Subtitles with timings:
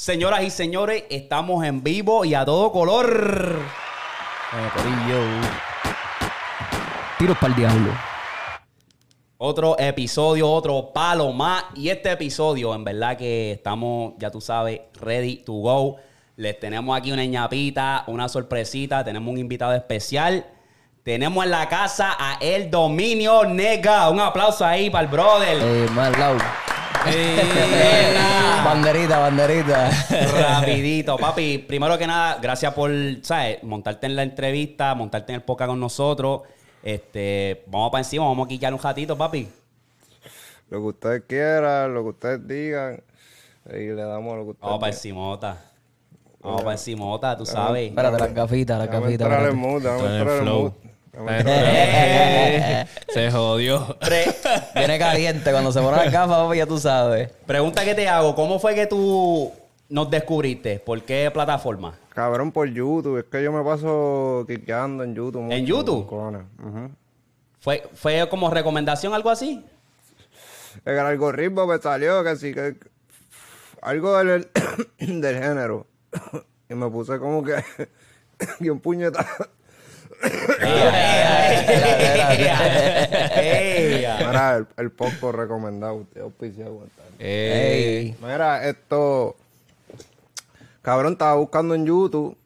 [0.00, 3.58] Señoras y señores, estamos en vivo y a todo color.
[4.54, 5.40] Eh.
[7.18, 7.92] Tiros para el diablo.
[9.36, 11.64] Otro episodio, otro palo más.
[11.74, 15.96] Y este episodio, en verdad que estamos, ya tú sabes, ready to go.
[16.36, 19.04] Les tenemos aquí una ñapita, una sorpresita.
[19.04, 20.46] Tenemos un invitado especial.
[21.02, 24.08] Tenemos en la casa a El Dominio Nega.
[24.08, 25.58] Un aplauso ahí para el brother.
[25.60, 26.10] Eh, más.
[28.64, 29.90] banderita, banderita.
[30.32, 31.58] Rapidito, papi.
[31.58, 32.90] Primero que nada, gracias por,
[33.22, 33.62] ¿sabes?
[33.62, 36.42] Montarte en la entrevista, montarte en el podcast con nosotros.
[36.82, 39.48] Este, vamos para encima, vamos a quitar un ratito, papi.
[40.70, 43.02] Lo que ustedes quieran, lo que ustedes digan.
[43.66, 45.64] Y le damos lo que ustedes Vamos para encimota.
[46.40, 47.88] Vamos para encimota, tú sabes.
[47.88, 49.26] Espérate, las gafitas, las gafitas.
[49.26, 50.62] entrar mood, el entrar en flow.
[50.62, 50.89] mood.
[51.12, 53.96] Pero, eh, se jodió.
[53.98, 54.34] Pre-
[54.74, 55.50] Viene caliente.
[55.50, 57.30] Cuando se pone las gafas, ya tú sabes.
[57.46, 59.52] pregunta que te hago, ¿cómo fue que tú
[59.88, 60.78] nos descubriste?
[60.78, 61.94] ¿Por qué plataforma?
[62.10, 63.18] Cabrón, por YouTube.
[63.18, 65.42] Es que yo me paso quiqueando en YouTube.
[65.42, 66.12] mucho, ¿En YouTube?
[66.12, 66.90] Ujú.
[67.60, 69.64] ¿Fue, ¿Fue como recomendación algo así?
[70.84, 72.76] El algoritmo me salió que sí que...
[73.82, 74.48] Algo del,
[74.98, 75.86] del género.
[76.70, 77.56] Y me puse como que...
[78.60, 79.48] y un puñetazo.
[84.18, 85.94] Mira, el, el poco recomendado.
[85.94, 87.06] Usted auspiciado, aguantar.
[87.18, 88.16] Ey.
[88.20, 89.36] Mira, esto.
[90.82, 92.36] Cabrón, estaba buscando en YouTube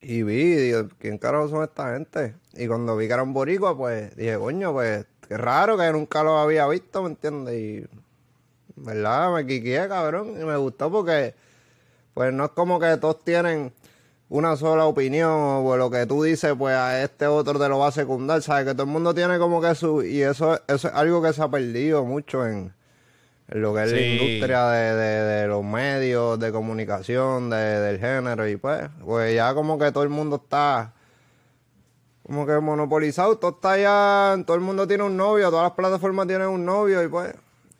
[0.00, 2.34] y vi, digo, ¿quién carajo son esta gente?
[2.54, 6.38] Y cuando vi que eran boricua, pues dije, coño, pues qué raro que nunca lo
[6.38, 7.54] había visto, ¿me entiendes?
[7.54, 7.86] Y,
[8.76, 9.32] ¿verdad?
[9.34, 11.34] Me quiqué, cabrón, y me gustó porque,
[12.14, 13.72] pues no es como que todos tienen
[14.30, 17.78] una sola opinión o pues, lo que tú dices, pues a este otro te lo
[17.78, 18.66] va a secundar, ¿sabes?
[18.66, 20.02] Que todo el mundo tiene como que su...
[20.02, 22.72] Y eso, eso es algo que se ha perdido mucho en,
[23.48, 27.98] en lo que es la industria de, de- de los medios, de comunicación, de- del
[27.98, 30.92] género, y pues, pues ya como que todo el mundo está
[32.26, 36.26] como que monopolizado, todo está ya, todo el mundo tiene un novio, todas las plataformas
[36.26, 37.32] tienen un novio, y pues,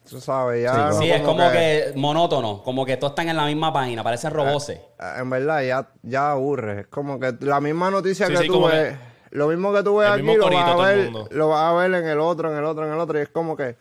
[0.09, 0.73] tú sabes, ya...
[0.89, 4.31] no Sí, es como que monótono, como que todos están en la misma página, parecen
[4.33, 4.81] roboces.
[4.99, 6.81] Ah, En verdad, ya, ya aburre.
[6.83, 8.97] Es como que la misma noticia Sí, que sí, tú ves,
[9.31, 11.29] lo mismo que tú ves el aquí, lo vas, a ver, mundo.
[11.31, 13.19] lo vas a ver en el otro, en el otro, en el otro.
[13.19, 13.77] Y es como que,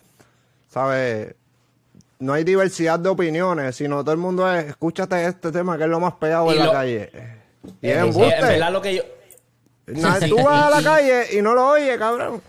[0.69, 1.35] ¿sabes?
[2.19, 5.89] No hay diversidad de opiniones, sino todo el mundo es, escúchate este tema que es
[5.89, 7.11] lo más pegado Y en la calle.
[7.81, 8.35] Y es embuste.
[8.35, 9.03] en verdad lo que yo...
[9.87, 12.41] Na- Tú vas a la calle y no lo oyes, cabrón.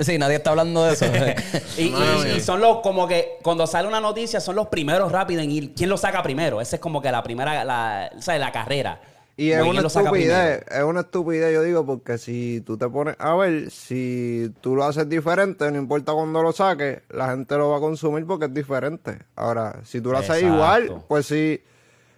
[0.00, 1.06] Sí, nadie está hablando de eso.
[1.78, 5.44] Y, y- y son los como que cuando sale una noticia son los primeros rápidos
[5.44, 5.74] en ir.
[5.74, 6.60] ¿Quién lo saca primero?
[6.60, 8.40] Esa es como que la primera, la, ¿sabes?
[8.40, 9.00] La carrera.
[9.36, 12.60] Y es Como una quién lo saca estupidez, es una estupidez, yo digo, porque si
[12.66, 17.00] tú te pones a ver, si tú lo haces diferente, no importa cuándo lo saques,
[17.08, 19.18] la gente lo va a consumir porque es diferente.
[19.36, 20.54] Ahora, si tú lo haces Exacto.
[20.54, 21.62] igual, pues sí.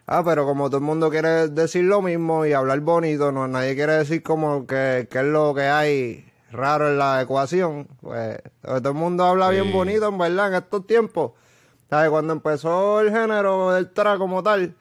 [0.06, 3.76] Ah, pero como todo el mundo quiere decir lo mismo y hablar bonito, no nadie
[3.76, 8.88] quiere decir como que, que es lo que hay raro en la ecuación, pues todo
[8.90, 11.32] el mundo habla bien bonito, en verdad, en estos tiempos.
[11.90, 12.10] ¿Sabes?
[12.10, 14.74] Cuando empezó el género del trap como tal,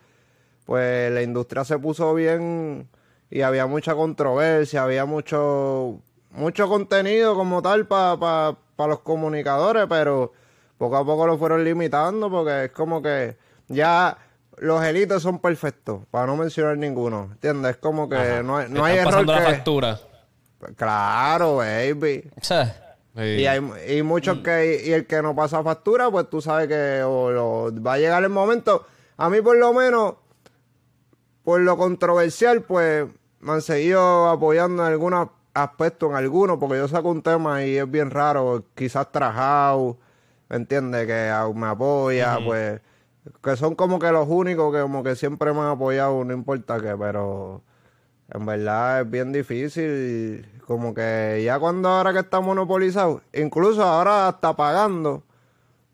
[0.65, 2.87] pues la industria se puso bien
[3.29, 5.99] y había mucha controversia, había mucho
[6.31, 10.31] mucho contenido como tal para los comunicadores, pero
[10.77, 13.35] poco a poco lo fueron limitando porque es como que
[13.67, 14.17] ya
[14.57, 17.71] los élites son perfectos, para no mencionar ninguno, ¿entiendes?
[17.71, 19.55] Es como que no hay, no hay Están error pasando la que...
[19.55, 19.99] factura.
[20.75, 22.29] Claro, baby.
[22.39, 23.23] O sea, Sí.
[23.23, 23.59] Y hay
[23.89, 27.93] y muchos que y el que no pasa factura, pues tú sabes que o va
[27.93, 28.85] a llegar el momento.
[29.17, 30.13] A mí por lo menos
[31.43, 33.07] por lo controversial, pues
[33.41, 37.77] me han seguido apoyando en algunos aspectos, en algunos, porque yo saco un tema y
[37.77, 39.97] es bien raro, quizás trajado,
[40.47, 41.05] ¿me entiendes?
[41.05, 42.79] Que a- me apoya, pues,
[43.43, 46.79] que son como que los únicos que como que siempre me han apoyado, no importa
[46.79, 47.61] qué, pero
[48.33, 54.27] en verdad es bien difícil, como que ya cuando ahora que está monopolizado, incluso ahora
[54.29, 55.23] hasta pagando,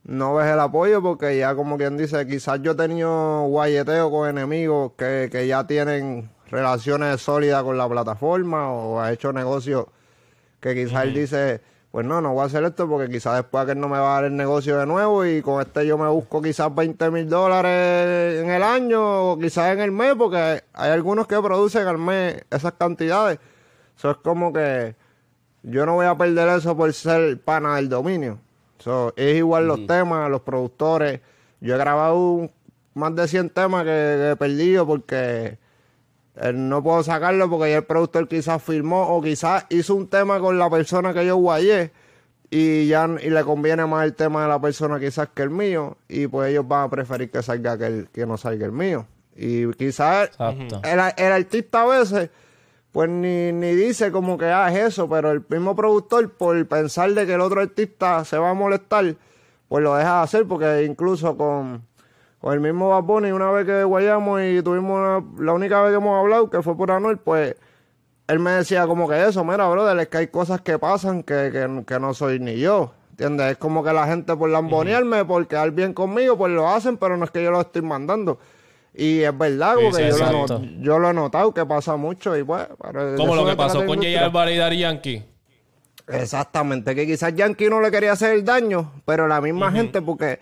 [0.04, 4.30] no ves el apoyo porque ya como quien dice, quizás yo he tenido guayeteo con
[4.30, 9.88] enemigos que, que ya tienen relaciones sólidas con la plataforma o ha hecho negocios
[10.60, 11.62] que quizás él dice,
[11.98, 14.12] pues no, no voy a hacer esto porque quizás después que él no me va
[14.12, 17.28] a dar el negocio de nuevo y con este yo me busco quizás 20 mil
[17.28, 21.98] dólares en el año o quizás en el mes porque hay algunos que producen al
[21.98, 23.40] mes esas cantidades.
[23.98, 24.94] Eso es como que
[25.64, 28.38] yo no voy a perder eso por ser pana del dominio.
[28.78, 31.20] So, es igual los temas, los productores.
[31.62, 32.52] Yo he grabado un-
[32.94, 35.58] más de 100 temas que, que he perdido porque
[36.54, 40.58] no puedo sacarlo porque ya el productor quizás firmó o quizás hizo un tema con
[40.60, 41.92] la persona que yo guayé
[42.50, 45.98] y ya y le conviene más el tema de la persona quizás que el mío
[46.08, 49.08] y pues ellos van a preferir que salga que, el, que no salga el mío.
[49.36, 52.30] Y quizás el, el artista a veces
[52.92, 57.12] pues ni, ni dice como que ah, es eso, pero el mismo productor por pensar
[57.14, 59.16] de que el otro artista se va a molestar,
[59.68, 61.87] pues lo deja de hacer porque incluso con,
[62.54, 65.98] el mismo Bad Bunny, una vez que guayamos y tuvimos una- la única vez que
[65.98, 67.56] hemos hablado, que fue por Anuel, pues
[68.28, 71.50] él me decía como que eso, mira, brother, es que hay cosas que pasan que,
[71.52, 72.94] que, que no soy ni yo.
[73.12, 73.54] ¿Entiendes?
[73.54, 77.18] Es como que la gente por lambonearme, por quedar bien conmigo, pues lo hacen, pero
[77.18, 78.38] no es que yo lo estoy mandando.
[78.94, 82.44] Y es verdad, porque sí, yo, lo, yo lo he notado que pasa mucho y
[82.44, 82.68] pues...
[82.80, 84.26] pero Como lo que pasó con industria.
[84.26, 85.26] Álvarez y Daddy Yankee.
[86.08, 90.40] Exactamente, que quizás Yankee no le quería hacer el daño, pero la misma gente, porque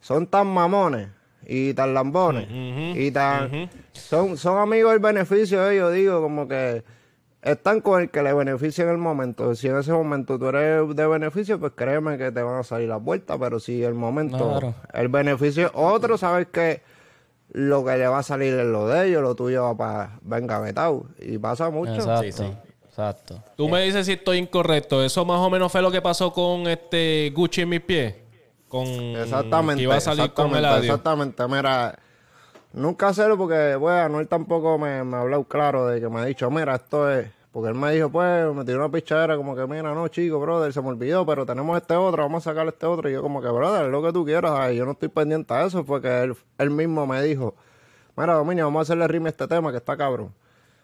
[0.00, 1.08] son tan mamones
[1.46, 3.68] y tan lambones y tan.
[3.92, 6.82] son, son amigos del beneficio de ellos, digo, como que
[7.42, 9.54] están con el que le beneficia en el momento.
[9.54, 12.88] Si en ese momento tú eres de beneficio, pues créeme que te van a salir
[12.88, 14.74] las vueltas, pero si el momento, Claro.
[14.92, 16.82] el beneficio es otro, sabes que
[17.50, 20.38] lo que le va a salir es lo de ellos, lo tuyo va para va
[20.38, 21.06] engavetado.
[21.20, 21.94] Y pasa mucho.
[21.94, 22.22] Exacto.
[22.22, 22.52] Sí, sí.
[22.88, 23.42] Exacto.
[23.56, 25.02] Tú me dices si estoy incorrecto.
[25.02, 28.14] Eso más o menos fue lo que pasó con este Gucci en mis pies.
[28.72, 29.76] Con Exactamente.
[29.76, 30.84] que iba a salir con exactamente, Eladio.
[30.84, 31.98] Exactamente, mira,
[32.72, 36.24] nunca hacerlo porque, bueno, Anuel tampoco me, me ha hablado claro de que me ha
[36.24, 39.66] dicho, mira, esto es, porque él me dijo, pues, me tiró una pichadera como que,
[39.66, 42.86] mira, no, chico, brother, se me olvidó, pero tenemos este otro, vamos a sacar este
[42.86, 43.10] otro.
[43.10, 45.66] Y yo como que, brother, lo que tú quieras, ay, yo no estoy pendiente a
[45.66, 47.54] eso, porque él, él mismo me dijo,
[48.16, 50.32] mira, Dominio, vamos a hacerle rime a este tema que está cabrón.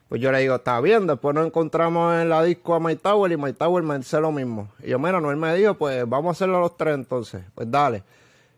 [0.08, 3.30] Pues yo le digo, está bien, después nos encontramos en la disco a My Tower
[3.30, 4.68] y My Tower me dice lo mismo.
[4.82, 7.42] Y yo, mira, Anuel me dijo, pues vamos a hacerlo los tres entonces.
[7.54, 8.02] Pues dale.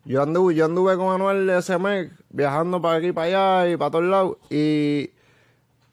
[0.05, 3.26] Yo anduve, yo anduve con Anuel ese mes, viajando para aquí para
[3.58, 4.37] allá y para todos lados.
[4.49, 5.11] Y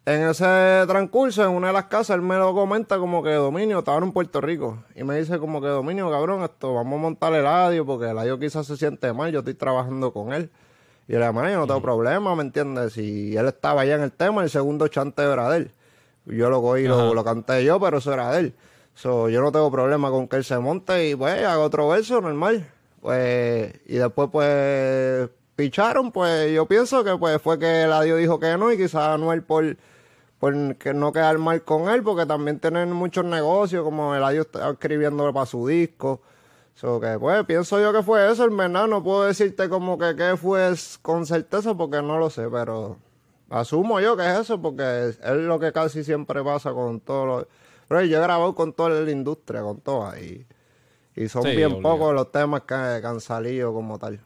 [0.06, 3.80] en ese transcurso, en una de las casas, él me lo comenta como que Dominio,
[3.80, 4.78] estaba en Puerto Rico.
[4.96, 8.20] Y me dice como que Dominio, cabrón, esto, vamos a montar el audio porque el
[8.20, 10.52] audio quizás se siente mal, yo estoy trabajando con él.
[11.08, 12.98] Y le dije, "Mano, yo no tengo problema, ¿me entiendes?
[12.98, 15.72] Y él estaba allá en el tema, el segundo chanteo era de él.
[16.26, 18.54] Yo lo cogí, lo, lo canté yo, pero eso era de él.
[18.96, 22.20] So, yo no tengo problema con que él se monte y pues haga otro verso
[22.20, 22.68] normal.
[23.02, 28.40] Pues, y después pues picharon, pues yo pienso que pues fue que el adiós dijo
[28.40, 29.78] que no y quizás Anuel por,
[30.40, 34.48] por que no quedar mal con él, porque también tienen muchos negocios, como el adiós
[34.48, 36.22] está escribiendo para su disco.
[36.80, 40.16] So que pues pienso yo que fue eso, en verdad no puedo decirte como que
[40.16, 40.72] qué fue
[41.02, 42.98] con certeza porque no lo sé, pero
[43.50, 47.26] asumo yo que es eso porque es, es lo que casi siempre pasa con todos
[47.28, 47.48] los...
[47.88, 50.46] Pero yo he grabado con toda la industria, con todas, y,
[51.16, 51.98] y son Sí, bien obligado.
[51.98, 54.20] pocos los temas que, que han salido como tal.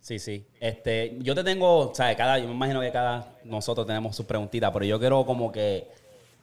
[0.00, 0.44] Sí, sí.
[0.60, 4.26] Este, yo te tengo, o sea, cada, yo me imagino que cada nosotros tenemos sus
[4.26, 5.88] preguntitas, pero yo quiero como que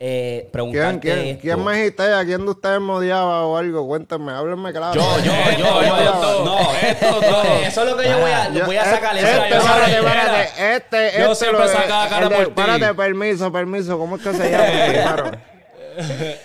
[0.03, 1.41] eh, ¿Quién, preguntarte quién, esto.
[1.41, 2.25] quién me gitea?
[2.25, 3.85] ¿Quién de ustedes me odiaba o algo?
[3.85, 4.95] Cuéntenme, háblenme claro.
[4.95, 8.49] Yo, yo, yo, yo, yo, no, esto, no, eso es lo que yo voy a,
[8.51, 9.15] Yo- voy a sacar.
[9.15, 12.49] Este, eso, este, yo espérate, este, Yo este siempre lo- sacaba cara por ti.
[12.61, 15.31] Espérate, permiso, permiso, ¿cómo es que se llama?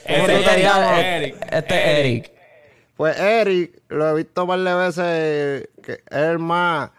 [0.06, 2.30] Este es Eric.
[2.96, 6.90] Pues Eric, lo he visto un par de veces, que es el más,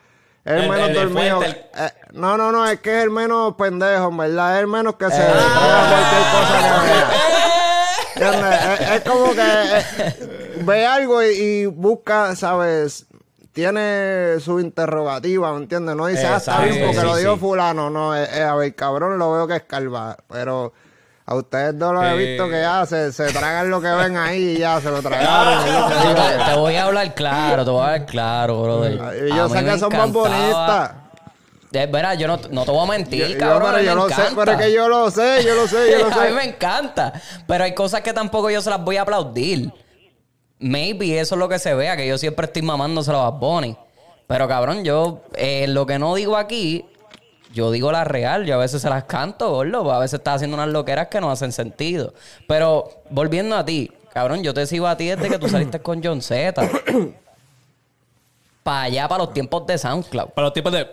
[0.48, 1.38] el, El- menos el dormido.
[1.38, 4.68] fuerte, Eh, no, no, no, es que es el menos pendejo, en verdad, es el
[4.68, 5.28] menos que se Eh.
[5.28, 7.28] cualquier cosa que.
[8.18, 13.06] Es, es como que eh, ve algo y, y busca, ¿sabes?
[13.54, 15.96] Tiene su interrogativa, ¿me entiendes?
[15.96, 17.40] No dice, ah, está bien porque sí, lo dijo sí.
[17.40, 17.92] fulano.
[17.92, 20.18] No, es, a ver, cabrón, lo veo que es calva.
[20.32, 20.74] Pero
[21.30, 24.56] a ustedes dos los he visto que ya se, se tragan lo que ven ahí
[24.56, 25.66] y ya se lo tragaron.
[25.68, 28.94] yo te voy a hablar claro, te voy a hablar claro, brother.
[29.28, 30.92] y yo A sé que son más bonitas.
[31.70, 33.62] Es verdad, yo no, no te voy a mentir, Yo- yo- cabrón.
[33.70, 34.36] a pero mí yo me lo sé, encanta.
[34.38, 36.34] pero es que yo lo sé, yo lo sé, yo lo a mí sé.
[36.34, 37.14] me encanta.
[37.46, 39.72] Pero hay cosas que tampoco yo se las voy a aplaudir.
[40.60, 43.78] Maybe eso es lo que se vea, que yo siempre estoy mamándoselo a Bad Bunny.
[44.28, 46.86] Pero cabrón, yo eh, lo que no digo aquí,
[47.58, 48.46] yo digo la real.
[48.46, 49.92] Yo a veces se las canto, gordo.
[49.92, 52.14] A veces estás haciendo unas loqueras que no hacen sentido.
[52.48, 56.04] Pero volviendo a ti, cabrón, yo te sigo a ti desde que tú saliste con
[56.04, 56.54] John Z.
[58.64, 60.30] para allá, para los tiempos de SoundCloud.
[60.30, 60.88] Para los tipos de.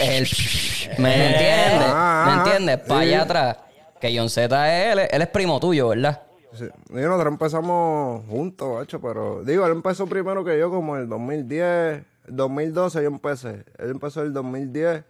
[0.00, 0.26] El,
[0.98, 1.88] ¿Me entiendes?
[1.92, 2.78] Ah, ¿Me entiendes?
[2.88, 3.56] Para allá atrás.
[4.00, 4.44] Que John Z
[4.78, 6.22] es, él, es- él es primo tuyo, ¿verdad?
[6.54, 6.64] Sí.
[6.90, 11.08] Y nosotros empezamos juntos, macho, pero digo, él empezó primero que yo como en el
[11.08, 13.64] 2010, 2012 yo empecé.
[13.78, 15.04] Él empezó en el 2010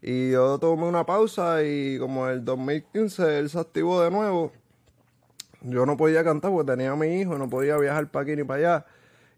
[0.00, 4.52] y yo tomé una pausa y como en el 2015 él se activó de nuevo.
[5.62, 8.44] Yo no podía cantar porque tenía a mi hijo, no podía viajar para aquí ni
[8.44, 8.86] para allá.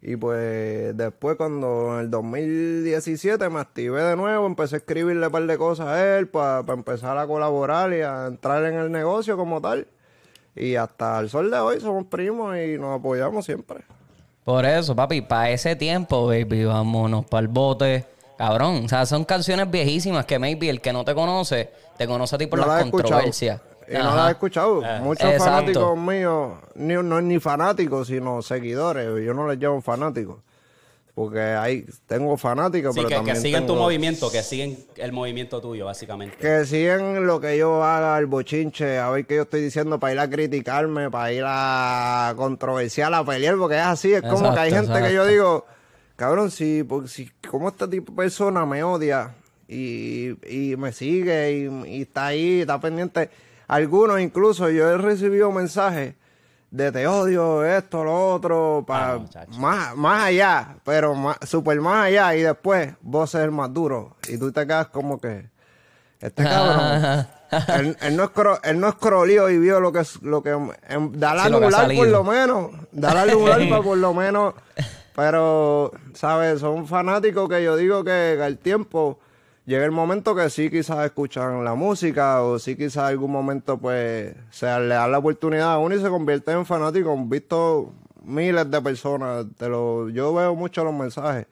[0.02, 5.32] Y pues después cuando en el 2017 me activé de nuevo, empecé a escribirle un
[5.32, 9.36] par de cosas a él para empezar a colaborar y a entrar en el negocio
[9.36, 9.86] como tal.
[10.56, 13.78] Y hasta el sol de hoy somos primos y nos apoyamos siempre.
[14.44, 18.06] Por eso, papi, para ese tiempo, baby, vámonos para el bote.
[18.40, 21.68] Cabrón, o sea, son canciones viejísimas que maybe el que no te conoce,
[21.98, 23.02] te conoce a ti por no las escuchado.
[23.10, 23.60] controversias.
[23.86, 24.82] Y no las he escuchado.
[25.02, 25.44] Muchos Exacto.
[25.44, 29.04] fanáticos míos, ni, no ni fanáticos, sino seguidores.
[29.22, 30.38] Yo no les llamo fanáticos.
[31.14, 35.12] Porque hay, tengo fanáticos, Sí, pero que, que también siguen tu movimiento, que siguen el
[35.12, 36.38] movimiento tuyo, básicamente.
[36.38, 40.14] Que siguen lo que yo haga, el bochinche, a ver qué yo estoy diciendo para
[40.14, 44.60] ir a criticarme, para ir a controversiar, a pelear, porque es así, es como que
[44.60, 45.66] hay Exacto, gente que yo digo,
[46.20, 49.34] cabrón, si, si como este tipo de persona me odia
[49.66, 51.52] y, y me sigue
[51.86, 53.30] y, y está ahí, está pendiente,
[53.66, 56.14] algunos incluso yo he recibido mensajes
[56.70, 62.06] de te odio, esto, lo otro, para Ah, más, más allá, pero más, super más
[62.06, 65.48] allá, y después vos ser el más duro, y tú te quedas como que,
[66.20, 67.26] este cabrón,
[67.80, 70.50] él, él no es cro- él no escroleó y vio lo que es, lo que,
[70.50, 74.54] em, dale Sí, lugar por lo menos, dale al lugar para por lo menos,
[75.20, 76.60] pero, ¿sabes?
[76.60, 79.18] Son fanáticos que yo digo que al tiempo
[79.66, 84.34] llega el momento que sí quizás escuchan la música o sí quizás algún momento pues
[84.48, 87.12] se le da la oportunidad a uno y se convierte en fanático.
[87.12, 87.92] He visto
[88.24, 91.46] miles de personas, te lo, yo veo mucho los mensajes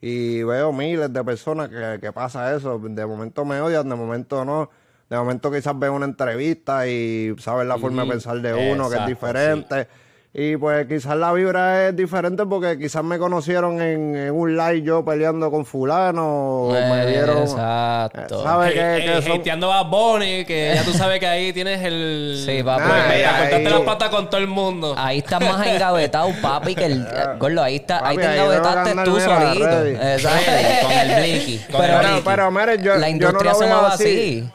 [0.00, 2.78] y veo miles de personas que, que pasa eso.
[2.78, 4.70] De momento me odian, de momento no.
[5.10, 8.96] De momento quizás veo una entrevista y sabes la forma de pensar de uno que
[8.96, 9.86] es diferente.
[10.34, 14.80] Y pues quizás la vibra es diferente porque quizás me conocieron en, en un live
[14.80, 17.42] yo peleando con fulano o me vieron...
[17.42, 18.42] Exacto.
[18.42, 21.52] ¿Sabes Hey, que, que hey, son- hateando a Bonnie, que ya tú sabes que ahí
[21.52, 22.42] tienes el.
[22.46, 22.80] Sí, papi.
[22.82, 24.94] Nah, Mira, ahí- cortaste ahí- las patas con todo el mundo.
[24.96, 27.06] Ahí estás más engavetado, papi, que el.
[27.38, 29.84] Gordo, ahí, está, ahí Papi, te ahí engavetaste tú solito.
[29.86, 30.50] Exacto.
[30.82, 32.22] Con el blicky, Pero, Pero, blicky.
[32.24, 34.04] pero mire, yo, la yo industria no lo se veo mueve así.
[34.04, 34.50] así.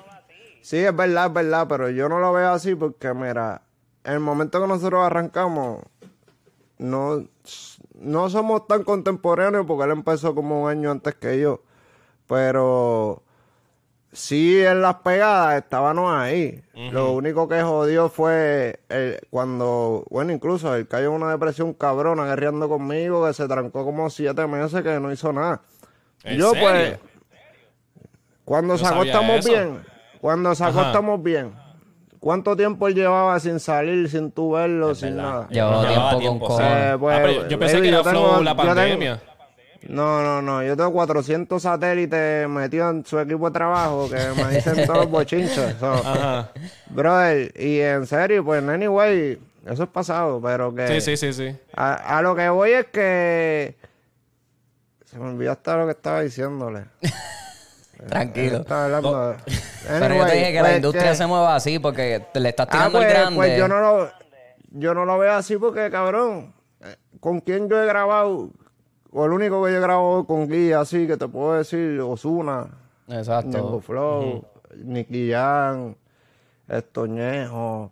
[0.64, 3.62] Sí, es verdad, es verdad, pero yo no lo veo así porque, mira,
[4.08, 5.84] en el momento que nosotros arrancamos,
[6.80, 7.24] no,
[8.00, 11.62] no somos tan contemporáneos porque él empezó como un año antes que yo.
[12.28, 13.22] Pero
[14.12, 16.64] sí en las pegadas estábamos ahí.
[16.74, 22.26] Lo único que jodió fue el- cuando, bueno, incluso él cayó en una depresión cabrona
[22.26, 25.62] guerreando conmigo, que se trancó como siete meses que no hizo nada.
[26.24, 26.64] ¿En yo serio?
[26.66, 27.00] pues,
[28.46, 29.50] cuando No sacó sabía estamos eso.
[29.50, 29.86] bien,
[30.22, 30.88] cuando sacó Ajá.
[30.88, 31.54] estamos bien.
[32.20, 35.48] ¿Cuánto tiempo él llevaba sin salir, sin tú verlo, sin nada?
[35.50, 36.64] Llevaba Llevaba tiempo tiempo, con.
[36.64, 39.22] Eh, pues, Ah, pero yo pensé baby, que era yo tengo- flow la pandemia.
[39.90, 40.64] no, no, no.
[40.64, 45.10] Yo tengo 400 satélites metidos en su equipo de trabajo que me dicen todos los
[45.12, 45.74] bochinchos.
[45.80, 46.52] So, Ajá.
[46.90, 50.88] brother, y en serio, pues, anyway, eso es pasado, pero que...
[50.88, 51.56] Sí, sí, sí, sí.
[51.76, 53.76] A, a lo que voy es que...
[55.06, 56.86] Se me olvidó hasta lo que estaba diciéndole.
[58.08, 58.64] Tranquilo.
[58.70, 59.36] Hablando de-
[59.88, 62.50] Pero yo te dije que la pues, industria que- se mueva así porque te le
[62.50, 63.36] estás Ah, tirando pues, el grande.
[63.36, 64.10] pues yo no lo...
[64.72, 68.50] Yo no lo veo así porque, cabrón, eh, ¿con quién yo he grabado?
[69.12, 72.68] O el único que yo he grabado con guía así, que te puedo decir, Osuna,
[73.08, 73.80] Exacto.
[73.80, 75.96] Flow, Nicky Jam,
[76.68, 77.92] Estoñejo.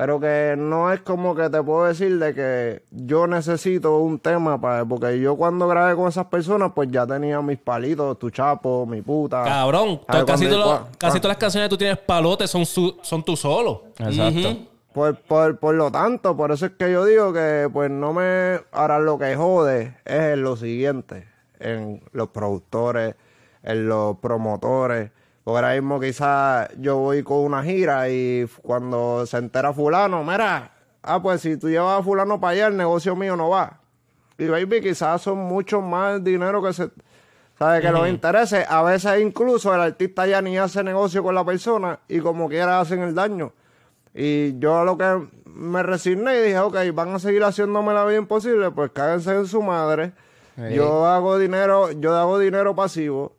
[0.00, 4.58] Pero que no es como que te puedo decir de que yo necesito un tema
[4.58, 4.82] para...
[4.86, 9.02] Porque yo cuando grabé con esas personas, pues ya tenía mis palitos, tu chapo, mi
[9.02, 9.44] puta.
[9.44, 10.24] Cabrón, ¿Sabes?
[10.24, 13.22] casi, Cuando- lo- casi cua- todas las canciones que tú tienes palotes son, su- son
[13.22, 13.84] tú solo.
[13.98, 14.56] Exacto.
[14.94, 18.58] Por, por, por lo tanto, por eso es que yo digo que pues no me...
[18.72, 21.28] Ahora lo que jode es en lo siguiente,
[21.58, 23.16] en los productores,
[23.62, 25.10] en los promotores.
[25.50, 30.70] Porque ahora mismo quizás yo voy con una gira y cuando se entera fulano, mira,
[31.02, 33.80] ah, pues si tú llevas a fulano para allá, el negocio mío no va.
[34.38, 36.90] Y baby, quizás son mucho más dinero que se...
[37.58, 37.80] ¿Sabes?
[37.82, 41.98] Que los intereses, a veces incluso el artista ya ni hace negocio con la persona
[42.06, 43.52] y como quiera hacen el daño.
[44.14, 48.04] Y yo a lo que me resigné y dije, ok, van a seguir haciéndome la
[48.04, 50.12] vida imposible, pues cáguense en su madre.
[50.72, 53.32] Yo hago dinero, yo hago dinero pasivo,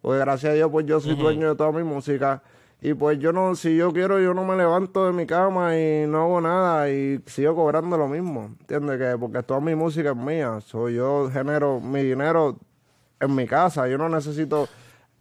[0.00, 2.42] porque gracias a Dios pues yo soy dueño de toda mi música.
[2.82, 6.06] Y pues yo no, si yo quiero, yo no me levanto de mi cama y
[6.06, 8.54] no hago nada y sigo cobrando lo mismo.
[8.60, 8.98] ¿Entiendes?
[8.98, 10.58] Que porque toda mi música es mía.
[10.62, 12.56] Soy yo genero mi dinero
[13.20, 13.86] en mi casa.
[13.86, 14.66] Yo no necesito,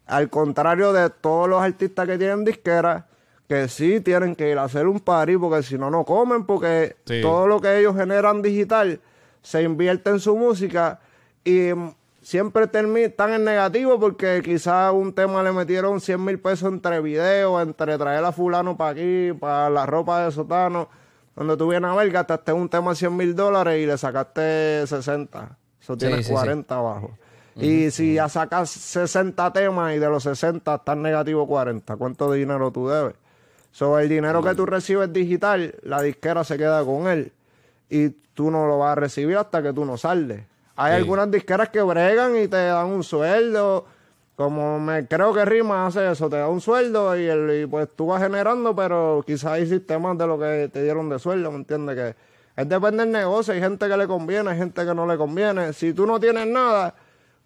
[0.06, 3.04] al contrario de todos los artistas que tienen disqueras,
[3.50, 6.96] que sí tienen que ir a hacer un party porque si no, no comen, porque
[7.06, 7.20] Sí.
[7.22, 9.02] todo lo que ellos generan digital
[9.42, 11.02] se invierte en su música
[11.44, 11.72] y
[12.30, 17.60] siempre están en negativo porque quizás un tema le metieron 100 mil pesos entre videos,
[17.64, 20.90] entre traer a fulano para aquí, para la ropa de sotano.
[21.34, 24.86] Cuando tú vienes a ver, gastaste un tema de 100 mil dólares y le sacaste
[24.86, 25.58] 60.
[25.82, 26.32] Eso tienes sí, sí.
[26.34, 27.18] 40 abajo.
[27.56, 32.70] Y si ya sacas 60 temas y de los 60 estás negativo 40, ¿cuánto dinero
[32.70, 33.16] tú debes?
[33.72, 37.34] So, el dinero que tú recibes digital, la disquera se queda con él.
[37.90, 40.44] Y tú no lo vas a recibir hasta que tú no saldes.
[40.82, 40.98] Hay Sí.
[41.00, 43.86] algunas disqueras que bregan y te dan un sueldo.
[44.36, 47.90] Como me creo que Rima hace eso, te da un sueldo y, el, y pues
[47.94, 51.58] tú vas generando, pero quizás hay sistemas de lo que te dieron de sueldo, ¿me
[51.58, 51.96] entiendes?
[51.98, 52.16] Que
[52.62, 55.74] es depende del negocio, hay gente que le conviene, hay gente que no le conviene.
[55.74, 56.96] Si tú no tienes nada,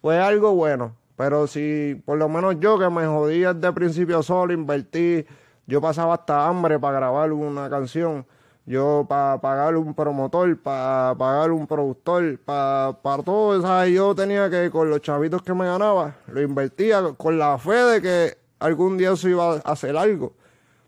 [0.00, 0.94] pues es algo bueno.
[1.16, 5.26] Pero si por lo menos yo que me jodí desde principio solo, invertí,
[5.66, 8.24] yo pasaba hasta hambre para grabar una canción,
[8.66, 12.94] yo para pagar un promotor, para pagar un productor, para
[13.24, 13.92] todo, ¿sabes?
[13.92, 18.00] yo tenía que con los chavitos que me ganaba, lo invertía con la fe de
[18.02, 20.32] que algún día eso iba a hacer algo.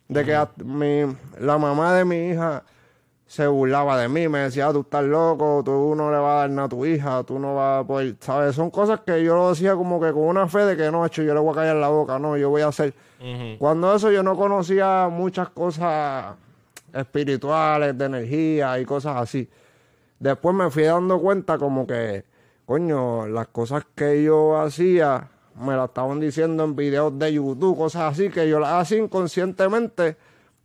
[0.09, 1.03] De que a- mi,
[1.41, 2.63] la mamá de mi hija
[3.27, 6.39] se burlaba de mí, me decía, "Ah, tú estás loco, tú no le vas a
[6.43, 8.55] dar nada a tu hija, tú no vas a poder, ¿sabes?
[8.55, 11.23] Son cosas que yo lo decía como que con una fe de que no, hecho,
[11.23, 12.95] yo le voy a callar la boca, no, yo voy a hacer.
[13.59, 16.37] Cuando eso yo no conocía muchas cosas
[16.97, 19.49] espirituales, de energía y cosas así.
[20.19, 22.25] Después me fui dando cuenta como que,
[22.65, 25.29] coño, las cosas que yo hacía
[25.61, 30.17] me las estaban diciendo en videos de YouTube, cosas así que yo las hacía inconscientemente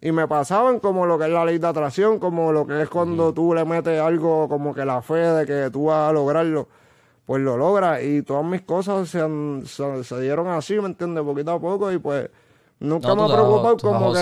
[0.01, 2.89] y me pasaban como lo que es la ley de atracción, como lo que es
[2.89, 6.67] cuando tú le metes algo como que la fe de que tú vas a lograrlo,
[7.25, 11.23] pues lo logras y todas mis cosas se, han- se, se dieron así, ¿me entiendes?
[11.23, 12.29] Poquito a poco y pues
[12.81, 14.19] nunca No, me ha preocupado has como que,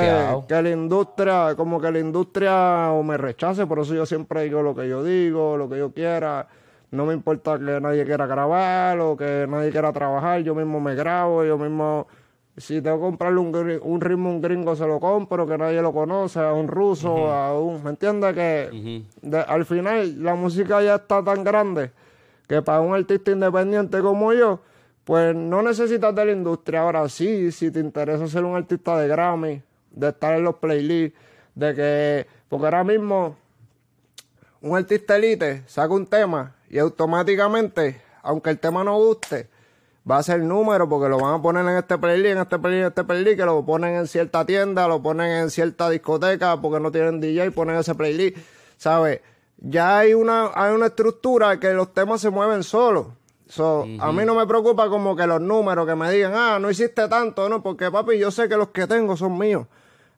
[0.48, 4.62] que la industria, como que la industria o me rechace, por eso yo siempre digo
[4.62, 6.48] lo que yo digo, lo que yo quiera.
[6.92, 10.96] No me importa que nadie quiera grabar o que nadie quiera trabajar, yo mismo me
[10.96, 12.08] grabo, yo mismo,
[12.58, 15.82] si tengo que comprarle un, un ritmo a un gringo, se lo compro, que nadie
[15.84, 18.34] lo conoce, a un ruso, a un, ¿me entiendes?
[18.34, 18.70] Que
[19.22, 21.92] de- al final la música ya está tan grande
[22.48, 24.60] que para un artista independiente como yo,
[25.10, 26.82] pues no necesitas de la industria.
[26.82, 31.18] Ahora sí, si te interesa ser un artista de Grammy, de estar en los playlists,
[31.56, 33.36] de que, porque ahora mismo
[34.62, 39.50] un artista elite saca un tema y automáticamente, aunque el tema no guste,
[40.08, 42.82] va a ser número porque lo van a poner en este playlist, en este playlist,
[42.82, 46.80] en este playlist, que lo ponen en cierta tienda, lo ponen en cierta discoteca porque
[46.80, 48.38] no tienen DJ, ponen ese playlist,
[48.78, 49.22] ¿sabes?
[49.58, 53.08] Ya hay una, hay una estructura que los temas se mueven solos.
[53.50, 56.70] So, A mí no me preocupa como que los números, que me digan, ah, no
[56.70, 59.66] hiciste tanto, no, porque papi, yo sé que los que tengo son míos.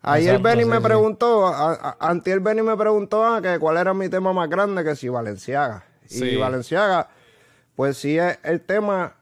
[0.03, 0.83] Ayer Exacto, Benny sí, me sí.
[0.83, 4.83] preguntó, a- a- antier Benny me preguntó ah, que cuál era mi tema más grande,
[4.83, 5.85] que si Valenciaga.
[6.05, 6.25] Sí.
[6.25, 7.07] Y Valenciaga,
[7.75, 9.13] pues sí es el tema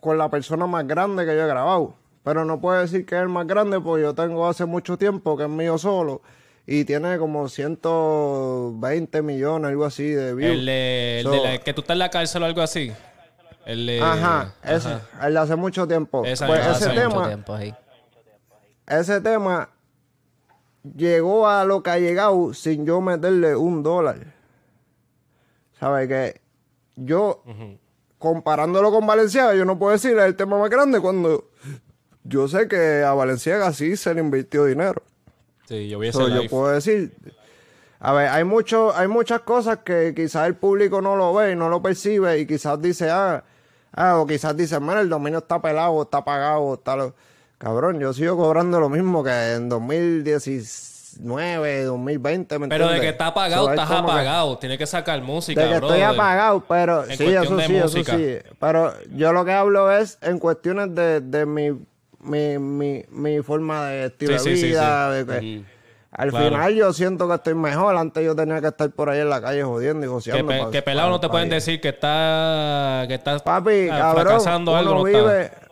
[0.00, 1.94] con la persona más grande que yo he grabado.
[2.24, 5.36] Pero no puedo decir que es el más grande porque yo tengo hace mucho tiempo
[5.36, 6.22] que es mío solo
[6.66, 10.52] y tiene como 120 millones, algo así de views.
[10.52, 12.92] El, de, el So- de la- que tú estás en la cárcel o algo así.
[13.64, 16.24] El de- Ajá, ese, el de hace mucho tiempo.
[16.24, 17.58] Esa pues ese hace mucho tema, tiempo
[18.86, 19.68] ese tema
[20.96, 24.18] llegó a lo que ha llegado sin yo meterle un dólar.
[25.78, 26.08] ¿Sabes?
[26.08, 26.40] Que
[26.96, 27.42] yo,
[28.18, 31.48] comparándolo con Valenciaga, yo no puedo decir es el tema más grande cuando
[32.24, 35.02] yo sé que a Valenciaga sí se le invirtió dinero.
[35.66, 36.48] Sí, yo So, yo live.
[36.48, 37.12] puedo decir,
[38.00, 41.56] a ver, hay mucho, hay muchas cosas que quizás el público no lo ve y
[41.56, 43.42] no lo percibe y quizás dice, ah,
[43.94, 47.14] ah, o quizás dice, mira, el dominio está pelado, está pagado, está lo...
[47.58, 53.28] Cabrón, yo sigo cobrando lo mismo que en 2019, 2020, ¿me Pero de que está
[53.28, 54.58] apagado, So, estás como que- apagado.
[54.58, 56.04] Tienes que sacar música, de que estoy brother.
[56.06, 58.16] apagado, pero En sí, eso sí, música.
[58.16, 58.38] eso sí.
[58.58, 61.70] Pero yo lo que hablo es en cuestiones de, de mi,
[62.20, 65.10] mi, mi, mi forma de estilo Sí, de sí, vida.
[65.12, 65.24] sí.
[65.24, 65.64] de que-
[66.14, 66.44] Al Claro.
[66.50, 67.96] final yo siento que estoy mejor.
[67.96, 70.46] Antes yo tenía que estar por ahí en la calle jodiendo y Que, joseando.
[70.46, 74.22] pe- que pelado pa- no te pueden decir que está que estás Papi, ah, cabrón,
[74.26, 74.94] fracasando uno algo.
[74.96, 75.42] no vive...
[75.44, 75.62] está.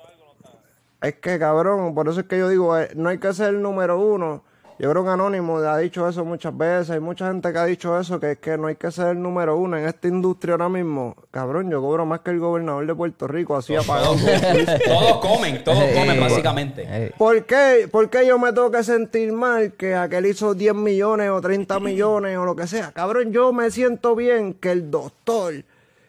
[1.03, 3.63] Es que, cabrón, por eso es que yo digo, eh, no hay que ser el
[3.63, 4.45] número uno.
[4.81, 6.89] Yo creo que Anónimo ha dicho eso muchas veces.
[6.91, 9.21] Hay mucha gente que ha dicho eso, que es que no hay que ser el
[9.21, 11.15] número uno en esta industria ahora mismo.
[11.31, 14.15] Cabrón, yo cobro más que el gobernador de Puerto Rico, así apagado.
[14.87, 17.13] Todos comen, todos comen básicamente.
[17.19, 17.89] ¿Por qué?
[17.93, 21.79] ¿Por qué yo me tengo que sentir mal que aquel hizo 10 millones o 30
[21.81, 22.91] millones o lo que sea?
[22.93, 25.53] Cabrón, yo me siento bien que el doctor,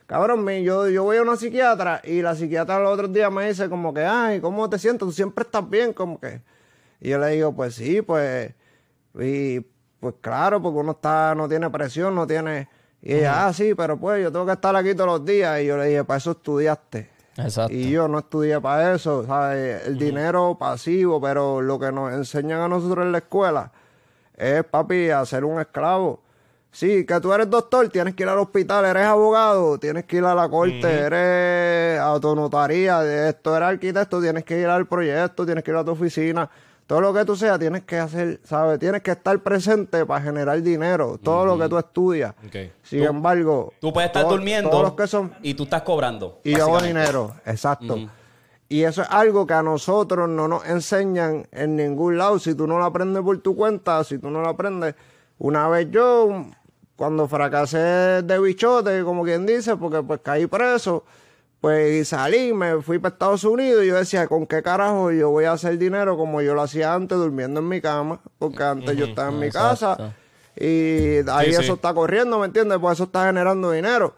[0.08, 3.50] Cabrón, mi- yo, yo voy a una psiquiatra y la psiquiatra los otros días me
[3.50, 5.00] dice como que, ay, ¿cómo te sientes?
[5.06, 6.40] Tú siempre estás bien, como que.
[7.02, 8.52] Y yo le digo, pues sí, pues.
[9.20, 9.60] Y
[10.00, 12.68] pues claro, porque uno está, no tiene presión, no tiene.
[13.02, 15.62] Y ella, ah, sí, pero pues yo tengo que estar aquí todos los días.
[15.62, 17.10] Y yo le dije, para eso estudiaste.
[17.38, 17.74] Exacto.
[17.74, 19.88] Y yo no estudié para eso, ¿sabes?
[19.88, 23.72] El dinero pasivo, pero lo que nos enseñan a nosotros en la escuela
[24.36, 26.22] es, papi, a ser un esclavo.
[26.72, 30.24] Sí, que tú eres doctor, tienes que ir al hospital, eres abogado, tienes que ir
[30.24, 35.72] a la corte, eres autonotaría, esto, eres arquitecto, tienes que ir al proyecto, tienes que
[35.72, 36.50] ir a tu oficina.
[36.88, 38.78] Todo lo que tú seas, tienes que hacer, ¿sabes?
[38.80, 42.34] Tienes que estar presente para generar dinero, todo lo que tú estudias.
[42.84, 46.40] Sin embargo, Tú puedes estar todo- durmiendo todos los que son y tú estás cobrando.
[46.44, 47.98] y yo hago dinero, exacto.
[48.68, 52.40] Y eso es algo que a nosotros no nos enseñan en ningún lado.
[52.40, 54.96] Si tú no lo aprendes por tu cuenta, si tú no lo aprendes.
[55.40, 56.46] Una vez yo,
[56.96, 57.78] cuando fracasé
[58.24, 61.04] de bichote, como quien dice, porque pues caí preso,
[61.62, 65.30] pues y salí, me fui para Estados Unidos y yo decía, ¿con qué carajo yo
[65.30, 68.20] voy a hacer dinero como yo lo hacía antes, durmiendo en mi cama?
[68.40, 70.14] Porque antes yo estaba en mi casa
[70.56, 71.62] y ahí Sí, sí.
[71.62, 72.80] eso está corriendo, ¿me entiendes?
[72.82, 74.16] Pues eso está generando dinero.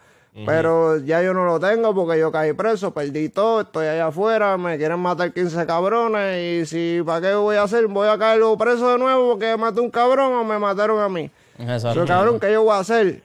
[0.47, 4.57] Pero ya yo no lo tengo porque yo caí preso, perdí todo, estoy allá afuera,
[4.57, 7.85] me quieren matar 15 cabrones y si, ¿para qué voy a hacer?
[7.85, 11.29] Voy a caer preso de nuevo porque maté un cabrón o me mataron a mí.
[11.59, 11.89] Exacto.
[11.93, 13.21] Pero cabrón, ¿qué yo voy a hacer?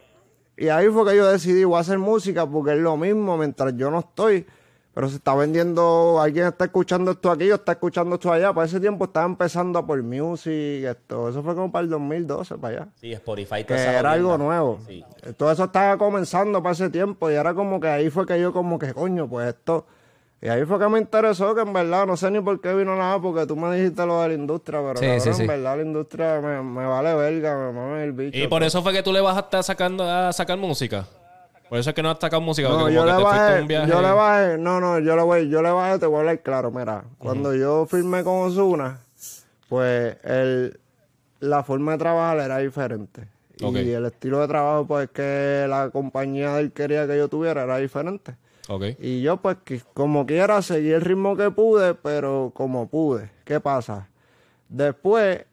[0.58, 3.76] Y ahí fue que yo decidí, voy a hacer música porque es lo mismo mientras
[3.76, 4.44] yo no estoy.
[4.92, 8.52] Pero se está vendiendo, alguien está escuchando esto aquí o está escuchando esto allá.
[8.52, 11.28] Para ese tiempo estaba empezando a por music, esto.
[11.28, 12.88] Eso fue como para el 2012, para allá.
[12.96, 13.62] Sí, Spotify.
[13.62, 14.80] Que era algo nuevo.
[14.84, 15.04] Sí.
[15.36, 18.52] Todo eso estaba comenzando para ese tiempo y era como que ahí fue que yo
[18.52, 19.86] como que, coño, pues esto...
[20.40, 22.94] Y ahí fue que me interesó que en verdad, no sé ni por qué vino
[22.96, 25.40] nada, porque tú me dijiste lo de la industria, pero Sí, cabrón, sí, sí.
[25.42, 28.38] en verdad la industria me, me vale verga, me mame el bicho.
[28.38, 31.06] Y por eso fue que tú le vas a estar sacando a sacar música.
[31.68, 32.68] Por eso es que no has sacado música.
[32.68, 33.90] No, porque yo como le que te un viaje.
[33.90, 36.40] yo le bajé, no, no, yo le voy, yo le bajé, te voy a hablar
[36.40, 39.00] claro, mira, cuando yo firmé con Osuna,
[39.68, 40.78] pues el,
[41.40, 43.28] la forma de trabajar era diferente.
[43.58, 47.64] Y el estilo de trabajo, pues que la compañía de él quería que yo tuviera
[47.64, 48.36] era diferente.
[48.68, 48.84] Ok.
[48.98, 53.30] Y yo, pues, que como quiera, seguí el ritmo que pude, pero como pude.
[53.44, 54.08] ¿Qué pasa?
[54.68, 55.46] Después,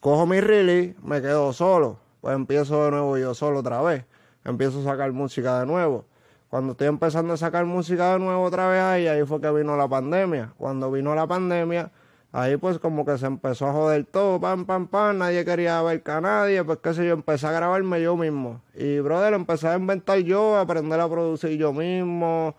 [0.00, 1.98] cojo mi release, me quedo solo.
[2.20, 4.04] Pues empiezo de nuevo yo solo otra vez.
[4.44, 6.06] Empiezo a sacar música de nuevo.
[6.48, 9.76] Cuando estoy empezando a sacar música de nuevo otra vez ahí, ahí fue que vino
[9.76, 10.54] la pandemia.
[10.56, 11.90] Cuando vino la pandemia,
[12.32, 16.02] ahí pues como que se empezó a joder todo, pam, pam, pam, nadie quería ver
[16.06, 18.62] a nadie, pues qué sé yo, empecé a grabarme yo mismo.
[18.74, 22.54] Y brother, empecé a inventar yo, a aprender a producir yo mismo.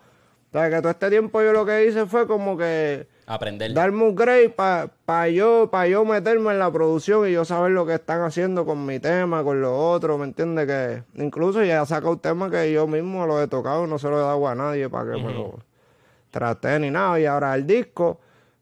[0.52, 3.72] O sea, que todo este tiempo yo lo que hice fue como que Aprender.
[3.72, 7.86] darme un grade para yo, pa yo meterme en la producción y yo saber lo
[7.86, 10.66] que están haciendo con mi tema, con lo otro, ¿me entiendes?
[10.66, 14.18] Que incluso ya he sacado temas que yo mismo lo he tocado, no se lo
[14.18, 15.60] he dado a nadie para que me lo
[16.32, 17.20] trate ni nada.
[17.20, 18.18] Y ahora el disco,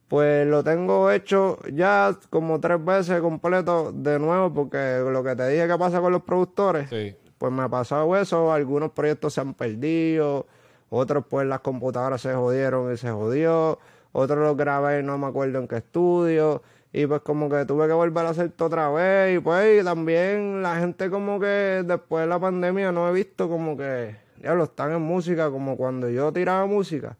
[0.08, 5.48] pues lo tengo hecho ya como tres veces completo de nuevo, porque lo que te
[5.48, 7.14] dije que pasa con los productores, Sí.
[7.36, 10.46] pues me ha pasado eso, algunos proyectos se han perdido,
[10.90, 13.78] otros pues las computadoras se jodieron y se jodió,
[14.12, 17.86] otros los grabé y no me acuerdo en qué estudio, y pues como que tuve
[17.86, 21.84] que volver a hacer todo otra vez, y pues y también la gente como que
[21.84, 25.76] después de la pandemia no he visto como que, ya lo están en música como
[25.76, 27.16] cuando yo tiraba música,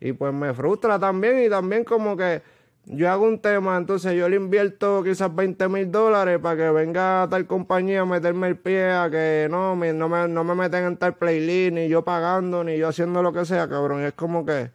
[0.00, 2.42] y pues me frustra también y también como que
[2.84, 7.28] yo hago un tema, entonces yo le invierto quizás 20 mil dólares para que venga
[7.30, 10.84] tal compañía a meterme el pie a que no me, no, me, no me meten
[10.84, 14.02] en tal playlist, ni yo pagando, ni yo haciendo lo que sea, cabrón.
[14.02, 14.70] Y es como que,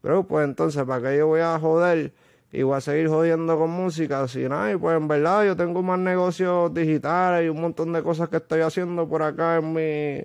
[0.00, 2.12] pero pues entonces, ¿para qué yo voy a joder?
[2.50, 4.72] Y voy a seguir jodiendo con música, así nada.
[4.72, 8.38] Y pues en verdad yo tengo más negocios digitales y un montón de cosas que
[8.38, 10.24] estoy haciendo por acá en mi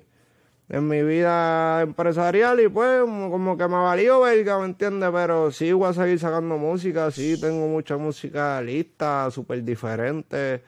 [0.69, 5.09] en mi vida empresarial y pues como que me valió verga, ¿me entiendes?
[5.13, 10.63] Pero sí voy a seguir sacando música, sí tengo mucha música lista, súper diferente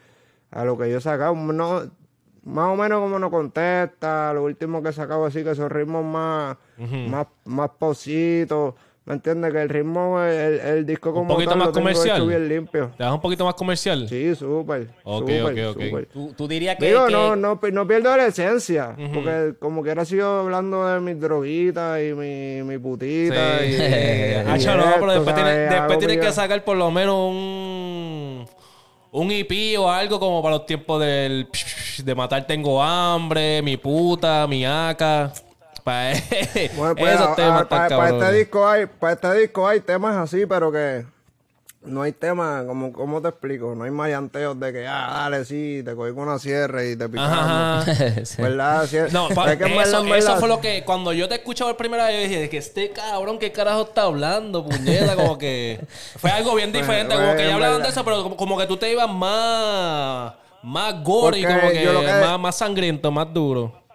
[0.51, 1.36] a lo que yo he sacado.
[1.36, 1.81] No,
[2.43, 6.05] más o menos como no contesta, lo último que he sacado así que son ritmos
[6.05, 6.57] más,
[7.10, 8.75] más, más positos.
[9.07, 9.53] ¿Me entiendes?
[9.53, 12.27] Que el ritmo, el, el disco como poquito tal, más lo tengo hecho comercial.
[12.27, 12.91] bien limpio.
[12.97, 14.05] ¿Te das un poquito más comercial?
[14.09, 14.89] Sí, súper.
[15.05, 15.83] Ok, súper, ok, ok.
[15.85, 16.05] súper.
[16.07, 16.87] ¿Tú, tú dirías que.
[16.87, 18.97] Digo, que- no, no, no pierdo la esencia.
[19.13, 23.59] Porque como que ahora sigo hablando de mis droguitas y mi, mi putita.
[23.59, 23.75] Sí.
[23.75, 25.69] Y, no, pero después tienes, ¿sabes?
[25.69, 28.45] después tienes que sacar por lo menos un
[29.09, 31.47] un EP o algo como para los tiempos del
[32.03, 35.31] de matar tengo hambre, mi puta, mi aca.
[35.88, 36.13] Para
[36.76, 39.65] Bueno, pues, esos a- temas a- tan para, para este disco hay, para este disco
[39.67, 41.06] hay temas así, pero que
[41.84, 43.73] no hay tema, como, ¿cómo te explico?
[43.73, 47.08] No hay mallanteos de que, ah, dale, sí, te cogí con una sierra y te
[47.08, 47.88] picamos.
[47.88, 47.93] Ajá.
[48.26, 48.41] Sí.
[48.41, 48.86] ¿Verdad?
[48.88, 51.30] Sí, No, pa- es que eso, verdad, en eso verdad, fue lo que cuando yo
[51.30, 54.65] te escuchaba por primera vez, yo dije, de que este cabrón, ¿qué carajo está hablando,
[54.65, 55.15] puñeta?
[55.15, 55.80] Como que
[56.17, 58.65] fue algo bien diferente, como que en ya hablaban de eso, pero como, como que
[58.67, 63.87] tú te ibas más, más gore y como que, que- más sangriento, más duro.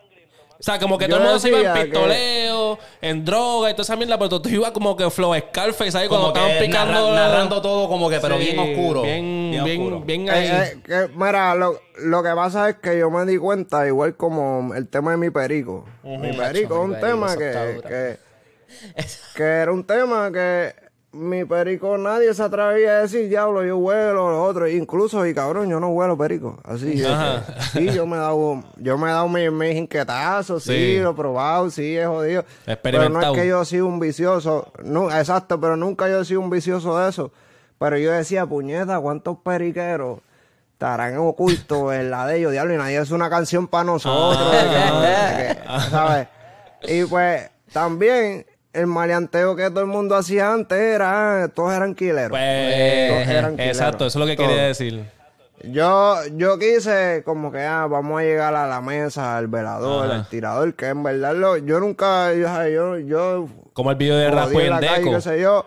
[0.62, 3.68] O sea, como que Yo todo el mundo se iba en que- pistoleo, en droga
[3.70, 6.08] y toda esa mierda, pero tú ibas como que flow Scarface, ¿sabes?
[6.08, 6.92] Cuando estaban picando...
[7.12, 9.02] narra- narrando todo como que, pero Sí, bien oscuro.
[9.02, 10.00] Bien, Bien bien, oscuro.
[10.02, 10.46] bien Eh, ahí.
[10.46, 14.72] eh, que, mira, lo, lo que pasa es que yo me di cuenta, igual como
[14.74, 15.84] el tema de mi perico.
[16.04, 18.18] Mi perico es un tema que, que,
[19.34, 20.72] que era un tema que
[21.12, 24.66] mi perico nadie se atrevía a decir, diablo, yo huelo, lo otro.
[24.66, 26.58] Incluso, y cabrón, yo no huelo perico.
[26.64, 27.44] Así, yo, Ajá.
[27.72, 30.72] sí, yo me he dado, yo me he dado mis, mis inquietazos, sí.
[30.72, 30.98] Sí.
[31.00, 32.44] lo he probado, sí, he jodido.
[32.82, 36.24] Pero no es que yo he sido un vicioso, no, exacto, pero nunca yo he
[36.24, 37.30] sido un vicioso de eso.
[37.78, 40.20] Pero yo decía, puñeta, ¿cuántos periqueros
[40.72, 42.74] estarán ocultos en la de ellos, diablo?
[42.74, 44.50] Y nadie hace una canción para nosotros,
[45.36, 45.56] que,
[45.90, 46.28] ¿sabes?
[46.84, 52.30] Y pues también el maleanteo que todo el mundo hacía antes era, todos eran quileros.
[52.30, 53.76] Pues, Todos eran quileros.
[53.76, 54.48] exacto, eso es lo que Todos.
[54.48, 55.04] quería decir.
[55.64, 60.28] Yo, yo quise como que, ah, vamos a llegar a la mesa, al velador, al
[60.28, 64.80] tirador, que en verdad lo, yo nunca, yo, yo, yo Como el video de calle,
[64.80, 65.10] Deco.
[65.12, 65.64] qué sé yo.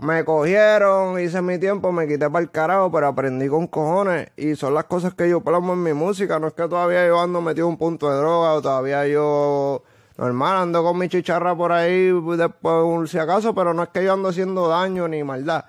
[0.00, 4.28] Me cogieron, hice mi tiempo, me quité para el carajo, pero aprendí con cojones.
[4.36, 6.38] Y son las cosas que yo plasmo en mi música.
[6.40, 9.84] No es que todavía yo ando metido un punto de droga o todavía yo
[10.16, 14.12] normal ando con mi chicharra por ahí después si acaso, pero no es que yo
[14.12, 15.64] ando haciendo daño ni maldad.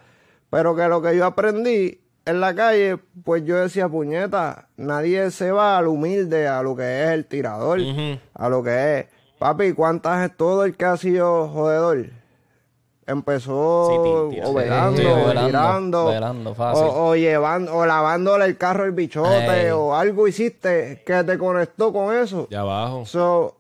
[0.50, 5.52] Pero que lo que yo aprendí en la calle, pues yo decía, puñeta, nadie se
[5.52, 7.80] va al humilde, a lo que es el tirador,
[8.34, 9.06] a lo que es.
[9.40, 12.06] Papi, ¿cuántas es todo el que ha sido jodedor?
[13.08, 13.90] Empezó
[14.32, 16.84] Sí, o velando, Sí, o velando, tirando, velando, fácil.
[16.88, 19.72] o, o llevando, o lavándole el carro el bichote, Ey.
[19.72, 22.48] o algo hiciste que te conectó con eso.
[22.50, 23.06] Ya abajo.
[23.06, 23.58] So,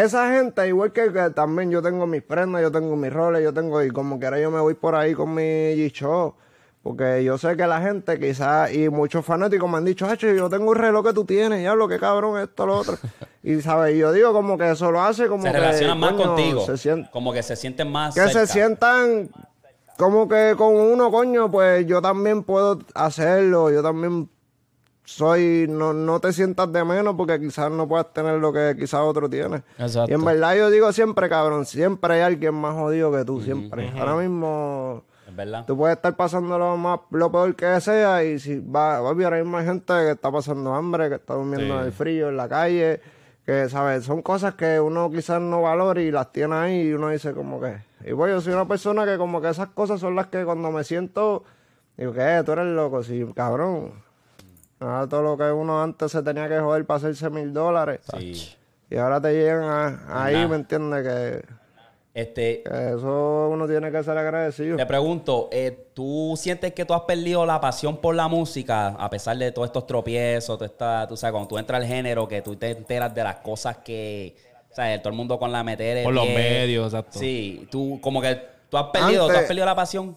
[0.00, 3.52] esa gente, igual que, que también yo tengo mis prendas, yo tengo mis roles, yo
[3.52, 6.34] tengo, y como quiera yo me voy por ahí con mi G-Show.
[6.82, 10.48] Porque yo sé que la gente quizás, y muchos fanáticos me han dicho, Hacho, yo
[10.48, 12.96] tengo un reloj que tú tienes, ya lo que cabrón, esto, lo otro.
[13.42, 16.64] y sabes, yo digo como que eso lo hace como Se que, relacionan más contigo.
[16.76, 18.46] Se Como que se sienten más que cerca.
[18.46, 19.30] se sientan
[19.96, 24.28] como que con uno, coño, pues yo también puedo hacerlo, yo también
[25.06, 29.00] soy, no, no te sientas de menos porque quizás no puedas tener lo que quizás
[29.02, 29.62] otro tiene.
[29.78, 30.10] Exacto.
[30.10, 33.92] Y en verdad yo digo siempre, cabrón, siempre hay alguien más jodido que tú, siempre.
[33.96, 35.64] Ahora mismo verdad.
[35.64, 39.12] tú puedes estar pasando lo más, lo peor que sea y si va, va a
[39.12, 42.48] haber más gente que está pasando hambre, que está durmiendo en el frío, en la
[42.48, 43.00] calle,
[43.44, 44.04] que, ¿sabes?
[44.04, 47.60] Son cosas que uno quizás no valora y las tiene ahí y uno dice como
[47.60, 47.76] que...
[48.04, 50.72] Y pues yo soy una persona que como que esas cosas son las que cuando
[50.72, 51.44] me siento,
[51.96, 52.42] digo, ¿qué?
[52.44, 54.05] Tú eres loco, sí, cabrón.
[54.80, 58.00] Nada, todo lo que uno antes se tenía que joder para hacerse mil dólares.
[58.18, 58.54] Sí.
[58.90, 60.46] Y ahora te llegan a- ahí.
[60.46, 61.02] ¿me entiendes?
[61.02, 61.44] Que,
[62.14, 64.76] Este, que eso uno tiene que ser agradecido.
[64.76, 69.10] te pregunto, eh, ¿tú sientes que tú has perdido la pasión por la música a
[69.10, 72.40] pesar de todos estos tropiezos, toda esta, tú sabes, cuando tú entras al género, que
[72.42, 74.34] tú te enteras de las cosas que,
[74.70, 75.00] ¿sabes?
[75.02, 77.18] Todo el mundo con la meter Por los medios, exacto.
[77.18, 80.16] Sí, tú como que tú has perdido, tú Antes- has perdido la pasión.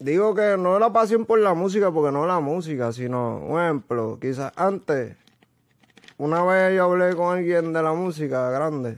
[0.00, 4.18] Digo que no la pasión por la música, porque no la música, sino, un ejemplo,
[4.18, 5.14] quizás antes,
[6.16, 8.96] una vez yo hablé con alguien de la música grande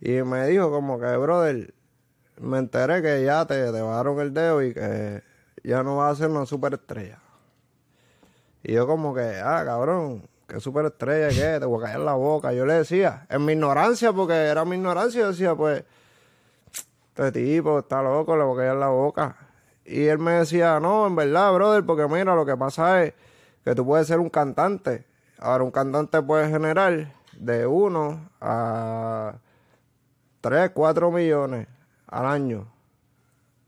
[0.00, 1.74] y me dijo como que, brother,
[2.40, 5.24] me enteré que ya te, te bajaron el dedo y que
[5.64, 7.18] ya no vas a ser una superestrella.
[8.62, 12.52] Y yo como que, ah, cabrón, qué superestrella, qué, te voy a callar la boca.
[12.52, 15.82] Yo le decía, en mi ignorancia, porque era mi ignorancia, yo decía, pues,
[17.08, 19.45] este tipo está loco, le voy a callar la boca.
[19.86, 23.14] Y él me decía, no, en verdad, brother, porque mira, lo que pasa es
[23.64, 25.04] que tú puedes ser un cantante.
[25.38, 29.34] Ahora, un cantante puede generar de uno a
[30.40, 31.68] 3, 4 millones
[32.08, 32.66] al año.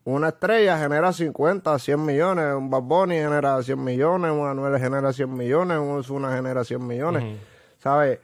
[0.04, 2.54] Una estrella genera 50, 100 millones.
[2.54, 4.32] Un Bad Bunny genera 100 millones.
[4.32, 5.78] Un Anuel genera 100 millones.
[5.78, 7.38] Un Ozuna genera 100 millones.
[7.78, 8.18] ¿Sabes?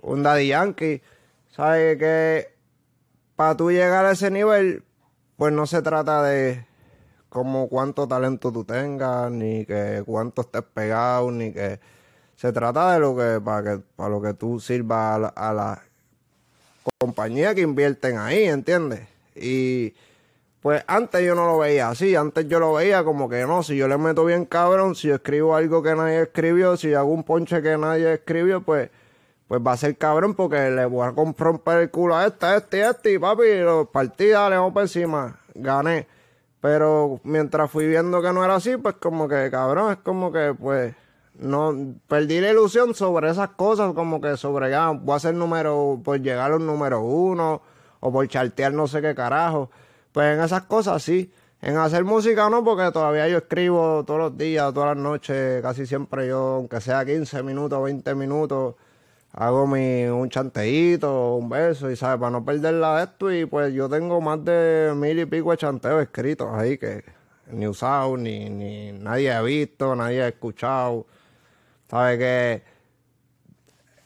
[0.00, 1.02] Un Daddy Yankee.
[1.50, 1.98] ¿Sabes?
[1.98, 2.54] Que
[3.36, 4.82] para tú llegar a ese nivel,
[5.36, 6.65] pues no se trata de
[7.36, 11.78] como cuánto talento tú tengas, ni que cuánto estés pegado, ni que
[12.34, 15.52] se trata de lo que para que para lo que tú sirvas a la, a
[15.52, 15.82] la
[16.98, 19.06] compañía que invierten ahí, ¿entiendes?
[19.34, 19.92] Y
[20.62, 23.76] pues antes yo no lo veía así, antes yo lo veía como que no, si
[23.76, 27.22] yo le meto bien cabrón, si yo escribo algo que nadie escribió, si hago un
[27.22, 28.88] ponche que nadie escribió, pues
[29.46, 32.56] pues va a ser cabrón porque le voy a romper el culo a este, a
[32.56, 35.38] este a este, y papi, los partidas le vamos por encima.
[35.54, 36.15] gané.
[36.60, 40.54] Pero mientras fui viendo que no era así, pues como que, cabrón, es como que,
[40.58, 40.94] pues,
[41.38, 46.00] no, perdí la ilusión sobre esas cosas, como que sobre, ya, voy a ser número,
[46.02, 47.62] por llegar a un número uno,
[48.00, 49.70] o por chartear no sé qué carajo.
[50.12, 51.30] Pues en esas cosas sí.
[51.60, 55.86] En hacer música no, porque todavía yo escribo todos los días, todas las noches, casi
[55.86, 58.74] siempre yo, aunque sea 15 minutos, 20 minutos,
[59.36, 63.72] hago mi, un chanteíto, un beso, y sabes, para no perderla de esto, y pues
[63.74, 67.04] yo tengo más de mil y pico de chanteos escritos ahí que
[67.52, 71.06] ni usado, ni, ni nadie ha visto, nadie ha escuchado.
[71.88, 72.62] Sabes que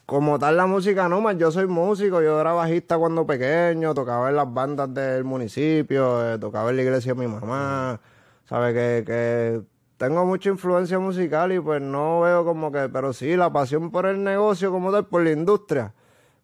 [0.04, 4.30] como tal la música no, más yo soy músico, yo era bajista cuando pequeño, tocaba
[4.30, 8.00] en las bandas del municipio, eh, tocaba en la iglesia de mi mamá,
[8.46, 9.62] sabe que, que
[10.00, 14.06] tengo mucha influencia musical y pues no veo como que, pero sí, la pasión por
[14.06, 15.92] el negocio como tal, por la industria,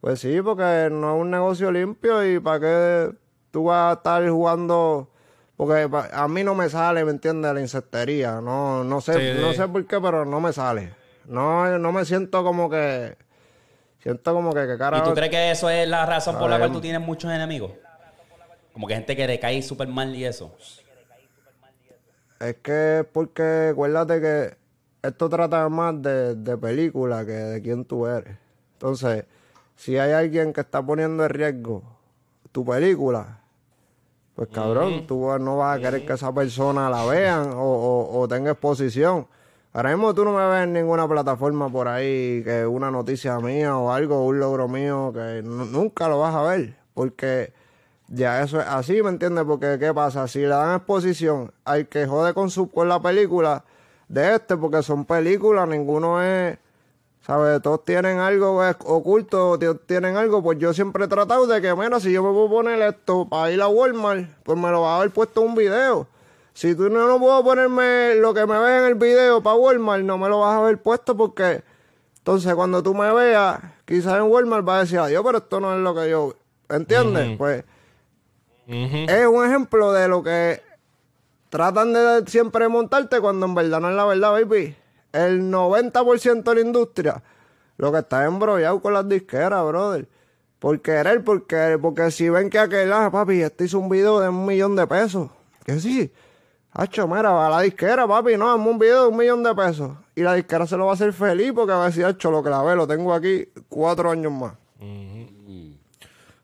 [0.03, 3.13] pues sí, porque no es un negocio limpio y para qué
[3.51, 5.09] tú vas a estar jugando,
[5.57, 7.55] porque pa- a mí no me sale, ¿me entiendes?
[7.55, 9.41] La insectería, no, no sé, Sí.
[9.41, 10.93] no sé por qué, pero no me sale.
[11.25, 13.17] No, no me siento como que
[14.03, 15.09] Siento como que, que ¿Y carajo.
[15.09, 17.73] tú crees que eso es la razón por la cual tú tienes muchos enemigos?
[18.75, 20.55] Como que gente que le cae súper mal y eso.
[22.41, 24.57] Es que es porque acuérdate que
[25.03, 28.37] esto trata más de, de película que de quién tú eres.
[28.75, 29.25] Entonces,
[29.77, 31.83] si hay alguien que está poniendo en riesgo
[32.53, 33.39] tu película,
[34.35, 38.29] pues cabrón, tú no vas a querer que esa persona la vean o, o- o
[38.29, 39.27] tenga exposición.
[39.73, 43.77] Ahora mismo tú no me ves en ninguna plataforma por ahí que una noticia mía
[43.77, 46.77] o algo, un logro mío, que nu- nunca lo vas a ver.
[46.95, 47.53] Porque
[48.09, 49.45] ya eso es así, ¿me entiendes?
[49.45, 50.29] Porque ¿qué pasa?
[50.29, 53.65] Si le dan exposición al que jode con, su, con la película
[54.09, 56.59] de este, porque son películas, ninguno es...
[57.27, 57.61] ¿Sabes?
[57.61, 60.45] Todos tienen algo es- oculto, ti- tienen algo.
[60.45, 63.51] Pues yo siempre he tratado de que, mira, si yo me puedo poner esto para
[63.51, 66.07] ir a Walmart, pues me lo va a haber puesto un video.
[66.55, 70.05] Si tú no, no puedo ponerme lo que me ves en el video para Walmart,
[70.05, 71.65] no me lo vas a haber puesto porque...
[72.19, 75.75] Entonces, cuando tú me veas, quizás en Walmart vas a decir, adiós, pero esto no
[75.75, 76.37] es lo que yo...
[76.69, 77.37] ¿Entiendes?
[77.39, 77.65] Pues
[78.67, 80.63] Es un ejemplo de lo que
[81.51, 84.77] tratan de siempre montarte cuando en verdad no es la verdad, baby.
[85.13, 87.23] El 90% de la industria
[87.77, 90.09] lo que está embrollado con las disqueras, brother.
[90.59, 94.29] Por querer, porque, porque si ven que aquel, ah, papi, este hizo un video de
[94.29, 95.29] un millón de pesos.
[95.65, 96.13] Que sí.
[96.73, 99.55] Hacho, mira, va a la disquera, papi, no, hazme un video de un millón de
[99.55, 99.93] pesos.
[100.15, 102.43] Y la disquera se lo va a hacer feliz porque va a decir, hacho, lo
[102.43, 104.55] que la ve, lo tengo aquí cuatro años más.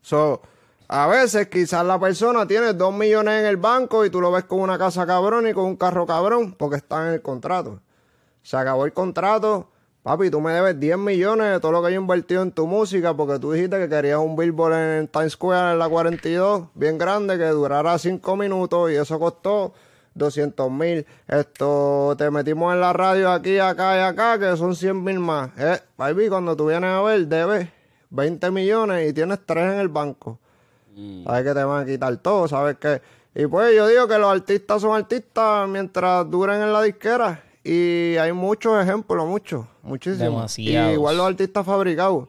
[0.01, 0.41] So,
[0.95, 4.43] a veces quizás la persona tiene dos millones en el banco y tú lo ves
[4.43, 7.79] con una casa cabrón y con un carro cabrón porque está en el contrato.
[8.43, 9.71] Se acabó el contrato.
[10.03, 13.15] Papi, tú me debes 10 millones de todo lo que yo invertido en tu música
[13.15, 17.39] porque tú dijiste que querías un billboard en Times Square en la 42, bien grande,
[17.39, 19.73] que durara 5 minutos y eso costó
[20.13, 21.07] 200 mil.
[21.27, 25.49] Esto, te metimos en la radio aquí, acá y acá, que son 100 mil más.
[25.57, 27.67] Eh, baby, cuando tú vienes a ver, debes
[28.11, 30.37] 20 millones y tienes 3 en el banco.
[31.23, 33.01] Sabes que te van a quitar todo, sabes que...
[33.35, 37.43] Y pues yo digo que los artistas son artistas mientras duren en la disquera.
[37.63, 40.59] Y hay muchos ejemplos, muchos, muchísimos.
[40.59, 42.27] Y igual los artistas fabricados.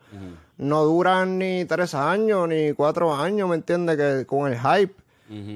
[0.57, 3.96] No duran ni tres años, ni cuatro años, ¿me entiendes?
[3.96, 4.94] Que con el hype.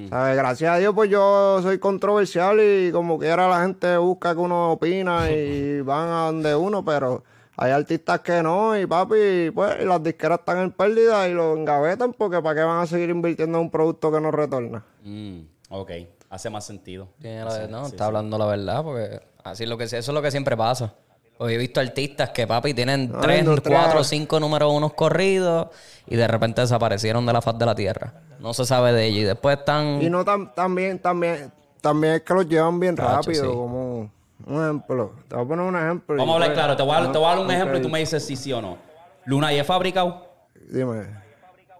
[0.09, 0.35] ¿Sabes?
[0.35, 4.71] Gracias a Dios, pues yo soy controversial y como quiera la gente busca que uno
[4.71, 7.23] opina y van a donde uno, pero
[7.61, 12.13] hay artistas que no y papi, pues las disqueras están en pérdida y lo engavetan
[12.13, 14.83] porque ¿para qué van a seguir invirtiendo en un producto que no retorna?
[15.03, 15.91] Mm, ok,
[16.29, 17.09] hace más sentido.
[17.19, 20.21] Tiene la- no, está hablando la verdad, porque así es lo que eso es lo
[20.21, 20.93] que siempre pasa.
[21.37, 25.67] Porque he visto artistas que papi tienen No, tres, cuatro, cinco números unos corridos
[26.07, 28.13] y de repente desaparecieron de la faz de la tierra.
[28.39, 30.01] No se sabe de ellos y después están.
[30.01, 33.49] Y no tam- también, también, también es que los llevan bien rápido, sí.
[33.51, 34.11] como
[34.45, 35.13] un ejemplo.
[35.27, 36.15] Te voy a poner un ejemplo.
[36.17, 37.77] Vamos a hablar Y, claro, te voy a, dar- te voy a dar un ejemplo
[37.77, 38.77] y tú me dices si sí o no.
[39.25, 40.25] ¿Luna y es fabricado?
[40.71, 41.07] Dime.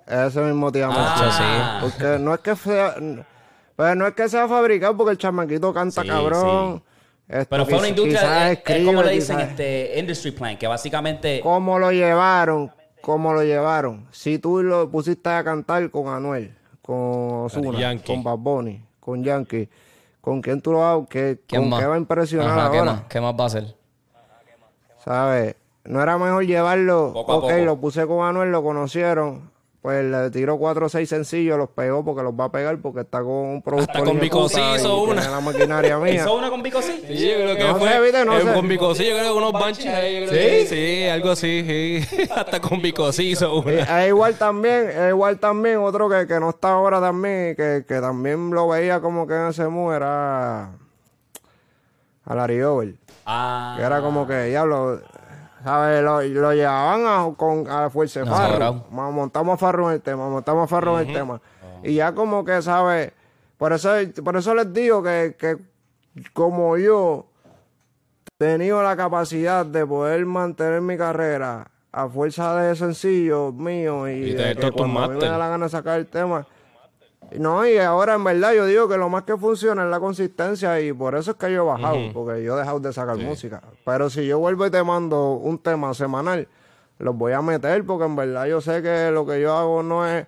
[0.07, 0.95] Ese mismo te llama.
[0.97, 2.95] Ah, Porque no es que sea,
[3.75, 6.83] pues no es que sea fabricado porque el chamaquito canta Sí, cabrón.
[7.27, 10.31] Esto Pero fue una industria, quizás es, es escribe, como le dicen quizás- este industry
[10.31, 11.39] plan, que básicamente...
[11.43, 12.71] ¿Cómo lo llevaron?
[13.01, 14.07] ¿Cómo lo llevaron?
[14.11, 16.95] Si tú lo pusiste a cantar con Anuel, con
[17.45, 19.69] Ozuna, con Bad Bunny, con Yankee,
[20.21, 21.79] ¿con quién tú lo vas qué, ¿Quién ¿Con más?
[21.79, 22.91] qué va a impresionar Ajá, ¿qué ahora?
[22.93, 23.01] más?
[23.09, 23.75] ¿Qué más va a hacer?
[25.03, 25.55] ¿Sabes?
[25.85, 27.65] No era mejor llevarlo, Poco a ok, poco.
[27.65, 29.49] lo puse con Anuel, lo conocieron,
[29.89, 32.99] pues le tiro cuatro o seis sencillos, los pegó porque los va a pegar porque
[33.01, 33.95] está con un productor.
[34.03, 35.29] con hijo de Vico puta sí y hizo una.
[35.31, 36.13] la maquinaria mía.
[36.13, 37.03] ¿Hizo una con Vico sí?
[37.07, 37.89] Sí, yo creo que No fue.
[37.89, 38.53] sé, viste, no eh, sé.
[38.53, 40.21] Con Bicosí, yo creo que unos banches ahí.
[40.21, 42.03] yo creo que Sí, algo así.
[42.07, 42.27] sí.
[42.35, 44.03] Hasta con Bicosí hizo una.
[44.03, 47.99] es igual también, es igual también, otro que, que no está ahora también, que, que
[47.99, 50.65] también lo veía como que en ese mood era
[52.25, 52.93] a Larry Over.
[53.25, 53.73] Ah.
[53.77, 55.01] Que era como que, diablo,
[55.63, 56.03] ¿sabes?
[56.03, 58.85] Lo, lo llevaban a, con, a Fuerza de No, Farro.
[58.89, 61.41] Montamos a Farro en el tema, montamos a Farro en el tema.
[61.83, 63.11] Y ya como que, ¿sabes?
[63.57, 63.91] Por eso,
[64.23, 65.57] por eso les digo que, que
[66.33, 67.25] como yo
[68.39, 74.11] he tenido la capacidad de poder mantener mi carrera a fuerza de sencillos míos y,
[74.11, 76.45] Y de tener que cuando a mí me da la gana de sacar el tema.
[77.37, 80.79] No, y ahora en verdad yo digo que lo más que funciona es la consistencia
[80.81, 83.61] y por eso es que yo he bajado, porque yo he dejado de sacar música.
[83.85, 86.47] Pero si yo vuelvo y te mando un tema semanal,
[86.97, 90.07] los voy a meter porque en verdad yo sé que lo que yo hago no
[90.07, 90.25] es...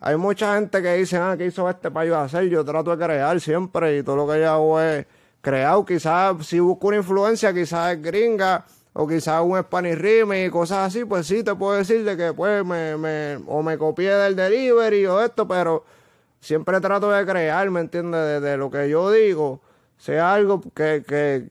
[0.00, 2.48] Hay mucha gente que dice, ah, ¿qué hizo este para yo hacer?
[2.48, 5.06] Yo trato de crear siempre y todo lo que yo hago es
[5.42, 5.84] creado.
[5.84, 10.88] Quizás si busco una influencia, quizás es gringa o quizás un Spanish remix y cosas
[10.88, 14.34] así, pues sí te puedo decir de que pues me, me, o me copié del
[14.34, 15.84] delivery o esto, pero
[16.40, 18.20] siempre trato de crear, ¿me entiendes?
[18.20, 19.60] De, de lo que yo digo,
[19.96, 21.46] sea algo que, que,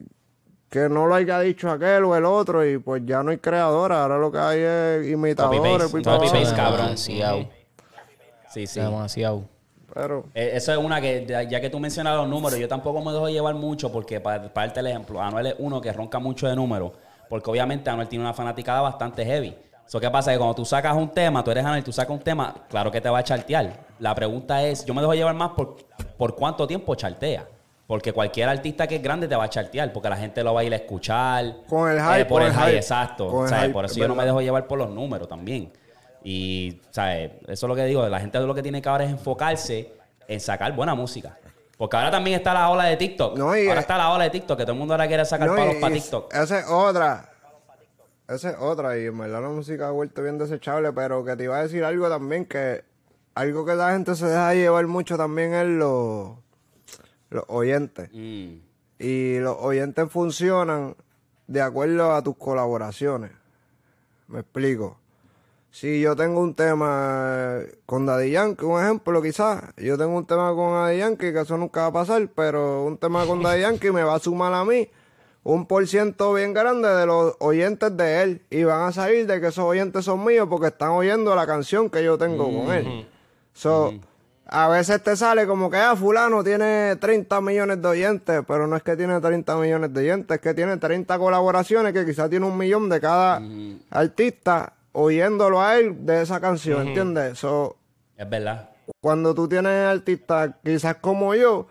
[0.68, 4.02] que no lo haya dicho aquel o el otro y pues ya no hay creadora,
[4.02, 5.88] ahora lo que hay es imitadores.
[5.90, 6.56] Pues, para copy-paste, abajo.
[6.56, 6.86] cabrón.
[6.86, 7.48] Demasiado.
[8.52, 8.80] Sí, sí.
[8.80, 9.44] Demasiado.
[9.92, 13.02] Pero Eh, Eso es una que, ya ya que tú mencionas los números, yo tampoco
[13.02, 16.18] me dejo llevar mucho porque, para, para darte el ejemplo, Anuel es uno que ronca
[16.20, 16.92] mucho de números,
[17.28, 19.56] porque obviamente Anuel tiene una fanaticada bastante heavy.
[19.90, 22.20] Eso qué pasa que cuando tú sacas un tema, tú eres Anuel, tú sacas un
[22.22, 23.72] tema, claro que te va a chartear.
[23.98, 25.78] La pregunta es, yo me dejo llevar más por,
[26.16, 27.44] por cuánto tiempo chartea.
[27.88, 30.60] Porque cualquier artista que es grande te va a chartear, porque la gente lo va
[30.60, 31.56] a ir a escuchar.
[31.68, 32.76] Con el eh, hype, por el el hype, hype.
[32.76, 33.30] exacto.
[33.30, 33.46] Por
[33.84, 35.72] eso es yo no me dejo llevar por los números también.
[36.22, 37.32] Y, ¿sabes?
[37.48, 38.08] Eso es lo que digo.
[38.08, 39.92] La gente lo que tiene que ahora es enfocarse
[40.28, 41.36] en sacar buena música.
[41.76, 43.36] Porque ahora también está la ola de TikTok.
[43.36, 45.48] No, y- ahora está la ola de TikTok, que todo el mundo ahora quiere sacar
[45.48, 46.32] No, palos y- para TikTok.
[46.32, 47.29] Esa es otra.
[48.30, 48.96] Esa es otra.
[48.98, 50.92] Y en verdad la música ha vuelto bien desechable.
[50.92, 52.46] Pero que te iba a decir algo también.
[52.46, 52.84] Que
[53.34, 56.36] algo que la gente se deja llevar mucho también es los,
[57.30, 58.08] los oyentes.
[58.12, 58.56] Mm.
[58.98, 60.94] Y los oyentes funcionan
[61.46, 63.32] de acuerdo a tus colaboraciones.
[64.28, 64.98] Me explico.
[65.72, 70.52] Si yo tengo un tema con Daddy Yankee, un ejemplo quizás, yo tengo un tema
[70.52, 73.92] con Daddy Yankee, que eso nunca va a pasar, pero un tema con Daddy Yankee
[73.92, 74.90] me va a sumar a mí
[75.42, 79.40] un por ciento bien grande de los oyentes de él y van a salir de
[79.40, 83.06] que esos oyentes son míos porque están oyendo la canción que yo tengo con él.
[83.52, 83.94] So,
[84.46, 88.76] a veces te sale como que, ah, fulano tiene 30 millones de oyentes, pero no
[88.76, 92.46] es que tiene 30 millones de oyentes, es que tiene 30 colaboraciones que quizás tiene
[92.46, 93.40] un millón de cada
[93.90, 97.38] artista oyéndolo a él de esa canción, ¿entiendes?
[97.38, 97.76] So,
[98.16, 98.70] Es verdad.
[99.00, 101.66] cuando tú tienes artistas quizás como yo,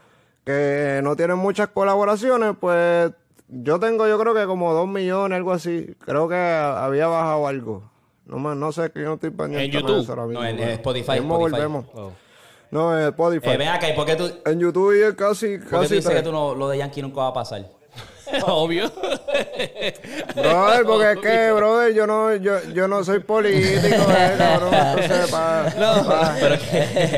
[0.45, 3.11] que no tienen muchas colaboraciones, pues
[3.49, 5.95] yo tengo yo creo que como dos millones, algo así.
[5.99, 7.83] Creo que había bajado algo.
[8.25, 10.01] No, más, no sé, que yo no estoy pendiente ¿En YouTube?
[10.03, 11.85] eso ahora mismo, No, en- pero Spotify, volvemos.
[11.95, 12.11] Oh.
[12.71, 13.49] No, en Spotify.
[13.49, 15.69] Eh, ven acá, ¿y por qué tú, por En YouTube y es casi, qué tú
[15.71, 17.65] casi dices que tú no, lo de Yankee nunca va a pasar?
[18.45, 18.91] Obvio.
[20.35, 24.73] Brother, porque es que, brother, yo no, yo, yo no soy político, eh, cabrón.
[24.73, 26.35] Entonces, pa, pa-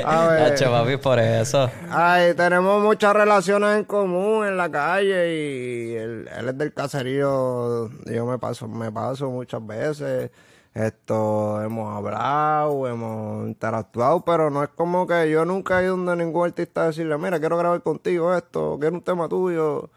[0.06, 0.42] a ver.
[0.54, 1.70] Hacho, papi, por eso.
[1.90, 7.90] Ay, tenemos muchas relaciones en común en la calle y él, él es del caserío.
[8.06, 10.32] Yo me paso, me paso muchas veces.
[10.74, 16.16] Esto, hemos hablado, hemos interactuado, pero no es como que yo nunca he ido donde
[16.16, 19.90] ningún artista a decirle, mira, quiero grabar contigo esto, quiero un tema tuyo.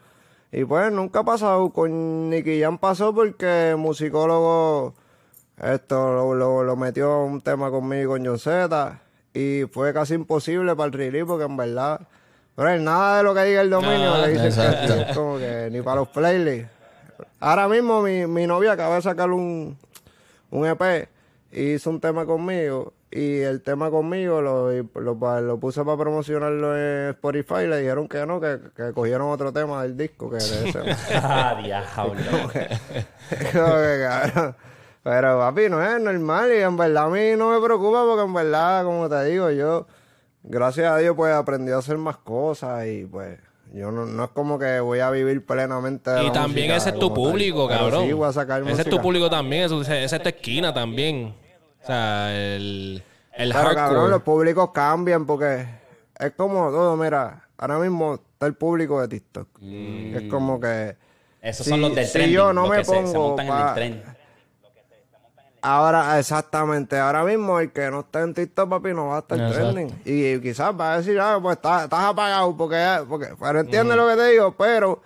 [0.57, 1.69] Y pues nunca ha pasado.
[1.71, 4.93] Con Nicky Jam pasó porque el musicólogo
[5.61, 9.01] esto lo, lo, lo metió un tema conmigo con John Z
[9.33, 12.07] y fue casi imposible para el release porque en verdad,
[12.55, 14.93] pero nada de lo que diga el dominio Ah, le dicen exacto.
[14.93, 16.71] que es como que ni para los playlists.
[17.41, 19.77] Ahora mismo mi, mi novia acaba de sacar un,
[20.51, 21.09] un EP
[21.51, 25.97] y hizo un tema conmigo y el tema conmigo lo, lo, pa- lo puse para
[25.97, 30.29] promocionarlo en Spotify y le dijeron que no, que, que cogieron otro tema del disco
[30.29, 30.95] que era ese.
[31.15, 32.49] ah, diablo.
[33.51, 34.55] Cabrón.
[35.03, 38.33] Pero papi, no es normal y en verdad a mí no me preocupa porque en
[38.33, 39.85] verdad, como te digo, yo,
[40.43, 43.37] gracias a Dios, pues aprendí a hacer más cosas y pues
[43.71, 46.77] yo no, no es como que voy a vivir plenamente de Y la también música
[46.77, 47.15] ese es tu tal.
[47.15, 48.05] público, cabrón.
[48.07, 49.63] Sí, voy a sacar ese es tu público también.
[49.63, 51.35] esa es tu esquina también.
[51.85, 55.67] O sea, el, el Pero cabrón, los públicos cambian porque
[56.17, 59.47] es como todo, mira, ahora mismo está el público de TikTok.
[59.61, 60.97] Es como que...
[61.43, 63.67] Esos si- son los del si yo no me que se- se, pongo montan en
[63.67, 64.03] el tren.
[65.61, 69.39] Ahora, exactamente, ahora mismo el que no está en TikTok, papi, no va a estar
[69.39, 69.73] Exacto.
[69.73, 70.01] trending.
[70.05, 74.07] Y, quizás va a decir, ah, pues estás, estás apagado, porque, porque, pero entiende lo
[74.07, 75.03] que te digo, pero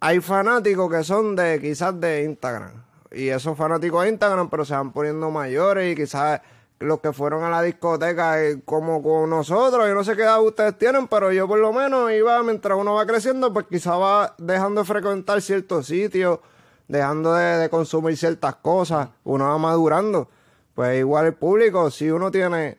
[0.00, 2.84] hay fanáticos que son de, quizás de Instagram.
[3.10, 6.40] Y esos fanáticos de Instagram, pero se van poniendo mayores y quizás
[6.80, 10.40] los que fueron a la discoteca eh, como con nosotros, yo no sé qué edad
[10.42, 14.34] ustedes tienen, pero yo por lo menos iba, mientras uno va creciendo, pues quizás va
[14.38, 16.38] dejando de frecuentar ciertos sitios,
[16.86, 20.28] dejando de, consumir ciertas cosas, uno va madurando.
[20.74, 22.78] Pues igual el público, si uno tiene,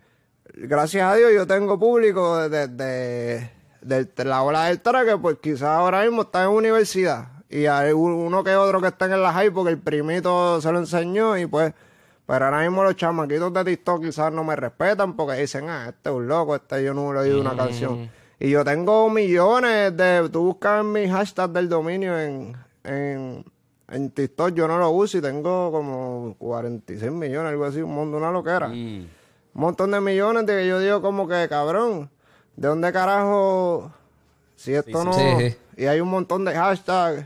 [0.54, 3.52] gracias a Dios yo tengo público desde
[3.82, 7.39] de, la ola del traque, pues quizás ahora mismo está en universidad.
[7.50, 10.72] Y hay un- uno que otro que está en la high porque el primito se
[10.72, 11.74] lo enseñó y pues...
[12.28, 16.10] Pero ahora mismo los chamaquitos de TikTok quizás no me respetan porque dicen, ah, este
[16.12, 18.08] es un loco, este yo no le he oído una canción.
[18.40, 20.30] Y yo tengo millones de...
[20.32, 23.44] Tú buscas mi hashtag del dominio en, en,
[23.90, 28.18] en TikTok, yo no lo uso y tengo como 46 millones, algo así, un mundo,
[28.18, 28.68] una loquera.
[28.68, 28.74] Mm.
[29.56, 32.12] Un montón de millones de que yo digo como que, cabrón,
[32.56, 33.92] ¿de dónde carajo?
[34.56, 35.14] Si esto no...
[35.14, 35.58] Sí, sí.
[35.78, 37.26] Y hay un montón de hashtags,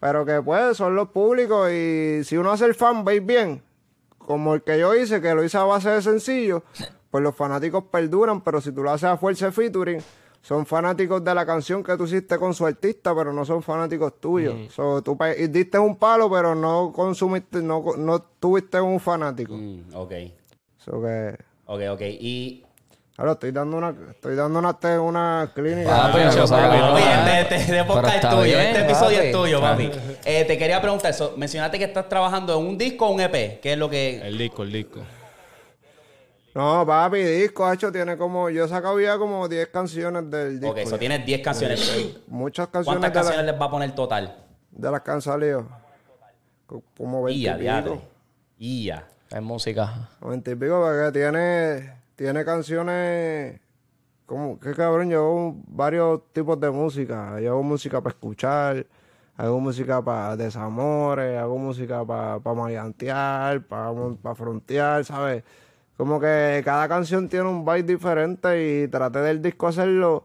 [0.00, 3.62] pero que pues son los públicos y si uno hace el fanbase bien,
[4.18, 6.64] como el que yo hice, que lo hice a base de sencillo,
[7.10, 10.00] pues los fanáticos perduran, pero si tú lo haces a fuerza de featuring,
[10.42, 14.20] son fanáticos de la canción que tú hiciste con su artista, pero no son fanáticos
[14.20, 14.72] tuyos.
[14.72, 15.18] So, tú
[15.48, 19.54] diste un palo, pero no consumiste, no, no tuviste un fanático.
[19.56, 20.12] Mm, ok.
[20.78, 21.36] So que...
[21.64, 22.00] Ok, ok.
[22.02, 22.65] Y.
[23.18, 25.88] Ahora estoy dando una, estoy dando una, una clínica.
[25.88, 26.98] Papi, Ah, no yo- sabe, papi, no.
[26.98, 28.42] este, este, este podcast es tuyo.
[28.42, 29.26] bien, este episodio papi.
[29.26, 29.90] es tuyo, papi.
[30.26, 33.58] Eh, te quería preguntar, so, mencionaste que estás trabajando en un disco o un EP.
[33.62, 34.18] ¿Qué es lo que.
[34.20, 35.00] El disco, el disco.
[36.54, 40.72] No, papi, disco, hecho, tiene como, yo he sacado ya como 10 canciones del disco.
[40.72, 42.16] Ok, eso tienes 10 canciones.
[42.28, 44.36] Muchas canciones ¿Cuántas la- canciones les va a poner total?
[44.70, 45.66] de las que han salido.
[46.66, 47.62] Co- Como 20 Ia, y pico.
[47.62, 48.00] diadre.
[48.58, 49.06] Ia.
[49.30, 50.08] Es música.
[50.20, 53.60] 20 y pico, porque tiene, tiene canciones,
[54.24, 57.40] como, qué cabrón, yo hago varios tipos de música.
[57.40, 58.86] Yo hago música para escuchar,
[59.36, 65.44] hago música para desamores, hago música para pa maleantear, para frontear, ¿sabes?
[65.96, 70.24] Como que cada canción tiene un vibe diferente y traté del disco hacerlo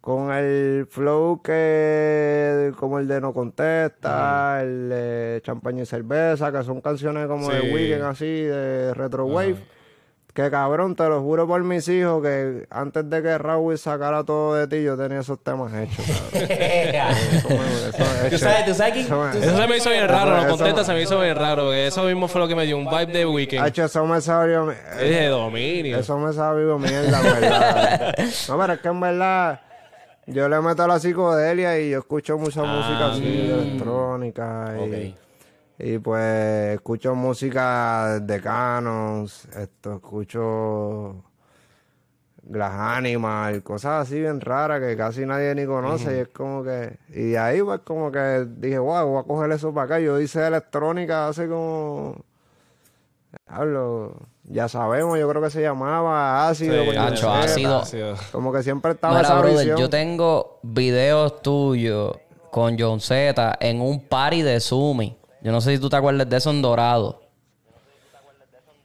[0.00, 6.62] con el flow que como el de No Contesta, el de Champaña y Cerveza, que
[6.62, 7.72] son canciones como de.
[7.74, 9.79] Weekend así, de Retro Wave.
[10.34, 14.54] Que cabrón, te lo juro por mis hijos que antes de que Raúl sacara todo
[14.54, 16.04] de ti, yo tenía esos temas hechos,
[18.30, 20.84] ¿Tú sabes, tú sabes Eso me- tú Eso se me hizo bien raro, contesta, eso-
[20.84, 23.06] se me hizo bien raro, porque eso mismo fue lo que me dio un vibe
[23.06, 23.64] de Weekend.
[23.64, 24.70] Hacho, eso me sabió...
[24.70, 25.98] Es de dominio.
[25.98, 28.14] Eso me sabe vivo mierda, verdad.
[28.48, 29.60] No, pero es que en verdad
[30.26, 34.74] yo le meto a la psicodelia y yo escucho mucha música así, electrónica.
[34.86, 35.14] Y.
[35.82, 41.24] y pues escucho música de Canons, esto, escucho
[42.42, 46.16] Glass Animal, cosas así bien raras que casi nadie ni conoce.
[46.16, 46.98] Y es como que.
[47.10, 50.00] Y de ahí, pues, como que dije, wow, voy a coger eso para acá.
[50.00, 52.16] Yo hice electrónica hace como.
[53.46, 56.82] Hablo, ya sabemos, yo creo que se llamaba ácido.
[57.16, 58.16] Sí, ácido.
[58.32, 62.16] Como que siempre estaba Mira, esa brother, yo tengo videos tuyos
[62.50, 65.19] con John Z en un party de Sumi.
[65.42, 67.22] Yo no sé si tú te acuerdas de eso en Dorado.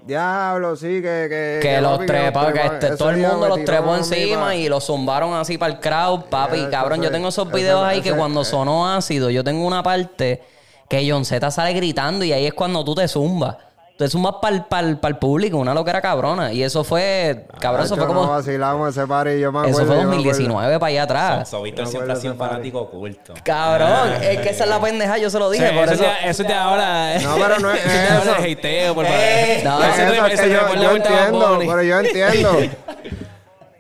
[0.06, 1.28] Diablo, sí, que.
[1.28, 4.86] Que, Que los papi, trepó, que este- todo el mundo los trepó encima y los
[4.86, 6.68] zumbaron así para el crowd, papi.
[6.70, 8.46] Cabrón, yo tengo esos ese- videos ahí que cuando eh.
[8.46, 10.44] sonó ácido, yo tengo una parte
[10.88, 13.58] que John Z sale gritando y ahí es cuando tú te zumbas.
[13.98, 16.52] Te zumbas para el público, una loquera cabrona.
[16.52, 18.36] Y eso fue, cabrón, eso Hacho, fue nos como...
[18.36, 20.16] vacilamos ese party, yo me Eso acuerdo, fue me acuerdo.
[20.18, 21.50] 2019 para allá atrás.
[21.50, 23.34] So, Víctor Me siempre ha sido un fanático oculto.
[23.46, 25.70] Cabrón, es que esa es la pendeja, yo se lo dije.
[25.70, 26.04] Sí, por eso, eso...
[26.04, 27.20] ya- eso ya ahora.
[27.20, 27.94] No, pero no es eso.
[28.22, 28.36] eso.
[28.36, 32.58] es hateo, por Eh, no, No, eso es que yo, entiendo, pero yo entiendo.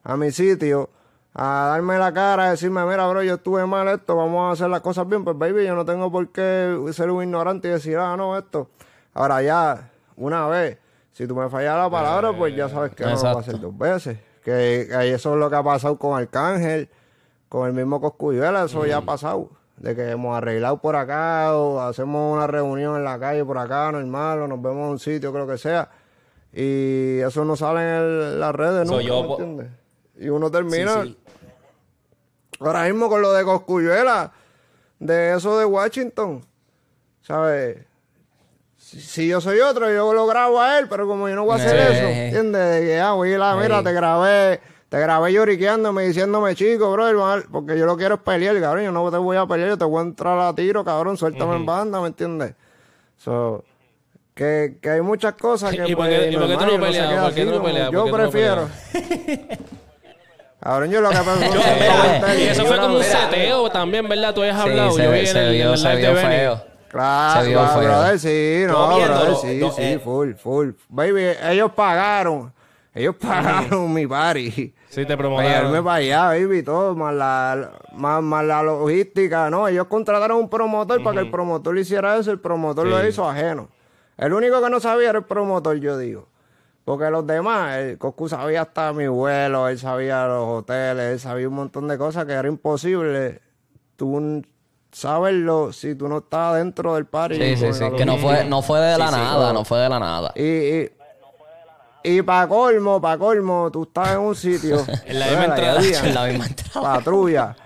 [0.04, 0.88] a mi sitio,
[1.34, 4.68] a darme la cara, a decirme, mira, bro, yo estuve mal esto, vamos a hacer
[4.70, 7.96] las cosas bien, pues baby, yo no tengo por qué ser un ignorante y decir,
[7.98, 8.70] ah, no, esto.
[9.14, 10.78] Ahora ya, una vez,
[11.12, 13.58] si tú me fallas la palabra, pues ya sabes que no lo va a hacer
[13.58, 14.18] dos veces.
[14.44, 16.88] Que, que eso es lo que ha pasado con Arcángel,
[17.48, 19.50] con el mismo Coscuyuela, eso ya ha pasado.
[19.76, 23.92] De que hemos arreglado por acá, o hacemos una reunión en la calle por acá,
[23.92, 25.90] normal, o nos vemos en un sitio, creo que sea.
[26.52, 29.36] Y eso no sale en el- las redes, nunca, yo.
[30.18, 31.02] Y uno termina...
[31.02, 31.18] Sí, sí.
[32.60, 34.32] Ahora mismo con lo de Coscuyuela,
[34.98, 36.40] de eso de Washington,
[37.20, 37.84] ¿sabes?
[38.78, 41.52] Si, si yo soy otro, yo lo grabo a él, pero como yo no voy
[41.60, 42.80] a hacer eso, ¿entiendes?
[42.80, 47.06] De que, ah, voy la, mira, te grabé, te grabé lloriqueándome, diciéndome, chico, bro,
[47.50, 49.84] porque yo lo quiero es pelear, cabrón, yo no te voy a pelear, yo te
[49.84, 52.54] voy a entrar a tiro, cabrón, suéltame en banda, ¿me entiendes?
[53.16, 53.64] So,
[54.34, 57.10] que, que hay muchas cosas que ¿Y por qué- tú no peleas?
[57.10, 57.44] Yo ¿Por qué
[57.90, 58.68] tú no prefiero.
[60.60, 64.34] Cabrón, yo lo que pensé Y eso fue como un seteo también, ¿verdad?
[64.34, 66.64] Tú habías hablado, Sí, yo vi se, en en el live feo.
[66.88, 67.88] Claro, Se vio claro, feo.
[67.88, 70.00] brother, sí, no, brother, sí, sí, eh.
[70.02, 70.70] full, full.
[70.88, 72.52] Baby, ellos pagaron,
[73.00, 74.74] ellos pagaron mi party.
[74.88, 75.66] Sí, te Para promocionaron.
[75.68, 79.68] llevarme para allá, baby, todo, más la, más, más la logística, ¿no?
[79.68, 83.28] Ellos contrataron un promotor para que el promotor le hiciera eso, el promotor lo hizo
[83.28, 83.68] ajeno.
[84.16, 86.28] El único que no sabía era el promotor, yo digo.
[86.84, 91.48] Porque los demás, el Coscu sabía hasta mi vuelo, él sabía los hoteles, él sabía
[91.48, 93.40] un montón de cosas que era imposible
[93.96, 94.42] tú
[94.92, 97.36] saberlo si tú no estabas dentro del party.
[97.36, 97.84] Sí, sí, sí.
[97.96, 99.20] Que no fue, no fue de la Sí, sí.
[99.20, 100.32] nada, no fue de la nada.
[100.36, 100.90] y, y,
[102.02, 104.84] y para colmo, para colmo, tú estás en un sitio.
[105.06, 105.82] En la misma entrada.
[105.82, 106.94] Y había En la misma entrada.
[106.94, 107.56] Patrulla.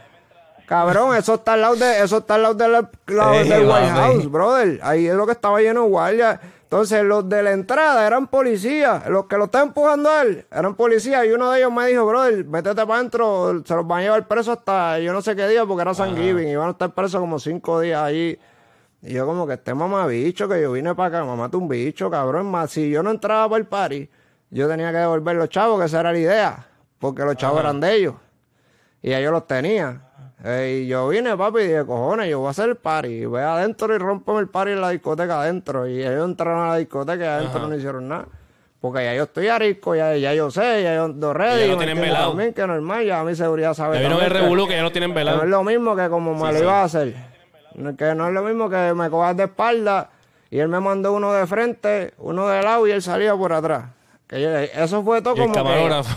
[0.66, 2.88] Cabrón, eso está al lado de, eso está al lado del, lado
[3.42, 3.88] Sí, del White.
[3.88, 4.80] House, brother.
[4.82, 6.38] Ahí es lo que estaba lleno de guardias.
[6.62, 9.08] Entonces, los de la entrada eran policías.
[9.08, 11.26] Los que lo estaban empujando a él eran policías.
[11.26, 13.60] Y uno de ellos me dijo, brother, métete para adentro.
[13.64, 16.16] Se los van a llevar preso hasta yo no sé qué día porque era San
[16.16, 16.46] Giving.
[16.46, 18.38] Y van a estar presos como cinco días ahí.
[19.02, 22.48] Y yo como que este mamabicho, que yo vine para acá, mamate un bicho, cabrón.
[22.48, 24.08] Más si yo no entraba para el party,
[24.50, 26.66] yo tenía que devolver los chavos, que esa era la idea.
[26.98, 28.14] Porque los chavos eran de ellos.
[29.02, 30.02] Y ellos los tenían.
[30.44, 33.26] Eh, y yo vine, papi, y dije, cojones, yo voy a hacer el party.
[33.26, 35.86] Voy adentro y rompo el party en la discoteca adentro.
[35.86, 38.26] Y ellos entraron a la discoteca y adentro no hicieron nada.
[38.80, 41.60] Porque ya yo estoy arisco, ya, ya yo sé, ya yo ando ready.
[41.60, 42.28] Ya lo ¿me tienen velado.
[42.30, 45.10] También que normal, ya mi seguridad sabe Ya vieron el revolú que ya no tienen
[45.10, 45.42] que no velado.
[45.42, 47.14] es lo mismo que como me lo iba a hacer.
[47.98, 50.08] Que no es lo mismo que me cojas de espalda
[50.50, 53.84] y él me mandó uno de frente, uno de lado y él salía por atrás.
[54.30, 56.16] Que yo- eso fue todo Y el como que, camarógrafo.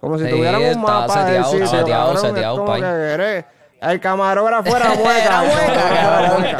[0.00, 3.44] como si Sí, tuvieran un mapa del seteado, sitio, seteado, cabrón, es seteado, como que.
[3.82, 5.44] El camarógrafo era mueca.
[5.44, 6.58] Era el mueca.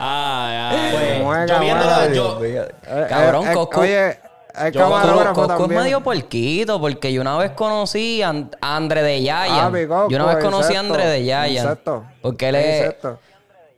[0.00, 0.72] Ah.
[1.22, 2.12] Pues, yo viéndolo, mueca.
[2.14, 4.18] yo, Eh, Cabrón, eh, Coscu- Oye,
[4.58, 8.76] el Yo, camarógrafo Coscu es medio porquito, porque yo una vez conocí a, And- a
[8.76, 9.26] André de.
[9.30, 11.64] Papi, Coscu, yo una vez conocí a André de Yayan.
[11.64, 12.76] insecto, Porque él es.
[12.80, 13.18] insecto.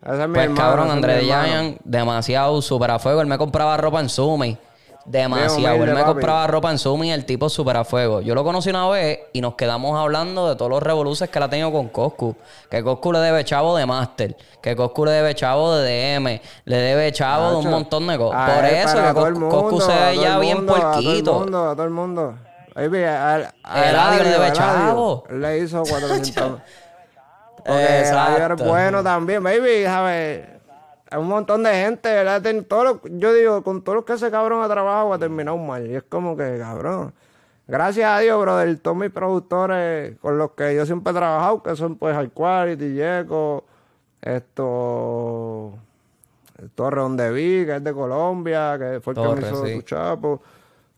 [0.04, 1.26] Ese es mi Pues hermano, cabrón, André de.
[1.26, 3.20] Yayan, demasiado súper a fuego.
[3.20, 4.56] Él me compraba ropa en Sumi.
[5.04, 5.56] Demasiado.
[5.76, 6.12] Humilde, Él me papi.
[6.12, 8.20] compraba ropa en Sumi y el tipo súper a fuego.
[8.20, 11.42] Yo lo conocí una vez y nos quedamos hablando de todos los revoluces que él
[11.42, 12.36] ha tenido con Coscu.
[12.70, 14.36] Que Coscu le debe chavo de Master.
[14.60, 16.40] Que Coscu le debe chavo de DM.
[16.66, 18.48] Le debe chavo de un montón de cosas.
[18.50, 20.74] a Por él, eso a que Coscu, mundo, Coscu se a ve ya bien mundo,
[20.76, 21.38] A todo el puerquito.
[21.40, 22.34] mundo, a todo el mundo.
[22.74, 25.24] Baby, a Eladio le debe chavo.
[25.28, 26.60] él le hizo 400.
[27.64, 28.64] Porque Eladio era Exacto.
[28.64, 30.46] bueno también, baby, ¿sabes?
[31.18, 32.40] Un montón de gente, ¿verdad?
[32.42, 35.56] Ten- todo lo- yo digo, con todos los que ese cabrón ha trabajado ha terminado
[35.58, 35.86] mal.
[35.86, 37.12] Y es como que, cabrón.
[37.68, 41.76] Gracias a Dios, brother, todos mis productores con los que yo siempre he trabajado, que
[41.76, 43.64] son pues High Quality, Yeco,
[44.62, 45.72] esto...
[46.76, 49.74] Torre Donde Vi, que es de Colombia, que fue el que me hizo sí.
[49.76, 50.40] tu chapo.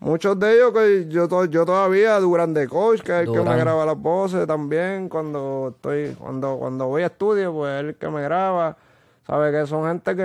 [0.00, 3.40] Muchos de ellos que yo, to- yo todavía, Duran de Coach, que es el que
[3.40, 7.94] me graba las voces también, cuando estoy, cuando, cuando voy a estudio, pues es el
[7.94, 8.76] que me graba.
[9.26, 10.22] Sabe que son gente que,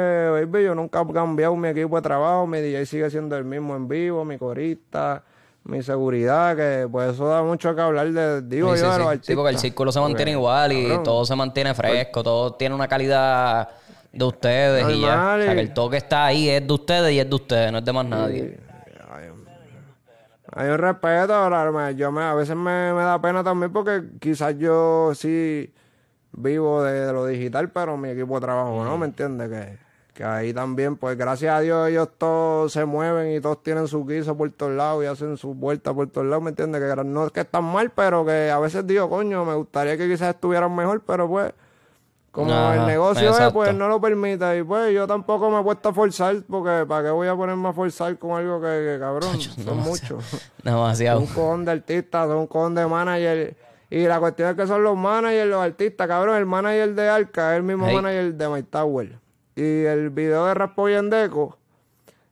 [0.52, 3.76] baby, yo nunca he cambiado mi equipo de trabajo, mi DJ sigue siendo el mismo
[3.76, 5.24] en vivo, mi corista,
[5.64, 8.92] mi seguridad, que pues eso da mucho que hablar de, digo Sí, yo, sí, de
[8.94, 9.00] sí.
[9.00, 9.36] los Sí, artistas.
[9.38, 11.04] porque el círculo se mantiene igual y cabrón.
[11.04, 13.70] todo se mantiene fresco, todo tiene una calidad
[14.12, 15.36] de ustedes y ya.
[15.40, 17.78] O sea, que el toque está ahí, es de ustedes y es de ustedes, no
[17.78, 18.60] es de más nadie.
[20.52, 24.58] Hay un respeto, ahora yo me, a veces me, me da pena también porque quizás
[24.58, 25.72] yo sí
[26.32, 29.50] vivo de, de lo digital, pero mi equipo de trabajo no, ¿me entiendes?
[29.50, 29.78] Que,
[30.14, 34.06] que ahí también, pues gracias a Dios ellos todos se mueven y todos tienen su
[34.06, 36.82] guiso por todos lados y hacen su vuelta por todos lados, ¿me entiendes?
[36.82, 40.10] Que no es que están mal, pero que a veces digo, coño, me gustaría que
[40.10, 41.54] quizás estuvieran mejor, pero pues...
[42.32, 44.60] Como Ajá, el negocio es, pues no lo permite.
[44.60, 47.70] Y pues yo tampoco me he puesto a forzar, porque ¿para qué voy a ponerme
[47.70, 49.42] a forzar con algo que, que, cabrón?
[49.42, 50.24] son muchos.
[50.64, 51.22] Demasiado.
[51.22, 53.56] Un cojón de artistas, son un cojón de manager.
[53.90, 56.36] Y la cuestión es que son los managers, los artistas, cabrón.
[56.38, 57.96] El manager de Arca es el mismo Hey.
[57.96, 59.20] manager de My Tower.
[59.56, 61.58] Y el video de Raspo y Endeco,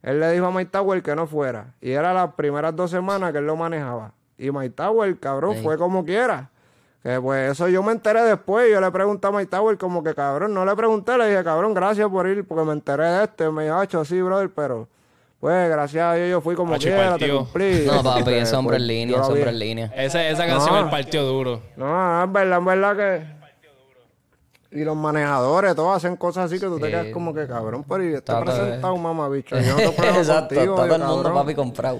[0.03, 1.74] él le dijo a My Tower que no fuera.
[1.82, 4.12] Y era las primeras dos semanas que él lo manejaba.
[4.38, 6.49] Y My Tower, cabrón, fue como quiera.
[7.01, 8.70] Que pues eso yo me enteré después.
[8.72, 11.18] Yo le pregunté a My Tower como que, cabrón, no le pregunté.
[11.18, 13.45] Le dije, cabrón, gracias por ir, porque me enteré de esto.
[13.47, 14.88] Y me dijo, "Acho, sí, brother, pero...
[15.40, 17.84] Pues gracias a Dios yo fui como Acho, quiera, te cumplí.
[17.86, 19.92] No, papi, ese hombre en línea, ese hombre en línea.
[19.96, 20.80] Esa, esa canción No.
[20.86, 21.62] el partió duro.
[21.76, 23.38] No, es verdad, es verdad que.
[24.80, 28.04] Y los manejadores, todos hacen cosas así que tú te quedas como que cabrón, pero
[28.04, 29.58] y este Está presentado, mamá, bicho.
[29.60, 31.34] Yo no te Exacto, contigo, está todo el mundo, cabrón.
[31.36, 32.00] papi, comprado.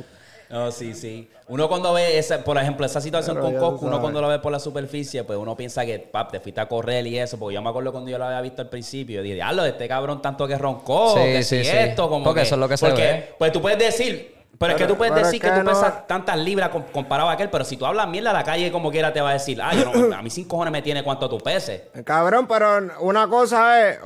[0.50, 1.30] No, sí, sí.
[1.50, 4.39] Uno cuando ve, esa, por ejemplo, esa situación Pero con Coscu, uno cuando lo ve
[4.39, 7.56] por la superficie, pues uno piensa que, pap, te fuiste a correr y eso, porque
[7.56, 10.48] yo me acuerdo cuando yo lo había visto al principio, dije, diablo, este cabrón tanto
[10.48, 11.70] que roncó, Sí, que sí, sí.
[11.72, 13.36] esto, como Porque que- eso es lo que se porque, ve.
[13.38, 16.08] Pues tú puedes decir, pero, es que tú puedes decir que, que tú no- pesas
[16.08, 18.89] tantas libras com- comparado a aquel, pero si tú hablas mierda a la calle como
[18.91, 21.30] quiera te va a decir, ah, yo no, a mí sin cojones me tiene cuánto
[21.30, 21.84] tú peses.
[22.06, 24.00] Cabrón, pero una cosa es.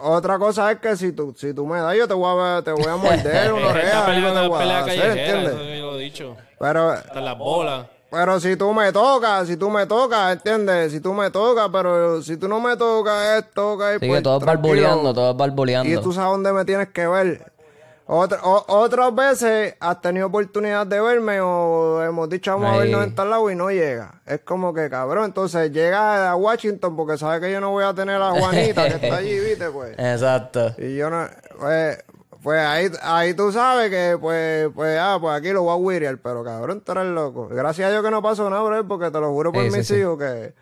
[0.00, 2.72] Otra cosa es que si tú, si tú me das, yo te voy a, te
[2.72, 5.78] voy a morder una oreja, algo peleando te voy a pelea hacer, callejera, eso ¿entiendes?
[5.80, 6.36] yo lo he dicho.
[6.58, 7.86] Pero, Hasta las bolas.
[8.10, 10.92] pero si tú me tocas, si tú me tocas, ¿entiendes?
[10.92, 14.18] Si tú me tocas, pero si tú no me tocas, es toca y Sí, pues,
[14.18, 14.68] que todo es tranquilo.
[14.68, 15.92] barbuleando, todo es barbuleando.
[16.00, 17.52] Y tú sabes dónde me tienes que ver.
[18.10, 23.04] Otra- o- otras veces has tenido oportunidad de verme o hemos dicho vamos a vernos
[23.04, 24.22] en tal lado y no llega.
[24.24, 25.26] Es como que cabrón.
[25.26, 28.94] Entonces llega a Washington porque sabe que yo no voy a tener a Juanita que
[29.06, 29.94] está allí, viste, pues.
[29.98, 30.74] Exacto.
[30.78, 31.26] Y yo no.
[31.60, 32.02] Pues,
[32.42, 36.16] pues ahí, ahí tú sabes que, pues, pues, ah, pues aquí lo voy a wiriar,
[36.18, 37.48] pero cabrón, tú eres loco.
[37.48, 39.86] Gracias a Dios que no pasó nada, bro, porque te lo juro por Sí, mis
[39.86, 39.96] sí.
[39.96, 40.54] hijos que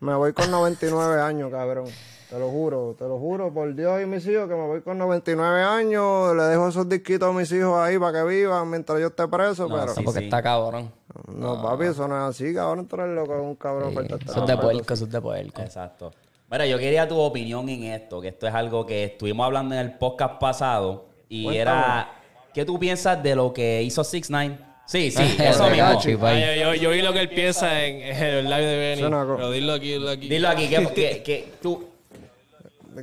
[0.00, 1.84] me voy con 99 años, cabrón.
[2.30, 4.98] Te lo juro, te lo juro por Dios y mis hijos que me voy con
[4.98, 6.36] 99 años.
[6.36, 9.66] Le dejo esos disquitos a mis hijos ahí para que vivan mientras yo esté preso,
[9.68, 9.88] pero.
[9.94, 10.02] sí.
[10.04, 10.92] Porque está cabrón.
[11.26, 13.90] No, papi, eso no es así, cabrón, tú eres loco, es un cabrón.
[14.02, 15.62] estar Eso es de puerco, eso es de puerco.
[15.62, 16.12] Exacto.
[16.50, 19.80] Mira, yo quería tu opinión en esto, que esto es algo que estuvimos hablando en
[19.80, 21.60] el podcast pasado y Cuéntame.
[21.62, 22.10] era,
[22.52, 24.58] ¿qué tú piensas de lo que hizo Six Nine?
[24.86, 26.26] Sí, sí, Eso mismo.
[26.26, 29.02] Ay, yo, yo vi lo que él piensa en, en el live de Benny.
[29.02, 30.28] Pero dilo aquí, dilo aquí.
[30.28, 31.86] Dilo aquí, que, que- que tú,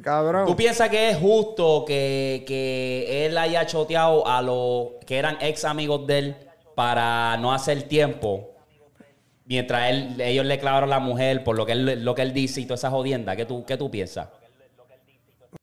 [0.01, 0.45] Cabrón.
[0.45, 5.65] ¿tú piensas que es justo que, que él haya choteado a los que eran ex
[5.65, 6.35] amigos de él
[6.75, 8.51] para no hacer tiempo?
[9.45, 12.33] Mientras él, ellos le clavaron a la mujer por lo que él, lo que él
[12.33, 13.35] dice y toda esa jodienda.
[13.35, 14.29] ¿Qué tú, qué tú piensas?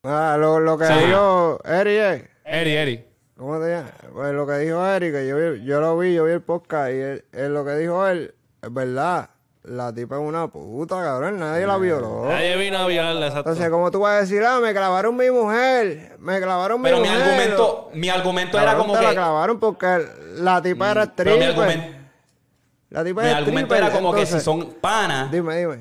[0.05, 2.23] Ah, lo, lo que dijo Eri es.
[2.45, 3.05] Eri, Eri.
[3.37, 3.93] ¿Cómo te llamas?
[4.13, 6.91] Pues lo que dijo Eric, que yo, vi- yo lo vi, yo vi el podcast
[6.93, 9.31] y él, él lo que dijo él, es verdad.
[9.65, 11.39] La tipa es una puta, cabrón.
[11.39, 12.27] Nadie la violó.
[12.27, 13.51] Nadie vino a violarla, exacto.
[13.51, 16.17] Entonces, ¿cómo tú vas a decir, ah, me clavaron mi mujer?
[16.19, 17.23] Me clavaron Pero mi mi mujer.
[17.29, 19.15] argumento, mi argumento era como te la que...
[19.15, 20.05] clavaron porque
[20.39, 21.61] la tipa era Pero mi stripper.
[21.71, 21.99] argumento,
[22.91, 25.79] La tipa mi era argumento stripper, era como que si entonces- son panas, Dime, dime.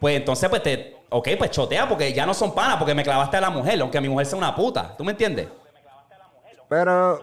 [0.00, 0.96] pues entonces pues te...
[1.10, 4.00] Ok, pues chotea porque ya no son panas porque me clavaste a la mujer, aunque
[4.00, 4.96] mi mujer sea una puta.
[4.96, 5.46] ¿Tú me entiendes?
[6.68, 7.20] Pero,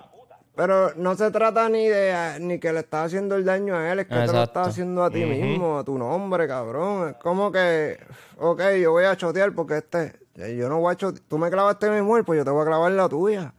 [0.58, 4.00] pero no se trata ni de ni que le estás haciendo el daño a él,
[4.00, 7.10] es que te lo estás haciendo a ti mismo, a tu nombre, cabrón.
[7.10, 8.00] Es como que,
[8.40, 10.20] ok, yo voy a chotear porque este,
[10.58, 11.24] yo no voy a chotear.
[11.28, 13.54] Tú me clavaste mi mujer, pues yo te voy a clavar la tuya.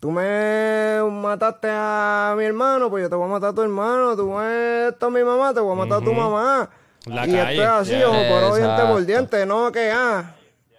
[0.00, 4.16] Tú me mataste a mi hermano, pues yo te voy a matar a tu hermano.
[4.16, 6.70] Tú me esto a mi mamá, te voy a matar a tu mamá.
[7.04, 9.46] La y calle, esto es así, ojo por ojo, diente por diente.
[9.46, 10.34] No que, ah,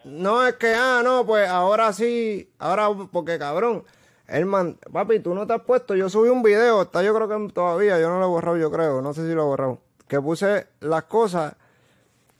[0.05, 3.83] no es que, ah, no, pues ahora sí, ahora, porque cabrón,
[4.27, 7.27] el man, papi, tú no te has puesto, yo subí un video, está yo creo
[7.27, 9.79] que todavía, yo no lo he borrado, yo creo, no sé si lo he borrado,
[10.07, 11.53] que puse las cosas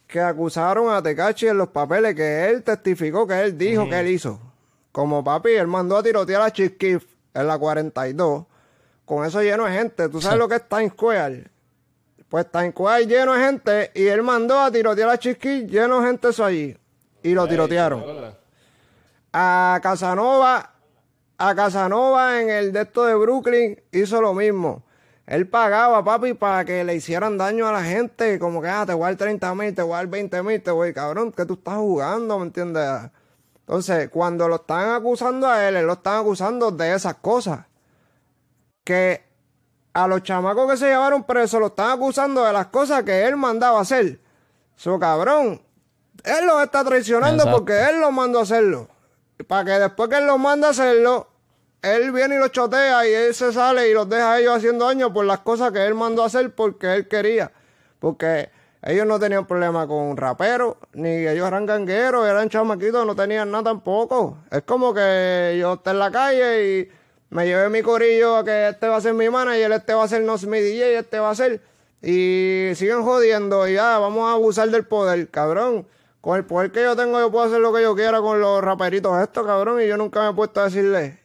[0.08, 4.08] que acusaron a Tecachi en los papeles que él testificó, que él dijo que él
[4.08, 4.40] hizo.
[4.92, 8.46] Como papi, él mandó a tirotear a Chiskif en la 42
[9.06, 10.10] con eso lleno de gente.
[10.10, 11.48] ¿Tú sabes lo que es Times Square?
[12.30, 16.08] Pues Times Square lleno de gente y él mandó a tirotear a Chisquí lleno de
[16.08, 16.78] gente eso allí.
[17.24, 18.04] Y lo tirotearon.
[19.34, 20.75] A Casanova,
[21.38, 24.84] a Casanova en el de esto de Brooklyn hizo lo mismo.
[25.26, 28.38] Él pagaba, papi, para que le hicieran daño a la gente.
[28.38, 30.62] Como que, ah, te voy a dar 30 mil, te voy a dar 20 mil,
[30.62, 33.10] te voy, cabrón, que tú estás jugando, ¿me entiendes?
[33.60, 37.66] Entonces, cuando lo están acusando a él, él lo están acusando de esas cosas.
[38.84, 39.24] Que
[39.94, 43.36] a los chamacos que se llevaron presos lo están acusando de las cosas que él
[43.36, 44.20] mandaba hacer.
[44.76, 45.60] Su cabrón,
[46.24, 47.58] él los está traicionando Exacto.
[47.58, 48.90] porque él los mandó a hacerlo.
[49.44, 51.28] Para que después que él los manda a hacerlo,
[51.82, 54.86] él viene y los chotea y él se sale y los deja a ellos haciendo
[54.86, 57.52] daño por las cosas que él mandó a hacer porque él quería.
[58.00, 58.50] Porque
[58.82, 63.66] ellos no tenían problema con raperos, ni ellos eran gangueros, eran chamaquitos, no tenían nada
[63.66, 64.38] tampoco.
[64.52, 66.90] Es como que yo esté en la calle y
[67.30, 70.08] me llevé mi corillo a que este va a ser mi manager, este va a
[70.08, 71.62] ser no mi DJ, este va a ser.
[72.02, 75.88] Y siguen jodiendo y ya, vamos a abusar del poder, cabrón.
[76.26, 78.60] Con el poder que yo tengo, yo puedo hacer lo que yo quiera con los
[78.64, 79.80] raperitos estos, cabrón.
[79.80, 81.20] Y yo nunca me he puesto a decirle,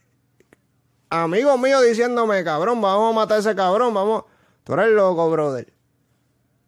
[1.09, 4.25] amigos míos diciéndome, cabrón, vamos a matar a ese cabrón, vamos.
[4.63, 5.73] Tú eres loco, brother.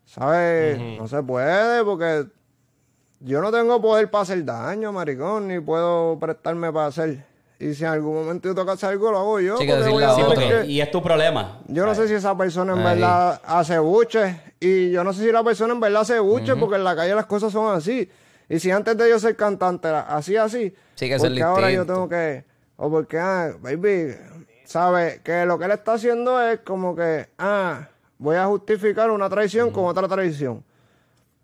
[0.06, 0.80] ¿Sabes?
[1.00, 2.26] No se puede porque
[3.20, 7.24] yo no tengo poder para hacer daño, maricón, ni puedo prestarme para hacer.
[7.60, 9.58] Y si en algún momento yo tengo que hacer algo, lo hago yo.
[9.58, 11.60] Sí, que porque voy a Sí, porque- que- y es tu problema.
[11.68, 13.00] yo no sé si esa persona en Ahí.
[13.00, 14.42] verdad hace buche.
[14.60, 17.14] Y yo no sé si la persona en verdad hace buche porque en la calle
[17.14, 18.10] las cosas son así.
[18.50, 20.74] Y si antes de yo ser cantante era así, así.
[20.96, 22.46] Sí, que porque ahora yo tengo que.
[22.76, 24.16] O porque, ah, baby,
[24.66, 25.22] ¿sabe?
[25.24, 27.88] Que lo que él está haciendo es como que, ah,
[28.18, 30.64] voy a justificar una traición con otra traición.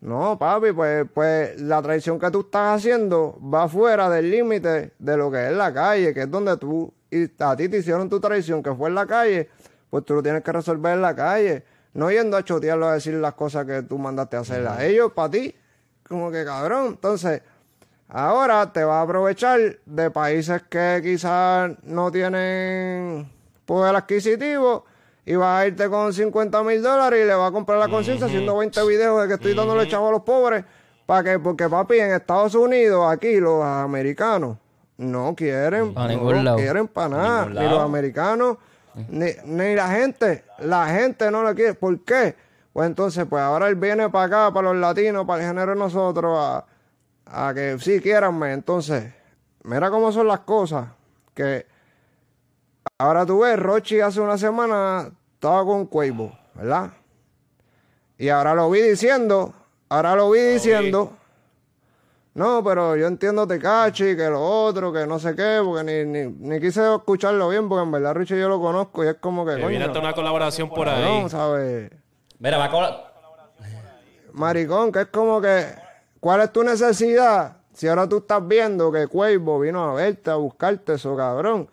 [0.00, 5.16] No, papi, pues, pues la traición que tú estás haciendo va fuera del límite de
[5.16, 8.18] lo que es la calle, que es donde tú, y a ti te hicieron tu
[8.18, 9.50] traición, que fue en la calle,
[9.90, 11.64] pues tú lo tienes que resolver en la calle.
[11.92, 15.12] No yendo a chotearlo a decir las cosas que tú mandaste a hacer a ellos,
[15.12, 15.54] para ti.
[16.10, 16.86] Como que cabrón.
[16.88, 17.40] Entonces,
[18.08, 23.30] ahora te vas a aprovechar de países que quizás no tienen
[23.64, 24.84] poder adquisitivo
[25.24, 28.26] y vas a irte con 50 mil dólares y le vas a comprar la conciencia
[28.26, 30.64] haciendo 20 videos de que estoy dándole chavo a los pobres.
[31.06, 31.38] ¿Para qué?
[31.38, 34.56] Porque papi, en Estados Unidos, aquí los americanos
[34.96, 36.56] no quieren, Pa' no lado.
[36.56, 37.46] quieren para nada.
[37.46, 38.56] Ni los americanos,
[39.08, 40.44] ni, ni la gente.
[40.58, 41.74] La gente no lo quiere.
[41.74, 42.34] ¿Por qué?
[42.72, 45.78] Pues entonces, pues ahora él viene para acá, para los latinos, para el género de
[45.78, 46.64] nosotros, a,
[47.26, 48.52] a que sí quieranme.
[48.52, 49.12] Entonces,
[49.64, 50.86] mira cómo son las cosas.
[51.34, 51.66] Que
[52.98, 56.90] ahora tú ves, Rochi hace una semana estaba con Cuervo, ¿verdad?
[58.18, 59.54] Y ahora lo vi diciendo,
[59.88, 61.12] ahora lo vi diciendo,
[62.34, 66.26] no, pero yo entiendo Tecachi, que lo otro, que no sé qué, porque ni, ni,
[66.28, 69.56] ni quise escucharlo bien, porque en verdad Richie yo lo conozco y es como que,
[69.56, 71.22] Que viene hasta una colaboración por ahí.
[71.22, 71.90] no, ¿sabes?
[72.40, 72.84] Mira, va con...
[74.32, 75.66] Maricón, que es como que,
[76.20, 77.56] ¿cuál es tu necesidad?
[77.72, 81.68] Si ahora tú estás viendo que Cuervo vino a verte, a buscarte, eso cabrón.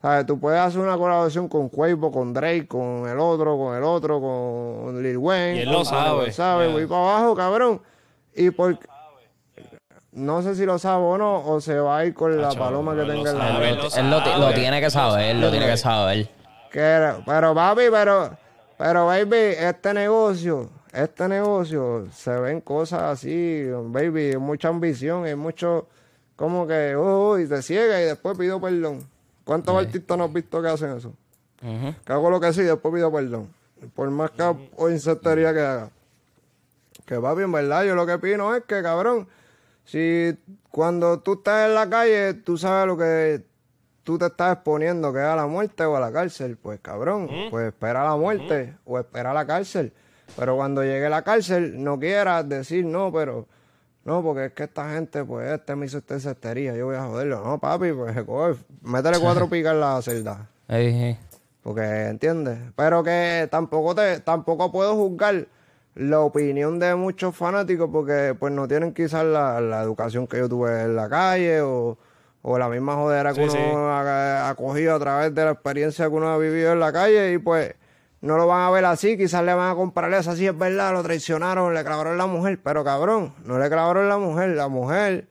[0.00, 0.26] ¿Sabes?
[0.26, 4.20] Tú puedes hacer una colaboración con Cuervo, con Drake, con el otro, con el otro,
[4.20, 5.56] con Lil Wayne.
[5.56, 6.68] Y él lo con- sabe, ¿Sabes?
[6.68, 6.72] ya.
[6.72, 7.82] Voy para abajo, cabrón.
[8.34, 8.78] Y por...
[10.12, 12.58] No sé si lo sabe o no, o se va a ir con la Acho,
[12.58, 13.66] paloma que él tenga en la sabe, mano.
[13.66, 14.54] él lo Él lo, ti- lo sabe.
[14.54, 16.28] tiene que saber, lo tiene que saber.
[16.72, 18.30] Que pero papi, pero,
[18.78, 25.88] pero baby, este negocio, este negocio, se ven cosas así, baby, mucha ambición, hay mucho,
[26.36, 29.06] como que, oh, oh, y te ciega y después pido perdón.
[29.44, 31.12] ¿Cuántos artistas no has visto que hacen eso?
[31.62, 31.94] Ujú.
[32.04, 33.52] Que hago lo que sí, después pido perdón.
[33.94, 34.42] Por más que
[34.76, 35.90] o insectería que haga.
[37.04, 39.26] Que papi, en verdad, yo lo que opino es que, cabrón,
[39.84, 40.36] si
[40.70, 43.42] cuando tú estás en la calle, tú sabes lo que
[44.08, 47.28] tú te estás exponiendo, que es a la muerte o a la cárcel, pues cabrón,
[47.50, 49.92] pues espera la muerte o espera la cárcel.
[50.34, 53.46] Pero cuando llegue la cárcel, no quieras decir, no, pero,
[54.06, 57.04] no, porque es que esta gente, pues, este me hizo esta insectería, yo voy a
[57.04, 57.44] joderlo.
[57.44, 60.48] No, papi, pues, coge, métele cuatro picas en la celda.
[61.62, 62.60] Porque, ¿entiendes?
[62.76, 65.48] Pero que tampoco te, tampoco puedo juzgar
[65.96, 70.48] la opinión de muchos fanáticos porque pues no tienen quizás la, la educación que yo
[70.48, 71.98] tuve en la calle o,
[72.42, 73.58] o la misma jodera que Sí, uno sí.
[73.60, 77.32] ha, ha cogido a través de la experiencia que uno ha vivido en la calle
[77.32, 77.74] y pues
[78.20, 80.92] no lo van a ver así, quizás le van a comprar eso, así es verdad,
[80.92, 85.28] lo traicionaron, le clavaron la mujer, pero cabrón, no le clavaron la mujer, la mujer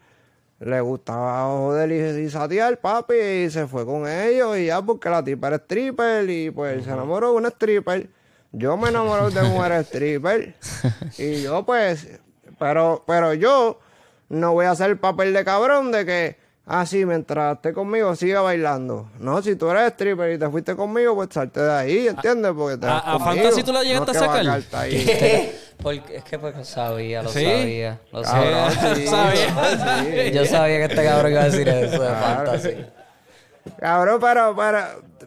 [0.59, 5.09] le gustaba joder y, y satear, papi, y se fue con ellos y ya porque
[5.09, 8.09] la tipa era stripper y pues se enamoró de una stripper.
[8.53, 10.55] Yo me enamoré de mujeres stripper
[11.17, 12.07] y yo pues,
[12.57, 13.79] pero, pero yo
[14.29, 16.37] no voy a hacer el papel de cabrón de que,
[16.69, 19.09] Ah, sí, mientras esté conmigo, sigue bailando.
[19.19, 22.51] No, si tú eres stripper y te fuiste conmigo, pues salte de ahí, ¿entiendes?
[22.57, 23.35] Porque te ¿A- vas a conmigo.
[23.43, 24.61] Fantasy tú la llegaste No a sacar?
[24.81, 25.55] ahí.
[25.81, 27.45] Porque, es que pues lo sabía, lo ¿Sí?
[27.45, 27.99] sabía.
[28.11, 28.95] Lo Cabrón, sabía.
[28.95, 30.03] sí, sabía.
[30.25, 30.31] sí.
[30.33, 32.51] Yo sabía que este cabrón iba a decir eso de Claro.
[32.51, 32.75] fantasy.
[33.79, 34.79] Cabrón, pero, pero,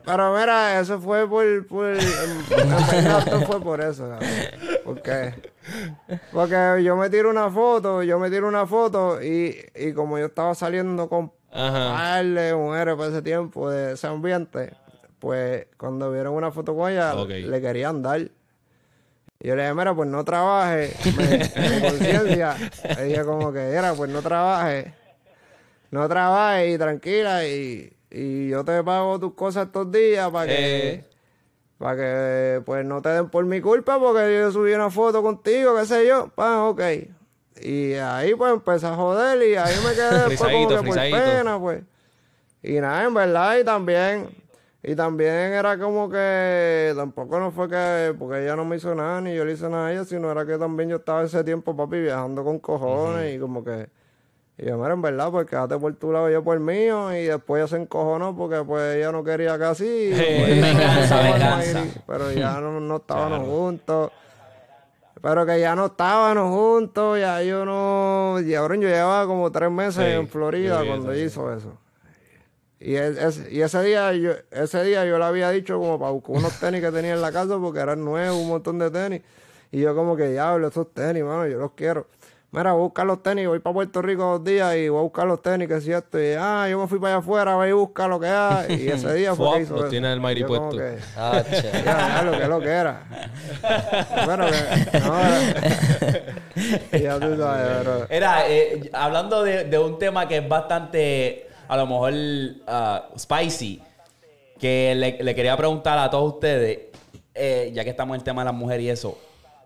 [0.04, 4.28] pero mira, eso fue por, por, esto fue por eso, cabrón.
[4.84, 5.34] Porque,
[6.32, 10.26] porque yo me tiro una foto, yo me tiro una foto y, y como yo
[10.26, 11.32] estaba saliendo con
[12.34, 14.72] de mujeres por ese tiempo, de ese ambiente,
[15.18, 17.12] pues cuando vieron una foto con ella,
[17.46, 18.20] le querían dar.
[19.42, 22.56] Y yo le dije, mira, pues no trabaje, me, conciencia,
[22.96, 24.94] le dije como que era, pues no trabaje,
[25.90, 30.88] no trabajes y tranquila y, y yo te pago tus cosas estos días para que,
[30.94, 31.04] Eh.
[31.80, 35.74] Para que pues no te den por mi culpa porque yo subí una foto contigo,
[35.78, 36.82] qué sé yo, pa, ok.
[37.62, 40.94] Y ahí pues empecé a joder y ahí me quedé después como Frisadito, que por
[40.94, 41.82] pena, pues.
[42.62, 44.28] Y nada, en verdad, y también,
[44.82, 49.22] y también era como que tampoco no fue que, porque ella no me hizo nada,
[49.22, 51.74] ni yo le hice nada a ella, sino era que también yo estaba ese tiempo,
[51.74, 53.88] papi, viajando con cojones y como que,
[54.62, 57.24] y yo, mira, en verdad, pues quédate por tu lado, yo por el mío, y
[57.24, 62.78] después ella se encojonó porque pues ella no quería casi, y pues, pero ya no,
[62.80, 64.10] no estábamos juntos.
[65.22, 68.40] Pero que ya no estábamos juntos, ya yo no.
[68.40, 71.22] Y ahora yo llevaba como tres meses Sí, en Florida cuando eso.
[71.26, 71.76] hizo eso.
[72.78, 76.36] Y, es- y ese día yo ese día yo le había dicho como para buscar
[76.36, 79.20] unos tenis que tenía en la casa porque eran nuevos, un montón de tenis.
[79.70, 82.06] Y yo como que diablo, esos tenis, mano, yo los quiero.
[82.52, 85.02] Mira, voy a buscar los tenis, voy para Puerto Rico dos días y voy a
[85.02, 86.20] buscar los tenis, que es cierto.
[86.20, 88.74] Y ah, yo me fui para allá afuera, voy a buscar lo que hay.
[88.74, 90.76] Y ese día fue que hizo los tiene el como puesto.
[90.76, 91.62] que, Ah, che.
[91.84, 93.04] ya, ya, lo que lo que era.
[94.24, 98.06] Bueno, que, no, era- ya tú sabes, pero...
[98.10, 102.12] Era, eh, hablando de, de un tema que es bastante, a lo mejor,
[102.66, 103.80] ah, spicy,
[104.58, 106.80] que le, le quería preguntar a todos ustedes,
[107.32, 109.16] eh, ya que estamos en el tema de las mujeres y eso,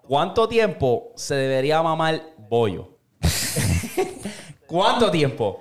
[0.06, 2.20] ¿cuánto tiempo se debería mamar
[2.54, 2.88] bollo?
[4.66, 5.60] ¿Cuánto tiempo?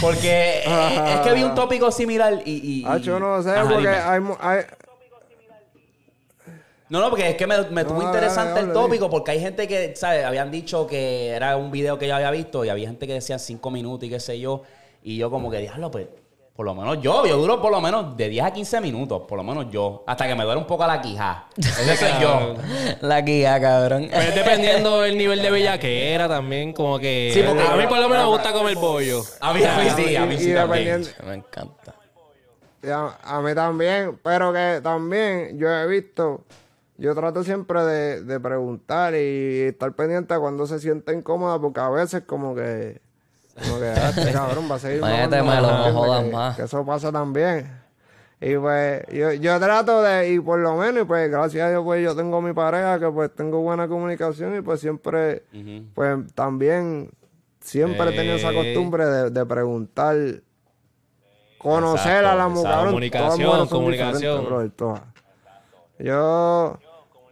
[0.00, 2.50] Porque eh, es que vi un tópico similar y...
[2.52, 4.20] y- y- Ah, yo no sé, Ajá, porque hay,
[6.88, 9.68] No, no, porque es que me, me tuvo No, interesante el tópico porque hay gente
[9.68, 10.24] que, ¿sabes?
[10.24, 13.38] Habían dicho que era un video que yo había visto y había gente que decía
[13.38, 14.62] cinco minutos y qué sé yo.
[15.02, 16.08] Y yo como que, diablo, pues,
[16.60, 19.38] por lo menos yo, yo duro por lo menos de 10 a 15 minutos, por
[19.38, 20.04] lo menos yo.
[20.06, 21.46] Hasta que me duele un poco la quija.
[21.56, 22.54] Ese soy yo.
[23.00, 24.08] La guía, cabrón.
[24.12, 27.30] Pues dependiendo del nivel de bellaquera también, como que...
[27.32, 29.22] Sí, porque- a mí por lo menos me gusta comer pollo.
[29.40, 31.02] A mí, a mí sí, a mí sí también.
[31.26, 31.94] Me encanta.
[32.92, 36.42] a, a mí también, pero que también yo he visto,
[36.98, 41.80] yo trato siempre de, de preguntar y estar pendiente a cuando se siente incómoda, porque
[41.80, 43.00] a veces como que,
[43.54, 45.94] como que, ah, este cabrón va a seguir Métemelo, mamando, no ¿entiendes?
[45.94, 46.56] jodas que, más.
[46.56, 47.80] que eso pasa también.
[48.40, 51.82] Y pues yo, yo trato de, y por lo menos, y pues gracias a Dios,
[51.84, 55.42] pues yo tengo mi pareja, que pues tengo buena comunicación y pues siempre,
[55.94, 57.10] pues también,
[57.60, 58.54] siempre he tenido esa Eh.
[58.54, 60.16] costumbre de, de preguntar,
[61.58, 62.70] conocer Exacto, a la mujer.
[62.70, 64.46] cabrón, comunicación, comunicación.
[64.46, 64.72] brother.
[65.98, 66.78] Yo,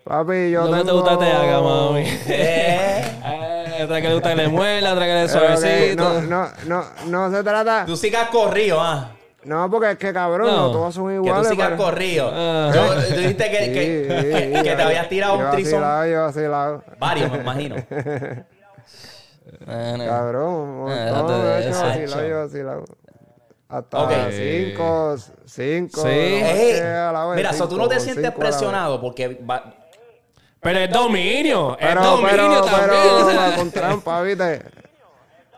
[0.04, 2.04] papi, yo que te gusta te haga, mami.
[3.78, 6.02] Eh, Eh, otra que le gusta que le muela, otra que le suavecito.
[6.02, 7.84] no, no, no, no se trata...
[7.86, 9.12] tú sí que has corrido, ¿ah?
[9.44, 11.42] No, porque es que cabrón, No, no, todas son Que iguales.
[11.44, 12.30] tú sí que has pero- corrido.
[12.34, 12.70] Ah.
[12.74, 14.08] Yo- Tú dijiste que, Sí, que, sí,
[14.52, 15.80] que- sí, que te habías tirado un trisón.
[15.80, 16.84] vacilado, Yo vacilado.
[16.98, 17.76] Varios, me imagino.
[19.66, 21.82] Cabrón, Ah, montón, déjate de de hecho, eso.
[21.86, 22.84] vacilado, yo vacilado.
[23.68, 24.12] Hasta Ok.
[24.30, 25.16] cinco,
[25.46, 26.00] cinco.
[26.00, 26.06] Sí.
[26.08, 28.38] no, Ey, es que a la vez mira, so, tú no cinco, te sientes cinco
[28.38, 29.74] presionado porque va-
[30.60, 31.76] Pero es dominio.
[31.78, 33.26] es dominio pero, también.
[33.26, 34.62] pero, con trampa, ¿viste?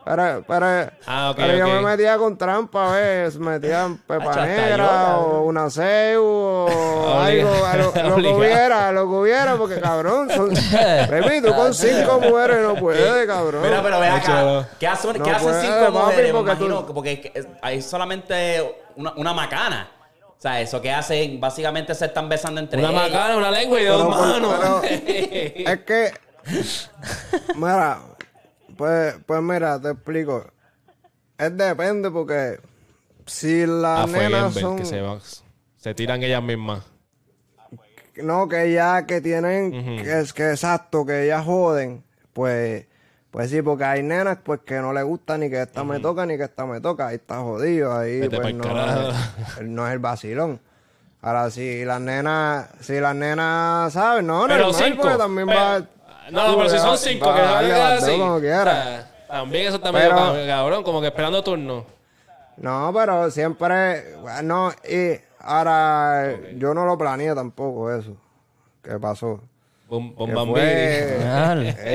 [0.03, 3.39] Pero, pero, Ah, pero yo me metía con trampa, ¿ves?
[3.39, 5.25] Metía pepa hasta yo, negra cabrón.
[5.31, 10.49] o una ceu o algo, lo, lo que hubiera, lo que hubiera, porque cabrón, son,
[11.11, 13.63] baby, tú con cinco mujeres no puedes, cabrón.
[13.63, 14.69] Mira, pero ve acá.
[14.81, 16.33] ¿Qué hacen, No ¿qué hacen puede, cinco papi, mujeres?
[16.33, 17.33] Me porque tú- porque
[17.63, 19.91] hay solamente una, una macana.
[20.41, 23.11] O sea, eso que hacen, básicamente se están besando entre Una ellas.
[23.13, 24.55] macana, una lengua y dos manos.
[24.59, 26.13] pero- es que,
[27.57, 27.99] mira,
[28.75, 30.51] pues, pues mira, te explico.
[31.37, 32.59] Es depende porque
[33.27, 35.21] si las Ah, fue nenas son, que se, va-
[35.77, 36.85] se tiran ellas mismas.
[38.17, 39.73] no, que ya que tienen,
[40.03, 42.87] que es que exacto, que ellas joden, pues,
[43.31, 46.27] pues sí, porque hay nenas pues que no le gusta ni que esta me toca
[46.27, 49.93] ni que esta me toca, ahí está jodido, ahí Vete pues no es, no es
[49.93, 50.61] el vacilón.
[51.23, 54.25] Ahora si las nenas, si las nenas, ¿sabes?
[54.25, 55.03] No, Pero normal, cinco.
[55.03, 55.79] porque también pero- va...
[56.31, 58.19] No, no, pero si son cinco, que va las dos así.
[58.19, 59.11] como quiera.
[59.29, 61.85] también eso está Pero- medio cabrón, como que esperando turno.
[62.57, 68.17] No, pero siempre, no, y ahora yo no lo planeé tampoco eso.
[68.83, 69.41] ¿Qué pasó?
[69.91, 70.15] Bom-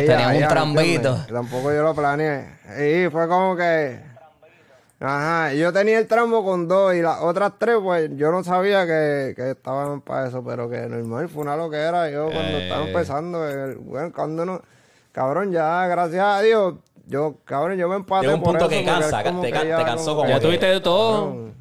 [0.05, 1.17] tenían un ella, ¿me trambito.
[1.31, 2.45] Tampoco yo lo planeé.
[3.05, 3.99] Y fue como que.
[4.99, 8.85] Ajá, yo tenía el tramo con dos y las otras tres, pues yo no sabía
[8.85, 12.09] que, que estaban para eso, pero que normal fue una loquera.
[12.09, 12.87] Yo cuando estaba Eh.
[12.87, 14.61] empezando, el- bueno, cuando no.
[15.11, 16.75] Cabrón, ya, gracias a Dios,
[17.07, 19.67] yo, cabrón, yo me empaté Llega un por punto eso, que cansa, te que can-
[19.67, 21.25] ya te cansó como Ya que- tuviste de todo.
[21.27, 21.53] Cabrón.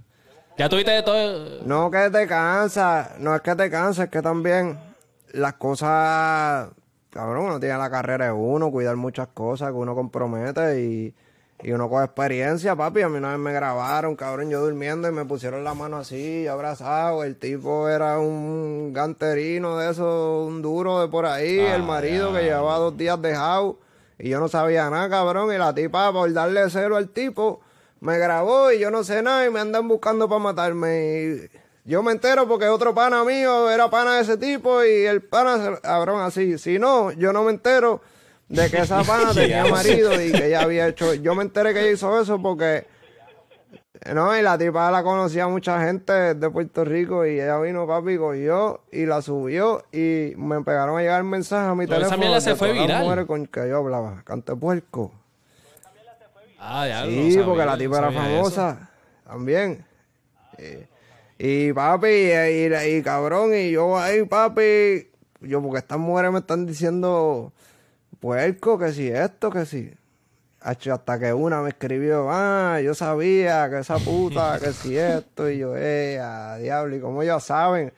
[0.57, 1.63] Ya tuviste de todo.
[1.65, 4.79] No que te cansa, no es que te cansa, es que también
[5.35, 6.71] las cosas,
[7.11, 11.15] cabrón, uno tiene la carrera de uno, cuidar muchas cosas que uno compromete y,
[11.63, 13.03] y uno coge experiencia, papi.
[13.03, 16.47] A mí una vez me grabaron, cabrón, yo durmiendo y me pusieron la mano así,
[16.47, 17.25] abrazado.
[17.25, 22.43] El tipo era un ganterino de eso, un duro de por ahí, el marido que
[22.43, 23.79] llevaba dos días dejado
[24.19, 25.53] y yo no sabía nada, cabrón.
[25.53, 27.61] Y la tipa, por darle cero al tipo,
[28.01, 31.23] me grabó y yo no sé nada y me andan buscando para matarme.
[31.23, 31.51] Y
[31.85, 35.63] yo me entero porque otro pana mío era pana de ese tipo y el pana,
[35.77, 36.59] se- cabrón, así.
[36.59, 38.01] Si no, yo no me entero
[38.49, 41.15] de que esa pana tenía marido y que ella había hecho.
[41.15, 42.87] Yo me enteré que ella hizo eso porque.
[44.13, 48.19] No, y la tipa la conocía mucha gente de Puerto Rico y ella vino, papi,
[48.19, 52.21] cogió y la subió y me pegaron a llegar mensajes a mi Pero esa teléfono.
[52.27, 53.27] mierda se fue viral.
[53.27, 54.21] con que yo hablaba.
[54.25, 55.11] Cante puerco.
[56.59, 58.19] Ah, ya Sí, sabía, porque la tipa era eso.
[58.19, 58.91] famosa
[59.27, 59.85] también.
[60.59, 60.87] Eh,
[61.39, 65.09] Y, papi, y, y- cabrón, y yo ahí, papi,
[65.41, 67.53] yo porque estas mujeres me están diciendo
[68.21, 69.93] puerco, que si esto, que si.
[70.61, 75.59] Hasta que una me escribió, ah, yo sabía que esa puta, que si esto, y
[75.59, 77.93] yo, eh, a diablo, y como ellos saben.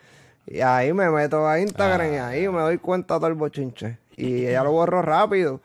[0.47, 3.99] Y ahí me meto a Instagram y ahí me doy cuenta todo el bochinche.
[4.17, 5.61] Y ella lo borró rápido.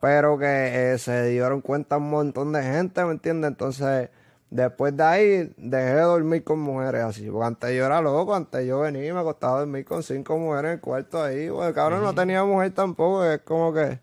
[0.00, 3.50] Pero que eh, se dieron cuenta un montón de gente, ¿me entiendes?
[3.50, 4.08] Entonces,
[4.50, 7.30] después de ahí, dejé de dormir con mujeres así.
[7.30, 10.36] Porque antes yo era loco, antes yo venía y me acostaba a dormir con cinco
[10.36, 11.48] mujeres en el cuarto ahí.
[11.48, 13.98] Porque cabrón, no tenía mujer tampoco, es como que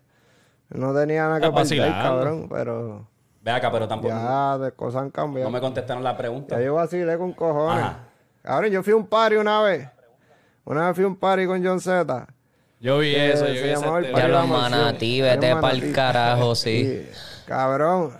[0.70, 2.48] no tenía nada que perder, cabrón.
[2.48, 3.06] Pero
[3.42, 4.12] Ve acá, pero tampoco.
[4.14, 5.48] ya de cosas han cambiado.
[5.48, 6.58] No me contestaron la pregunta.
[6.58, 7.84] Ya yo vacilé con cojones.
[7.84, 7.98] Ajá.
[8.42, 9.88] Cabrón, yo fui a un party una vez.
[10.64, 12.26] Una vez fui a un party con John Z.
[12.80, 14.12] Yo vi eso, yo vi el teoría.
[14.12, 15.92] Ya los manatí, vete pa'l manatí.
[15.92, 17.08] carajo, sí.
[17.46, 18.12] Cabrón.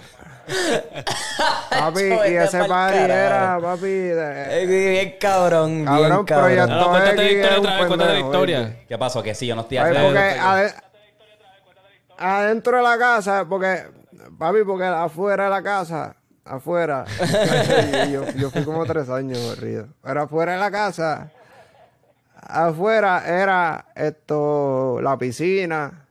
[1.70, 6.46] Papi, y ese party era, papi, de- Eh, Bien cabrón, bien Cabrón, cabrón.
[6.46, 8.76] proyecto No, cuéntate la historia otra vez, cuéntate la historia.
[8.88, 9.22] ¿Qué pasó?
[9.22, 9.96] Que sí, yo no estoy aquí.
[10.02, 10.74] porque ade-
[12.18, 13.84] adentro de la casa, porque,
[14.38, 17.04] papi, porque afuera de la casa, afuera,
[18.10, 21.30] yo, yo- yo fui como tres años corrido, pero afuera de la casa,
[22.40, 26.06] afuera era esto, la piscina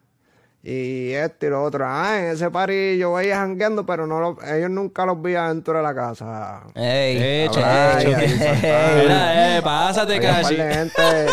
[0.70, 1.86] y esto y lo otro.
[1.88, 5.78] Ah, en ese party yo veía jangueando, pero no lo- ellos nunca los vi adentro
[5.78, 6.62] de la casa.
[6.76, 7.18] Ey,
[7.54, 8.18] saltado.
[9.02, 10.20] Mira, eh, pásate,
[10.74, 11.28] gente.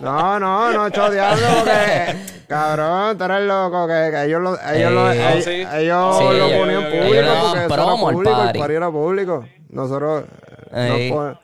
[0.00, 2.16] No, no, no, hecho diablo, porque.
[2.46, 5.66] Cabrón, tú eres loco, que, que ellos lo, ellos lo, ellos, Sí.
[5.74, 8.58] ellos Sí, lo ponían ellos público porque eso era público, party.
[8.58, 9.44] el party era público.
[9.70, 10.24] Nosotros
[10.72, 11.10] Ey.
[11.10, 11.36] nos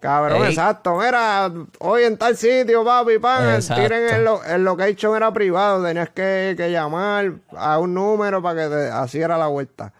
[0.00, 0.48] Cabrón, Ey.
[0.48, 0.96] exacto.
[0.96, 3.44] Mira, hoy en tal sitio, papi, pan,
[3.76, 8.62] tiren el, lo- el location era privado, tenías que, que llamar a un número para
[8.62, 9.92] que te, así era la vuelta.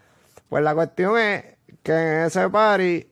[0.48, 1.44] Pues la cuestión es
[1.82, 3.07] que en ese party,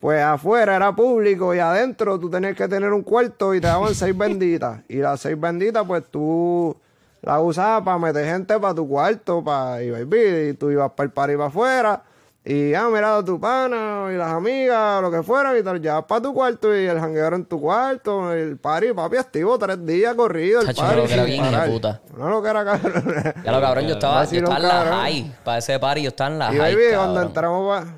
[0.00, 3.94] pues afuera era público y adentro tú tenías que tener un cuarto y te daban
[3.94, 4.80] seis benditas.
[4.88, 6.76] Y las seis benditas, pues tú
[7.22, 11.12] las usabas para meter gente para tu cuarto, para y y tú ibas para el
[11.12, 12.02] party para afuera.
[12.46, 15.70] Y ah, mira a tu pana y las amigas, o lo que fuera, y te
[15.70, 19.58] lo llevas para tu cuarto y el jangueo en tu cuarto, el party, papi, activo
[19.58, 20.96] tres días corrido, el Chacho, party.
[21.00, 22.02] lo que era bien hijueputa.
[22.18, 23.02] No lo que era cabrón.
[23.42, 25.34] Ya lo cabrón, yo estaba, yo estaba en la high.
[25.42, 27.26] Para ese party yo estaba en la Y high, baby, cuando cabrón.
[27.28, 27.94] entramos pa-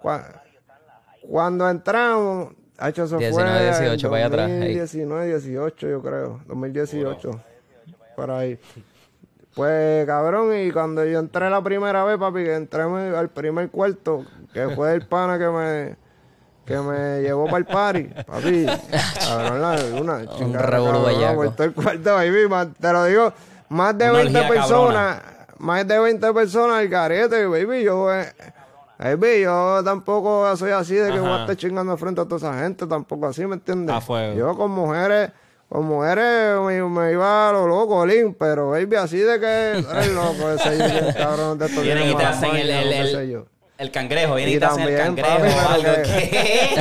[0.00, 0.40] cua-
[1.28, 2.52] cuando entramos,
[2.86, 4.58] hecho eso 19, fue 18, para allá atrás, ahí.
[4.78, 7.30] 2019, 18 yo creo, 2018,
[8.14, 8.60] por ahí.
[9.54, 13.68] Pues cabrón, y cuando yo entré la primera vez, papi, que entré me- al primer
[13.70, 15.96] cuarto, que fue el pana que me
[16.64, 18.66] que me llevó para el party, papi,
[19.18, 20.64] cabrón, la una chingada,
[21.56, 22.48] todo el cuarto, baby,
[22.80, 23.32] te lo digo,
[23.68, 25.22] más de Una 20 orgía personas,
[25.58, 28.32] más de 20 personas al carete, baby, yo, eh,
[28.98, 32.62] baby, yo tampoco soy así de que voy a estar chingando frente a toda esa
[32.62, 33.94] gente, tampoco así, ¿me entiendes?
[33.96, 34.34] A fuego.
[34.34, 35.32] Yo con mujeres,
[35.72, 40.08] con mujeres me, me iba a lo loco, Lin, pero baby, así de que eres
[40.14, 43.30] loco, ese yo, cabrón de estos Vienen y te hacen el, el, no sé el,
[43.30, 43.46] yo.
[43.78, 44.34] el cangrejo.
[44.34, 45.82] Vienen y, Y te hacen el cangrejo papi, o algo.
[45.94, 46.74] pero que- ¿Qué?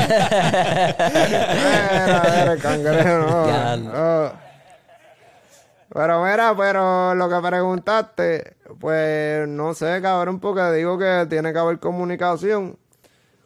[0.91, 3.47] Era, era el cangrejo, no.
[3.47, 3.77] Ya.
[3.77, 4.31] no.
[5.93, 11.59] Pero mira, pero lo que preguntaste, pues no sé, cabrón, porque digo que tiene que
[11.59, 12.77] haber comunicación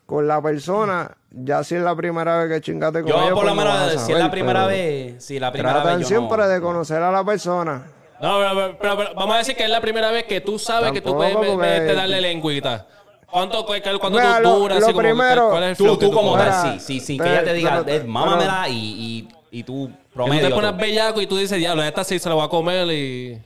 [0.06, 1.12] con la persona.
[1.32, 4.02] Ya si es la primera vez que chingate con Yo, por pues lo no menos,
[4.04, 7.02] si es la primera vez, si la primera Tratan vez yo siempre no- de conocer
[7.02, 7.84] a la persona.
[8.22, 10.58] No, pero, pero- pero- pero vamos a decir que es la primera vez que tú
[10.58, 12.88] sabes que tú puedes me- porque- darle lengüita.
[13.30, 14.80] ¿Cuánto, cu- cu- cuánto Mira, tú lo- duras?
[14.80, 17.28] lo que- primero- ¿Cuál es el Tú, que tú como tal, sí, sí, sí, que
[17.30, 20.78] ella te diga, mámamela y, y, y tú Que tú te pones tú.
[20.78, 23.42] bellaco y tú dices, diablo, esta sí se la voy a comer y...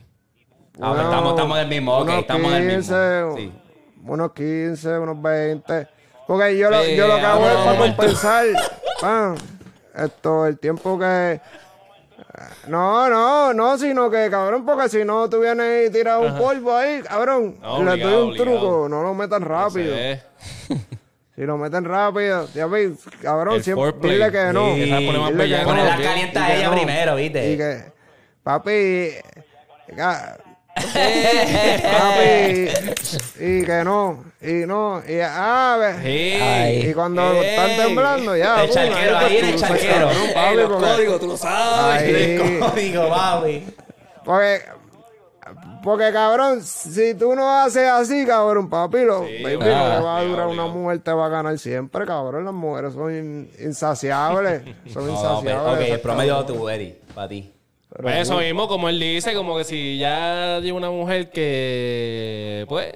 [0.80, 3.36] Ah, pues estamos, estamos del mismo, ok, unos estamos del 15, mismo.
[3.36, 3.52] Sí.
[4.06, 5.88] Unos 15, unos 20.
[6.30, 8.46] Porque yo lo, yo lo que Eh, hago es para compensar.
[9.00, 9.34] pan,
[9.96, 11.40] esto, el tiempo que.
[12.68, 16.76] No, no, no, sino que, cabrón, porque si no tú vienes y tiras un polvo
[16.76, 18.44] ahí, cabrón, No, le doy un obligado.
[18.44, 19.92] truco, no lo metan rápido.
[19.96, 20.22] Eh,
[21.34, 22.92] Si lo meten rápido, ya ves,
[23.22, 24.12] cabrón, El siempre foreplay.
[24.12, 24.74] dile que no.
[24.74, 25.26] Sí, Dile que no.
[25.26, 26.02] Ok.
[26.04, 26.76] caliente Y a ella no.
[26.76, 27.56] primero, Y ¿viste?
[27.56, 27.92] que,
[28.44, 29.10] papi,
[31.82, 32.68] papi,
[33.44, 36.02] y que no, y no, y ah, ve-
[36.82, 36.88] Sí.
[36.88, 37.46] Y cuando Ey.
[37.50, 38.64] están temblando, ya.
[38.64, 40.10] El charquero, ahí en tú el charquero.
[40.56, 42.02] los códigos, lo sabes.
[42.02, 42.14] Ahí.
[42.14, 43.66] El código, papi.
[44.24, 44.60] Porque,
[45.82, 50.46] porque, cabrón, si tú no haces así, cabrón, papi, lo, baby, que va a durar
[50.46, 52.44] una mujer te va a ganar siempre, cabrón.
[52.44, 54.62] Las mujeres son in- insaciables.
[54.92, 55.54] Son No, insaciables.
[55.86, 56.58] ok, el promedio cabronas.
[56.60, 57.52] tú, Eddie, para ti.
[58.02, 62.92] Pues eso mismo, como él dice, como que si ya lleva una mujer que, pues,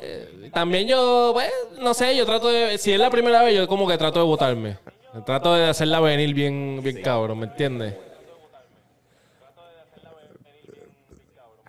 [0.52, 1.50] también yo, pues,
[1.80, 4.24] no sé, yo trato de, si es la primera vez, yo como que trato de
[4.26, 4.78] votarme.
[5.26, 7.94] Trato de hacerla venir bien, bien cabrón, ¿me entiendes?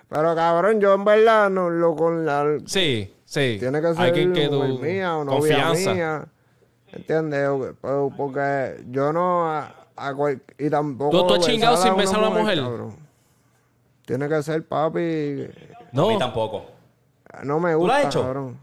[0.10, 2.57] Pero, cabrón, yo en verdad no lo con la...
[2.66, 3.57] Sí, sí.
[3.60, 5.94] Tiene que ser que, que mujer tú- mía o novia confianza.
[5.94, 6.26] mía.
[6.94, 7.49] ¿Entiendes?
[7.82, 9.48] O- Porque yo no...
[9.52, 11.26] A, a cual- y tampoco...
[11.28, 12.60] ¿Tú- chingado sin besar a una mujer?
[14.06, 15.48] Tiene que ser papi...
[15.94, 16.65] A mí tampoco.
[17.44, 18.22] No me ¿Tú gusta, lo has hecho?
[18.23, 18.57] cabrón.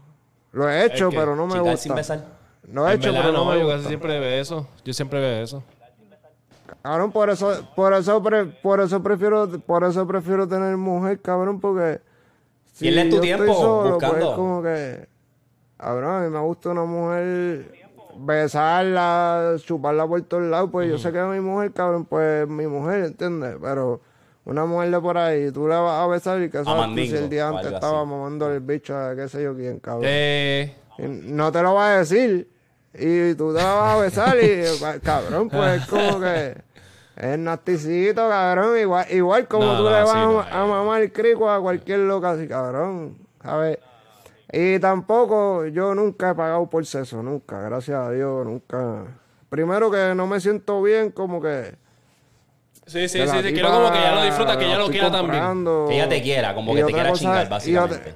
[0.51, 1.77] Lo he hecho, pero no me gusta.
[1.77, 2.25] sin besar.
[2.71, 3.77] Lo he En hecho, verdad, pero no, no, me yo gusta.
[3.77, 4.67] casi siempre veo eso.
[4.85, 5.63] Yo siempre veo eso.
[6.81, 11.59] Cabrón, por eso, por eso, pre- por eso prefiero, por eso prefiero tener mujer, cabrón,
[11.59, 12.01] porque
[12.79, 14.15] Pierdes tu yo tiempo estoy solo, buscando.
[14.17, 15.07] Pues es como que,
[15.77, 17.71] cabrón, a mí me gusta una mujer
[18.17, 22.67] besarla, chuparla por todos lados, pues yo sé que es mi mujer, cabrón, pues mi
[22.67, 23.57] mujer, ¿entiendes?
[23.61, 24.01] Pero
[24.45, 27.29] una mujer de por ahí, tú la vas a besar y que sabes si el
[27.29, 28.09] día antes estaba así.
[28.09, 30.03] mamando el bicho a qué sé yo quién, cabrón.
[30.07, 32.49] Eh, No te lo va a decir.
[32.93, 36.55] Y tú te la vas a besar y, cabrón, pues es como que
[37.15, 38.77] es nasticito, cabrón.
[38.77, 40.17] Igual, igual como No, tú no, le vas sí,
[40.51, 43.17] a, a mamar el crico a cualquier loca así, cabrón.
[43.41, 43.79] ¿Sabes?
[44.51, 49.05] Y tampoco, yo nunca he pagado por sexo, nunca, gracias a Dios, nunca.
[49.49, 51.75] Primero que no me siento bien, como que.
[52.85, 53.53] Sí, sí, que sí, sí.
[53.53, 55.65] Quiero como que ya lo disfruta, que ya lo quiera también.
[55.87, 58.15] Que ella te quiera, como Y que te quiera cosa- chingar, básicamente.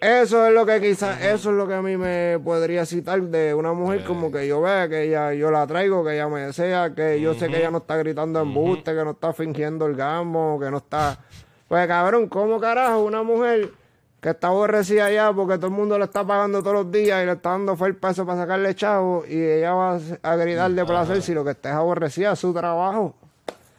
[0.00, 3.54] Eso es lo que quizás, eso es lo que a mí me podría citar de
[3.54, 6.92] una mujer como que yo vea que ella, yo la traigo, que ella me desea,
[6.92, 10.72] que yo sé que ella no está gritando embuste, que no está fingiendo orgasmo, que
[10.72, 11.20] no está...
[11.68, 13.70] Pues cabrón, ¿cómo carajo una mujer
[14.22, 17.26] que está aborrecida ya porque todo el mundo le está pagando todos los días y
[17.26, 21.20] le está dando fuerte peso para sacarle chavo y ella va a gritar de placer
[21.22, 23.16] si lo que está es aborrecida es su trabajo?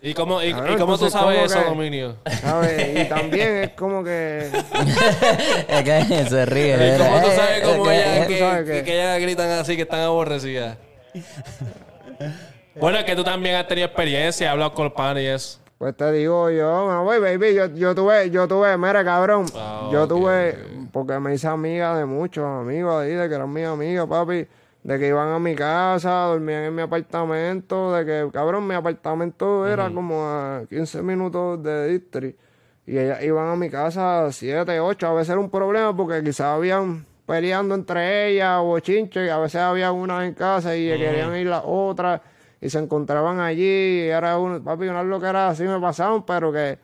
[0.02, 2.18] ¿Y cómo, y, cómo tú sabes ¿cómo eso, que- Dominio?
[2.42, 3.06] ¿Sabes?
[3.06, 4.50] Y también es como que...
[5.70, 6.94] Es que se ríe.
[6.94, 9.78] ¿Y cómo tú Eh, sabes cómo ellas que, sabes que, que- que ellas gritan así,
[9.78, 10.76] que están aborrecidas?
[12.76, 15.60] bueno, es que tú también has tenido experiencia, has hablado con el pan y eso.
[15.84, 20.08] Pues te digo yo, voy, baby, yo, yo tuve, yo tuve, mira, cabrón, Ah, yo
[20.08, 20.58] tuve,
[20.94, 24.48] porque me hice amiga de muchos amigos ahí, de que eran mis amigas, papi,
[24.82, 29.68] de que iban a mi casa, dormían en mi apartamento, de que, cabrón, mi apartamento
[29.68, 32.40] era como a 15 minutos de district,
[32.86, 36.24] y ellas iban a mi casa a 7, 8, a veces era un problema porque
[36.24, 40.88] quizás habían peleando entre ellas o chinches, y a veces había una en casa y
[40.88, 42.22] querían ir las otras
[42.64, 43.64] y se encontraban allí
[44.06, 46.80] y era un papi unas loqueras así me pasaban pero que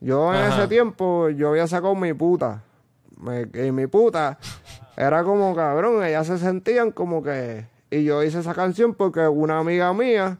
[0.00, 0.58] yo en Ajá.
[0.58, 2.62] ese tiempo yo había sacado mi puta
[3.16, 4.38] Me- y mi puta
[4.96, 9.58] era como cabrón ellas se sentían como que y yo hice esa canción porque una
[9.58, 10.38] amiga mía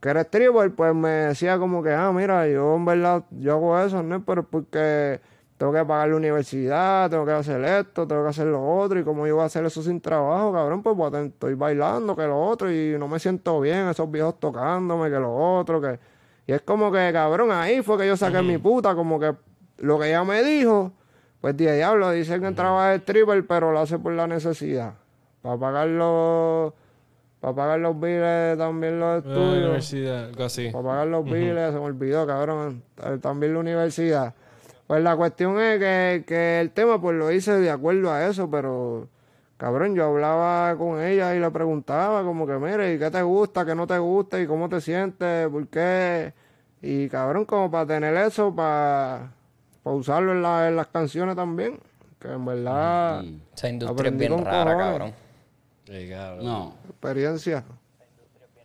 [0.00, 3.78] que era stripper pues me decía como que ah mira yo en verdad yo hago
[3.80, 5.20] eso no pero porque
[5.58, 9.04] tengo que pagar la universidad, tengo que hacer esto, tengo que hacer lo otro, y
[9.04, 12.38] como yo voy a hacer eso sin trabajo, cabrón, pues tener- estoy bailando, que lo
[12.40, 15.98] otro, y no me siento bien, esos viejos tocándome, que lo otro, que...
[16.46, 19.34] Y es como que, cabrón, ahí fue que yo saqué mi puta, como que
[19.78, 20.92] lo que ella me dijo,
[21.40, 24.94] pues dije, diablo, dicen que trabaja de stripper, pero lo hace por la necesidad,
[25.42, 26.72] para pagar los,
[27.40, 29.58] Para pagar los biles también los La estudios.
[29.64, 30.70] universidad, algo así.
[30.70, 32.82] Para pagar los biles, se me olvidó, cabrón.
[33.20, 34.34] También la universidad.
[34.86, 38.48] Pues la cuestión es que, que el tema, pues lo hice de acuerdo a eso,
[38.50, 39.08] pero,
[39.56, 43.64] cabrón, yo hablaba con ella y le preguntaba, como que, mire, ¿y qué te gusta,
[43.66, 46.32] qué no te gusta, y cómo te sientes, por qué?
[46.82, 49.32] Y, cabrón, como para tener eso, para,
[49.82, 51.80] para usarlo en, la- en las canciones también.
[52.20, 54.86] Que en verdad, Esa industria es bien rara, cojones.
[54.86, 55.12] cabrón.
[55.86, 56.44] Sí, cabrón.
[56.46, 56.74] No.
[56.88, 57.64] experiencia.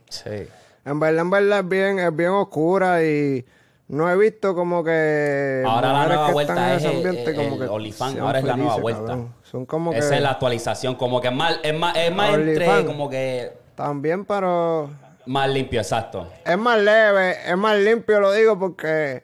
[0.10, 0.48] Sí.
[0.86, 3.46] En verdad, en verdad es bien, es bien oscura y
[3.92, 7.78] no he visto como que Ahora la nueva que vuelta es el- ambiente el- como
[7.78, 9.02] el que sean ahora es la nueva vuelta.
[9.06, 9.36] cabrón.
[9.44, 10.96] Son como Esa que es la actualización.
[10.96, 14.90] Como que es más, es más, es más entre, como que también, pero
[15.26, 16.28] más limpio, exacto.
[16.46, 19.24] es más leve, es más limpio, lo digo porque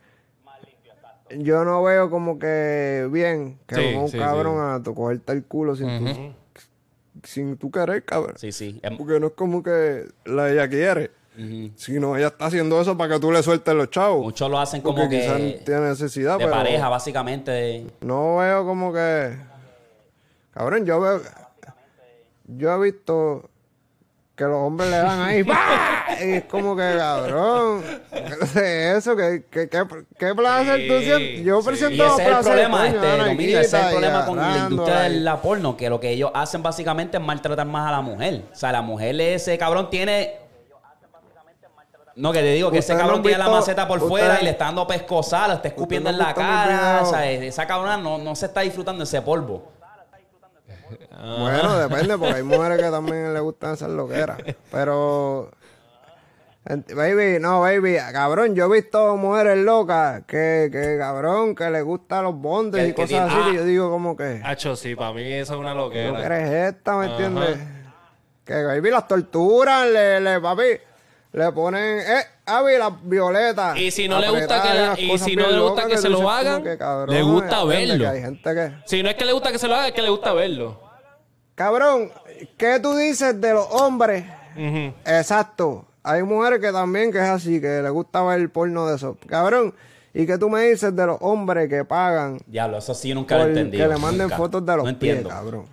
[1.37, 5.43] yo no veo como que bien que Sí, un sí, cabrón a tu cogerte el
[5.43, 6.33] culo sin tú,
[7.23, 8.35] sin tú querer, cabrón.
[8.37, 8.81] Sí, sí.
[8.97, 11.71] Porque no es como que la ella quiere, ujú.
[11.75, 14.23] sino ella está haciendo eso para que tú le sueltes los chavos.
[14.23, 17.51] Muchos lo hacen como Porque quizás que tiene necesidad, de pero pareja, básicamente.
[17.51, 19.37] de- no veo como que...
[20.53, 21.21] Cabrón, yo veo...
[22.47, 23.49] Yo he visto
[24.35, 25.43] que los hombres le dan ahí...
[26.19, 27.83] Y es como que, cabrón...
[28.53, 29.83] ¿qué es Eso, ¿qué, qué, qué,
[30.17, 31.43] qué placer tú sientes?
[31.45, 31.67] Yo sí.
[31.67, 34.37] Y presento ese es el placer, problema, coño, este, Dominio, ese es el problema con
[34.37, 35.19] la industria de ahí.
[35.19, 38.45] la porno, que lo que ellos hacen básicamente es maltratar más a la mujer.
[38.51, 40.46] O sea, la mujer, ese cabrón tiene...
[42.17, 44.49] No, que te digo que ese cabrón tiene la maceta por ustedes- fuera y le
[44.49, 46.99] está dando pescosal, le está escupiendo en la cara.
[47.03, 49.71] O sea, esa cabrona no, no se está disfrutando ese polvo.
[51.19, 54.37] Bueno, depende, porque hay mujeres que también les gustan esas loqueras.
[54.71, 55.51] Pero...
[56.69, 62.25] Baby, no, baby, cabrón, yo he visto mujeres locas que, que cabrón, que les gustan
[62.25, 63.45] los bondes Que- y que cosas tiene- así, ah.
[63.51, 64.41] que yo digo como que...
[64.43, 66.25] Hacho, sí, para mí eso es una ¿Tú que loquera.
[66.39, 67.57] eres esta, me entiendes?
[68.43, 70.63] Que baby las torturan, le, le, papi,
[71.37, 73.77] le ponen, eh, Avi, las violetas.
[73.77, 76.29] Y si no le gusta que la- y si no le gusta que se lo
[76.29, 77.97] hagan, que, cabrón, le gusta verlo.
[77.97, 79.93] Que hay gente que, Si no es que le gusta que se lo haga, es
[79.93, 80.81] que le gusta verlo.
[81.55, 82.11] cabrón,
[82.57, 84.25] ¿qué tú dices de los hombres?
[85.05, 85.85] Exacto.
[86.03, 89.17] Hay mujeres que también que es así, que les gusta ver el porno de eso.
[89.27, 89.75] Cabrón,
[90.13, 93.37] ¿y qué tú me dices de los hombres que pagan Diablo, eso sí yo nunca
[93.37, 93.87] lo he entendido.
[93.87, 94.37] que le manden nunca.
[94.37, 95.29] fotos de los no pies, entiendo.
[95.29, 95.65] cabrón?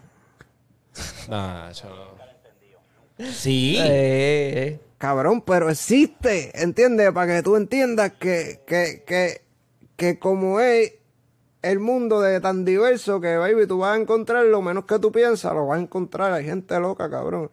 [1.28, 3.24] Nah, no.
[3.30, 3.76] Sí.
[3.80, 7.12] Eh, Cabrón, pero existe, ¿entiendes?
[7.12, 9.42] Para que tú entiendas que, que, que,
[9.96, 10.94] que como es
[11.60, 15.12] el mundo de tan diverso que, baby, tú vas a encontrar lo menos que tú
[15.12, 16.32] piensas, lo vas a encontrar.
[16.32, 17.50] Hay gente loca, cabrón.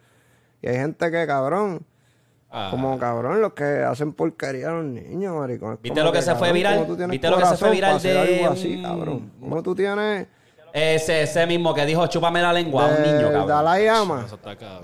[0.61, 1.85] Y hay gente que, cabrón,
[2.49, 5.77] Ah, como cabrón, los que hacen porquería a los niños, maricón.
[5.83, 6.75] ¿Viste lo que se fue viral?
[6.75, 9.31] ¿cómo tú tienes ¿Viste lo que se fue viral de algo así, cabrón?
[9.41, 10.27] ¿Cómo tú tienes
[10.71, 13.47] Ese, ese mismo que dijo, chúpame la lengua a un niño, cabrón.
[13.47, 14.25] Dalai Lama?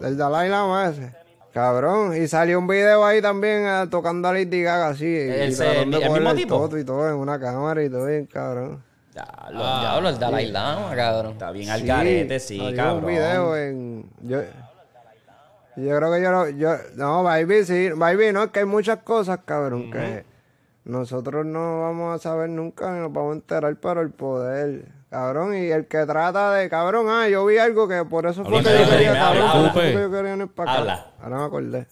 [0.02, 1.27] Del Dalai Lama ese.
[1.58, 5.06] Cabrón, y salió un video ahí también eh, tocando a Lady Gaga así.
[5.06, 6.56] y- ¿El- y tratando de el mismo cogerle tipo?
[6.60, 8.84] toto y todo en una cámara y todo bien, cabrón.
[9.12, 11.32] Diablo, Ah, diablo, el Dalai Lama, cabrón.
[11.32, 12.98] Está bien al garete, sí, salió cabrón.
[12.98, 14.06] un video en...
[14.22, 14.42] Yo,
[15.78, 16.50] yo creo que yo lo...
[16.50, 17.90] Yo, no, baby, sí.
[17.96, 20.26] Baby, no, es que hay muchas cosas, cabrón, que
[20.86, 24.86] nosotros no vamos a saber nunca ni nos vamos a enterar, pero el poder...
[25.10, 26.70] Cabrón, y el que trata de...
[26.70, 29.10] Cabrón, ah, yo vi algo que por eso fue que yo quería...
[29.12, 29.74] habla, cabrón, habla.
[29.74, 30.80] por eso fue que yo quería venir para acá.
[30.82, 31.06] Habla.
[31.22, 31.88] Ahora me acordé.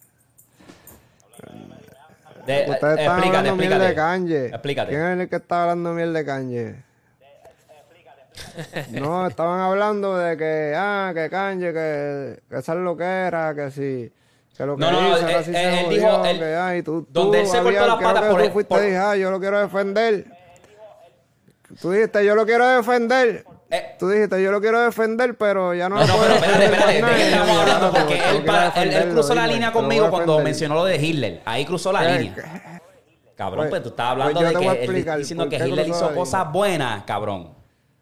[2.46, 3.88] De- Ustedes están Eh, explícate, hablando miel explícate.
[3.88, 4.46] de Kanye.
[4.48, 4.90] Explícate.
[4.92, 6.76] ¿Quién es el que está hablando miel de Kanye?
[8.92, 13.56] No, estaban hablando de que, ah, que Kanye, que, que esa es lo que era,
[13.56, 14.12] que si,
[14.58, 16.40] que lo que No, no, hizo, él- ahora sí él- se él jodió, dijo, él-
[16.40, 19.16] que, ay, tú, donde tú, él se cortó las patas por fuiste por- dije, ah,
[19.16, 20.26] yo lo quiero defender.
[21.82, 23.46] Tú dijiste, yo lo quiero defender.
[23.70, 23.96] Eh.
[24.00, 26.66] Tú dijiste, yo lo quiero defender, pero ya no No, lo no, puedo pero espérate,
[26.66, 27.92] espérate, ¿de qué estamos hablando?
[27.92, 31.42] Porque él, para- él- él cruzó la línea conmigo cuando mencionó lo de Hitler.
[31.46, 32.82] Ahí cruzó la Eh, línea.
[33.36, 36.52] Cabrón, Pues- pues tú estás hablando pues de que él diciendo que Hitler hizo cosas
[36.52, 37.54] buenas, cabrón.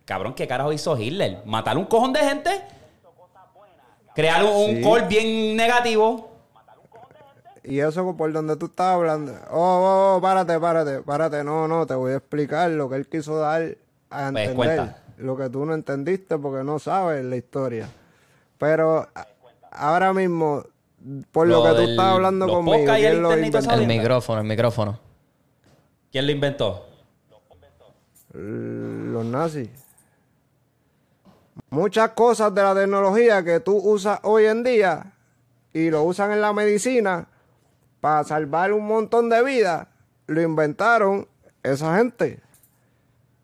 [0.06, 1.40] Cabrón, ¿qué carajo hizo Hitler?
[1.46, 2.62] ¿Matar un cojón de gente?
[4.14, 4.82] ¿Crear un, un Sí.
[4.84, 6.33] call bien negativo?
[7.64, 9.34] Y eso por donde tú estás hablando.
[9.50, 11.44] Oh, oh, oh, párate, párate, párate.
[11.44, 13.62] No, no, te voy a explicar lo que él quiso dar
[14.10, 14.56] a Pues, entender.
[14.56, 14.98] cuenta.
[15.18, 17.88] lo que tú no entendiste porque no sabes la historia.
[18.58, 19.08] Pero
[19.72, 20.64] ahora mismo,
[21.32, 23.32] por lo, Lo que tú del- estás hablando conmigo, y el ¿quién lo?
[23.34, 25.00] El micrófono, el micrófono.
[26.12, 26.88] ¿Quién lo inventó?
[28.34, 29.70] Los nazis.
[31.70, 35.14] Muchas cosas de la tecnología que tú usas hoy en día
[35.74, 37.28] y lo usan en la medicina
[38.04, 39.88] para salvar un montón de vidas,
[40.28, 41.26] lo inventaron
[41.64, 42.42] esa gente.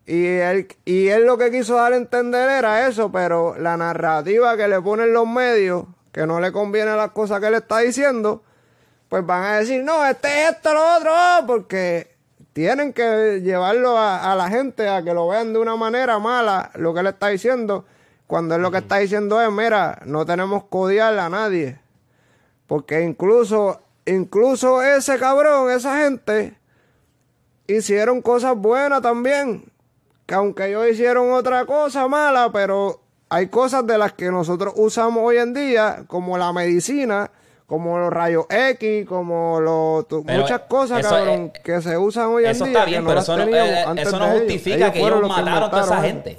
[0.04, 4.58] Y él, y él lo que quiso dar a entender era eso, pero la narrativa
[4.58, 8.42] que le ponen los medios que no le conviene las cosas que él está diciendo,
[9.08, 12.14] pues van a decir, no, este es esto, lo otro, oh", porque
[12.52, 16.70] tienen que llevarlo a, a la gente a que lo vean de una manera mala
[16.74, 17.86] lo que él está diciendo,
[18.26, 21.80] cuando él lo que está diciendo es, mira, no tenemos que odiar a nadie.
[22.66, 26.54] Porque incluso, incluso ese cabrón, esa gente,
[27.66, 29.64] hicieron cosas buenas también.
[30.26, 35.22] Que aunque ellos hicieron otra cosa mala, pero hay cosas de las que nosotros usamos
[35.24, 37.30] hoy en día, como la medicina,
[37.66, 42.44] como los rayos X, como los, tu- muchas cosas, eso cabrón, que se usan hoy
[42.44, 42.72] en Eso día.
[42.74, 44.38] está que bien, no pero eso no, eh, eso no ellos.
[44.40, 46.38] justifica que ellos los que mataron a toda esa gente.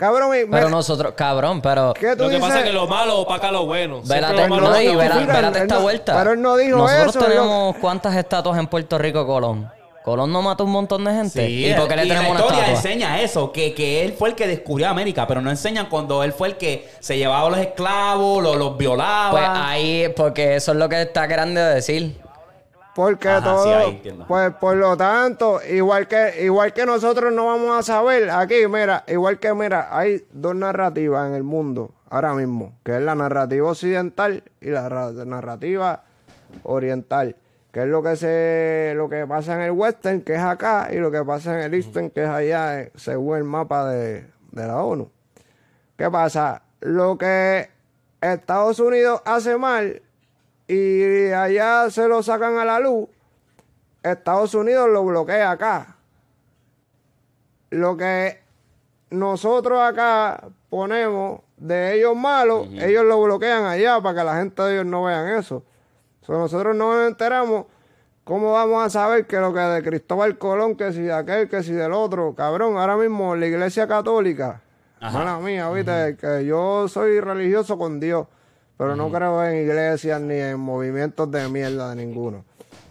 [0.00, 1.92] Cabrón, Pero nosotros, cabrón, pero...
[1.92, 2.40] ¿qué tú Lo que dices?
[2.48, 4.00] pasa es que lo malo opaca lo bueno.
[4.04, 6.16] Vélate, lo no, y vela- vélate esta no- vuelta.
[6.18, 9.70] pero él no dijo Nosotros eso, tenemos cuántas estatuas en Puerto Rico, Colón.
[10.02, 11.46] Colón no mató un montón de gente.
[11.46, 12.90] Sí, ¿Y por qué le y tenemos la una historia estatua?
[12.90, 16.32] enseña eso, que, que él fue el que descubrió América, pero no enseñan cuando él
[16.32, 19.30] fue el que se llevaba a los esclavos, los, los violaba.
[19.32, 22.18] Pues ahí, porque eso es lo que está grande de decir.
[22.94, 27.78] Porque Ajá, todo, sí, pues por lo tanto, igual que igual que nosotros no vamos
[27.78, 32.74] a saber aquí, mira, igual que mira, hay dos narrativas en el mundo ahora mismo,
[32.82, 36.02] que es la narrativa occidental y la ra- narrativa
[36.64, 37.36] oriental,
[37.72, 40.96] que es lo que se lo que pasa en el western, que es acá, y
[40.96, 44.66] lo que pasa en el eastern, que es allá, eh, según el mapa de, de
[44.66, 45.10] la ONU.
[45.96, 46.62] ¿Qué pasa?
[46.80, 47.70] Lo que
[48.20, 50.02] Estados Unidos hace mal
[50.72, 53.08] y allá se lo sacan a la luz,
[54.02, 55.96] Estados Unidos lo bloquea acá.
[57.70, 58.40] Lo que
[59.10, 64.74] nosotros acá ponemos de ellos malos, ellos lo bloquean allá para que la gente de
[64.74, 65.64] ellos no vean eso.
[66.22, 67.66] So, nosotros no nos enteramos.
[68.22, 71.64] ¿Cómo vamos a saber que lo que de Cristóbal Colón, que si de aquel, que
[71.64, 72.34] si del otro?
[72.36, 74.60] Cabrón, ahora mismo la iglesia católica,
[75.00, 75.18] Ajá.
[75.18, 78.28] mala mía, viste, que yo soy religioso con Dios,
[78.80, 82.46] pero no creo en iglesias ni en movimientos de mierda de ninguno.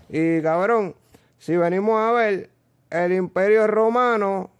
[0.07, 0.93] Y cabrón,
[1.39, 2.51] si venimos a ver,
[2.91, 4.51] el imperio romano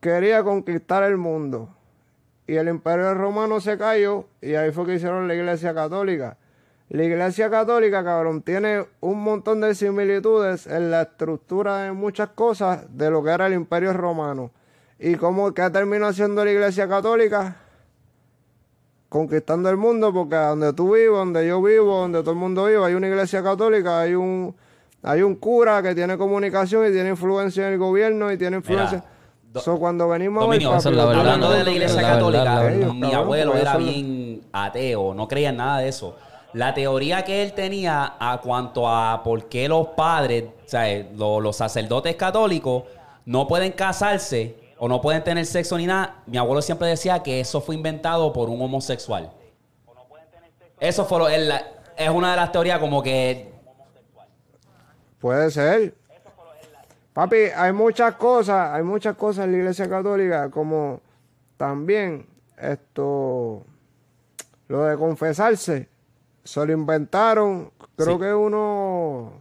[0.00, 1.68] quería conquistar el mundo.
[2.48, 6.36] Y el imperio romano se cayó y ahí fue que hicieron la iglesia católica.
[6.88, 12.86] La iglesia católica, cabrón, tiene un montón de similitudes en la estructura de muchas cosas
[12.90, 14.50] de lo que era el imperio romano.
[14.98, 17.54] ¿Y cómo que terminó siendo la iglesia católica?
[19.16, 22.84] Conquistando el mundo, porque donde tú vives, donde yo vivo, donde todo el mundo vive,
[22.84, 24.54] hay una iglesia católica, hay un,
[25.02, 29.02] hay un cura que tiene comunicación y tiene influencia en el gobierno y tiene influencia.
[29.62, 32.60] So, cuando venimos Dominio, a ver, verdad, hablando de la iglesia La verdad, católica, la
[32.60, 32.78] verdad.
[32.82, 36.14] Ellos, mi abuelo era bien ateo, no creía en nada de eso.
[36.52, 41.08] La teoría que él tenía a cuanto a por qué los padres, o sea, eh,
[41.16, 42.82] lo- los sacerdotes católicos,
[43.24, 47.40] no pueden casarse o no pueden tener sexo ni nada, mi abuelo siempre decía que
[47.40, 49.32] eso fue inventado por un homosexual.
[50.78, 51.62] Eso fue lo- la-
[51.96, 53.52] es una de las teorías como que
[55.18, 55.94] Puede ser.
[57.14, 61.00] Papi, hay muchas cosas, hay muchas cosas en la iglesia católica, como
[61.56, 62.26] también
[62.58, 63.62] esto,
[64.68, 65.88] lo de confesarse,
[66.44, 68.20] se lo inventaron, creo Sí.
[68.20, 69.32] que uno,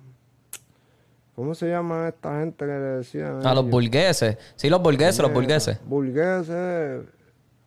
[1.35, 3.45] ¿cómo se llama esta gente que le decían?
[3.45, 4.37] A los burgueses.
[4.55, 5.79] Sí, los burgueses, los burgueses.
[5.85, 7.03] Burgueses.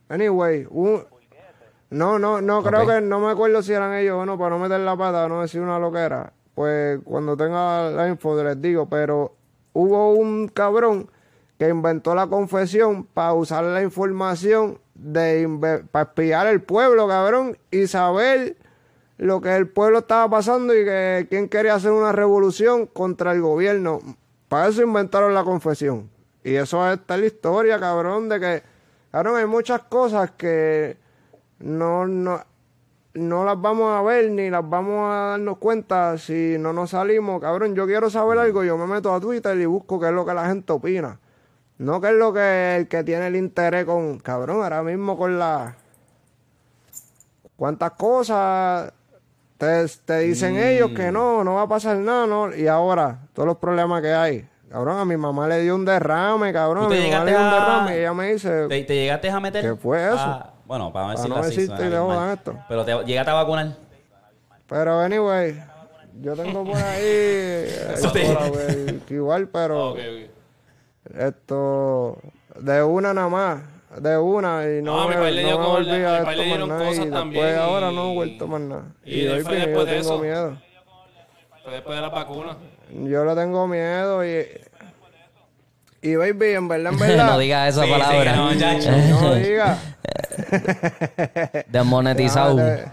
[0.08, 1.04] Anyway, un-
[1.90, 4.58] no, no, no creo que, no me acuerdo si eran ellos o no, para no
[4.58, 6.32] meter la pata, no decir una loquera.
[6.54, 9.34] Pues cuando tenga la info les digo, pero
[9.72, 11.10] hubo un cabrón
[11.58, 17.86] que inventó la confesión para usar la información de para espiar el pueblo, cabrón, y
[17.86, 18.56] saber
[19.18, 23.42] lo que el pueblo estaba pasando y que quién quería hacer una revolución contra el
[23.42, 24.00] gobierno.
[24.48, 26.08] Para eso inventaron la confesión.
[26.44, 28.62] Y eso está la historia, cabrón, de que,
[29.10, 30.96] cabrón, hay muchas cosas que
[31.58, 32.40] no, no,
[33.14, 37.40] no las vamos a ver ni las vamos a darnos cuenta si no nos salimos.
[37.40, 40.24] Cabrón, yo quiero saber algo, yo me meto a Twitter y busco qué es lo
[40.24, 41.18] que la gente opina.
[41.78, 45.38] No qué es lo que el que tiene el interés con, cabrón, ahora mismo con
[45.38, 45.76] la...
[47.56, 48.92] ¿Cuántas cosas
[49.58, 52.54] te, te dicen ellos que no, no va a pasar nada, no?
[52.54, 54.48] Y ahora, todos los problemas que hay.
[54.70, 56.84] Cabrón, a mi mamá le dio un derrame, cabrón.
[56.84, 58.68] A ¿Tú te mi mamá le dio un derrame y ella me dice...
[58.68, 59.64] te, te llegaste a meter.
[59.64, 60.16] ¿Qué fue eso?
[60.18, 62.58] Ah, bueno, para Para no decirte y te esto.
[62.68, 63.76] Pero te llegaste a vacunar.
[64.68, 65.62] Pero, anyway,
[66.20, 67.00] yo tengo por ahí...
[67.02, 69.90] eh, Eso te- por haber- igual, pero...
[69.90, 71.18] Ok, ok.
[71.18, 72.18] Esto...
[72.60, 73.60] De una nada más.
[74.00, 76.24] De una y no, No, mi me, le dio no me como- volví a a
[76.24, 76.84] mi le dieron nada.
[76.84, 78.84] Y después también ahora y- no he vuelto más nada.
[79.04, 80.18] y Y, hoy después- yo después de tengo eso.
[80.18, 80.58] miedo.
[81.64, 82.56] Fue después de la vacuna.
[83.04, 84.46] Yo le tengo miedo y...
[86.00, 87.26] Y baby, en verdad, en verdad...
[87.26, 88.30] no digas esa Sí, sí, palabra.
[88.32, 89.20] que no.
[89.20, 89.78] No diga.
[91.68, 92.56] Desmonetizado.
[92.56, 92.92] Déjame-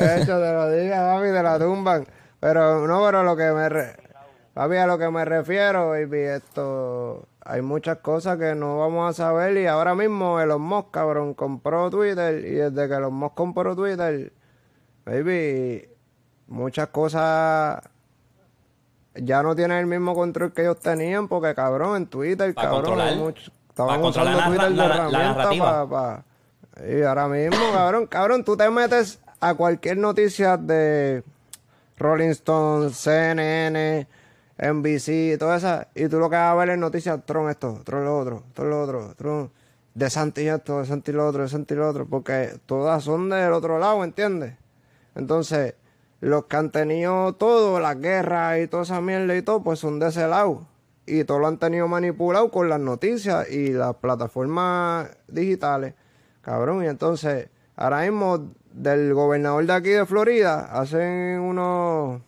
[0.00, 2.06] De hecho, te lo diga, papi, te la tumban.
[2.40, 3.68] Pero no, pero lo que me...
[3.68, 3.96] Re...
[4.54, 7.26] Papi, a lo que me refiero, baby, esto...
[7.48, 11.88] Hay muchas cosas que no vamos a saber y ahora mismo Elon Musk, cabrón, compró
[11.90, 14.32] Twitter y desde que Elon Musk compró Twitter,
[15.04, 15.88] baby,
[16.48, 17.80] muchas cosas
[19.14, 23.16] ya no tienen el mismo control que ellos tenían porque, cabrón, en Twitter, cabrón, hay
[23.16, 25.88] mucho- estaban usando Twitter de la- herramienta narrativa.
[25.88, 26.24] pa-
[26.76, 31.22] pa- Y ahora mismo, cabrón, cabrón, tú te metes a cualquier noticia de
[31.96, 34.06] Rolling Stone, CNN,
[34.58, 38.04] NBC, toda esa, y tú lo que vas a ver es noticias, Tron esto, Tron
[38.04, 39.50] lo otro, Tron lo otro, Tron,
[39.94, 43.52] de Santi esto, de Santi lo otro, de Santi lo otro, porque todas son del
[43.52, 44.54] otro lado, ¿entiendes?
[45.14, 45.74] Entonces,
[46.20, 49.98] los que han tenido todo, las guerras y toda esa mierda y todo, pues son
[49.98, 50.66] de ese lado.
[51.06, 55.94] Y todo lo han tenido manipulado con las noticias y las plataformas digitales.
[56.42, 62.20] Cabrón, y entonces, ahora mismo, del gobernador de aquí de Florida, hacen unos...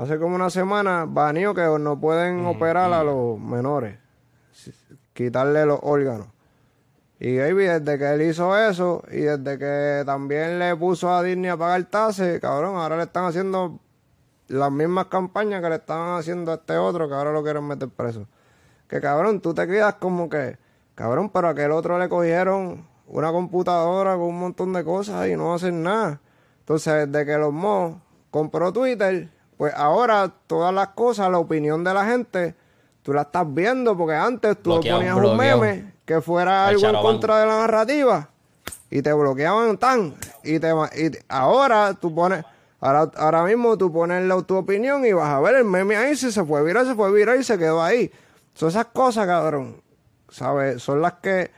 [0.00, 3.98] Hace como una semana, baneó que no pueden operar a los menores.
[5.12, 6.28] Quitarle los órganos.
[7.18, 11.50] Y baby, desde que él hizo eso y desde que también le puso a Disney
[11.50, 13.78] a pagar tasas, cabrón, ahora le están haciendo
[14.48, 17.90] las mismas campañas que le estaban haciendo a este otro que ahora lo quieren meter
[17.90, 18.26] preso.
[18.88, 20.56] Que cabrón, tú te quedas como que,
[20.94, 25.36] cabrón, pero a aquel otro le cogieron una computadora con un montón de cosas y
[25.36, 26.22] no hacen nada.
[26.60, 28.00] Entonces, desde que los Mo
[28.30, 29.28] compró Twitter,
[29.60, 32.54] pues ahora todas las cosas, la opinión de la gente,
[33.02, 35.60] tú la estás viendo porque antes tú Bloqueado, ponías un bloqueado.
[35.60, 38.30] meme que fuera algo en contra de la narrativa
[38.90, 42.42] y te bloqueaban tan y te y te- ahora tú pones
[42.80, 46.16] ahora, ahora mismo tú pones la, tu opinión y vas a ver el meme ahí
[46.16, 48.10] si se fue viral se fue viral y se quedó ahí.
[48.54, 49.82] Son esas cosas cabrón
[50.30, 51.50] sabes son las que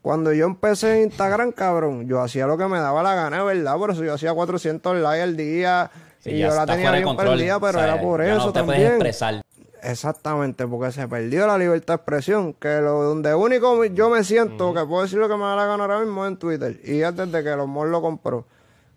[0.00, 3.76] cuando yo empecé en Instagram cabrón yo hacía lo que me daba la gana verdad
[3.76, 5.90] por eso yo hacía 400 likes al día
[6.20, 8.46] Sí, y ya yo la tenía bien control, perdida pero o sea, era por eso
[8.46, 9.42] no te puedes también expresar.
[9.82, 14.74] Exactamente, porque se perdió la libertad de expresión, que lo donde único yo me siento
[14.74, 17.00] que puedo decir lo que me da la gana ahora mismo es en Twitter, y
[17.00, 18.44] es desde que los Mol lo compró.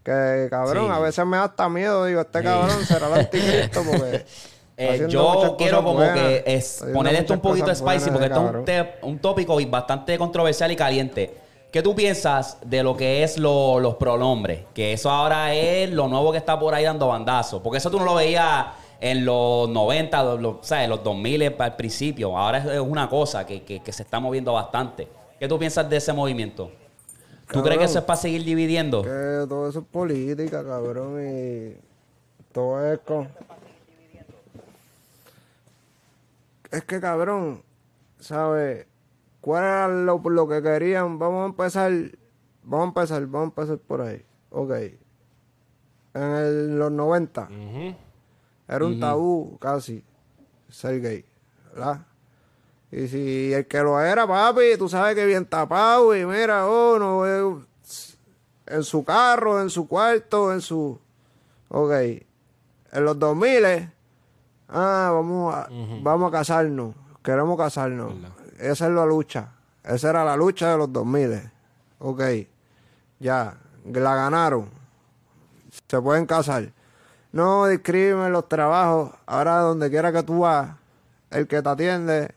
[0.03, 0.91] Que cabrón, Sí.
[0.91, 4.25] a veces me da hasta miedo, digo, este cabrón será el anticristo porque
[4.75, 8.71] Eh, yo quiero como buenas, que es poner esto un poquito spicy buenas, porque esto
[8.71, 11.42] es un, un tópico bastante controversial y caliente.
[11.73, 14.61] ¿Qué tú piensas de lo que es lo- los pronombres?
[14.75, 17.63] Que eso ahora es lo nuevo que está por ahí dando bandazos.
[17.63, 18.67] Porque eso tú no lo veías
[19.01, 20.87] en los 90, los, los- ¿sabes?
[20.87, 22.37] los 2000 al principio.
[22.37, 25.07] Ahora es, una cosa que, que- que se está moviendo bastante.
[25.39, 26.69] ¿Qué tú piensas de ese movimiento?
[27.51, 29.01] ¿Tú crees que eso es para seguir dividiendo?
[29.01, 31.73] Que todo eso es política, cabrón, y
[32.53, 33.27] todo es con...
[36.71, 37.63] Es que, cabrón,
[38.19, 38.85] ¿sabes?
[39.43, 41.19] ¿Cuál era lo, lo que querían?
[41.19, 41.91] Vamos a empezar,
[42.63, 44.25] vamos a empezar, vamos a empezar por ahí.
[44.51, 44.71] Ok.
[46.13, 47.95] En el- los 90 Ujú.
[48.69, 50.01] era un tabú casi
[50.69, 51.25] ser gay,
[51.73, 52.05] ¿verdad?
[52.89, 56.97] Y si el que lo era, papi, tú sabes que bien tapado y mira, oh,
[56.97, 57.65] no, eh,
[58.67, 60.97] en su carro, en su cuarto, en su...
[61.67, 61.91] Ok.
[61.91, 63.89] En los 2000,
[64.69, 65.67] ah, vamos a,
[66.01, 68.13] vamos a casarnos, queremos casarnos.
[68.59, 69.49] Esa es la lucha.
[69.83, 71.51] Esa era la lucha de los 2000.
[71.99, 72.21] Ok.
[73.19, 73.55] Ya,
[73.85, 74.69] la ganaron.
[75.87, 76.69] Se pueden casar.
[77.31, 79.11] No discrimen los trabajos.
[79.25, 80.71] Ahora, donde quiera que tú vas,
[81.31, 82.31] el que te atiende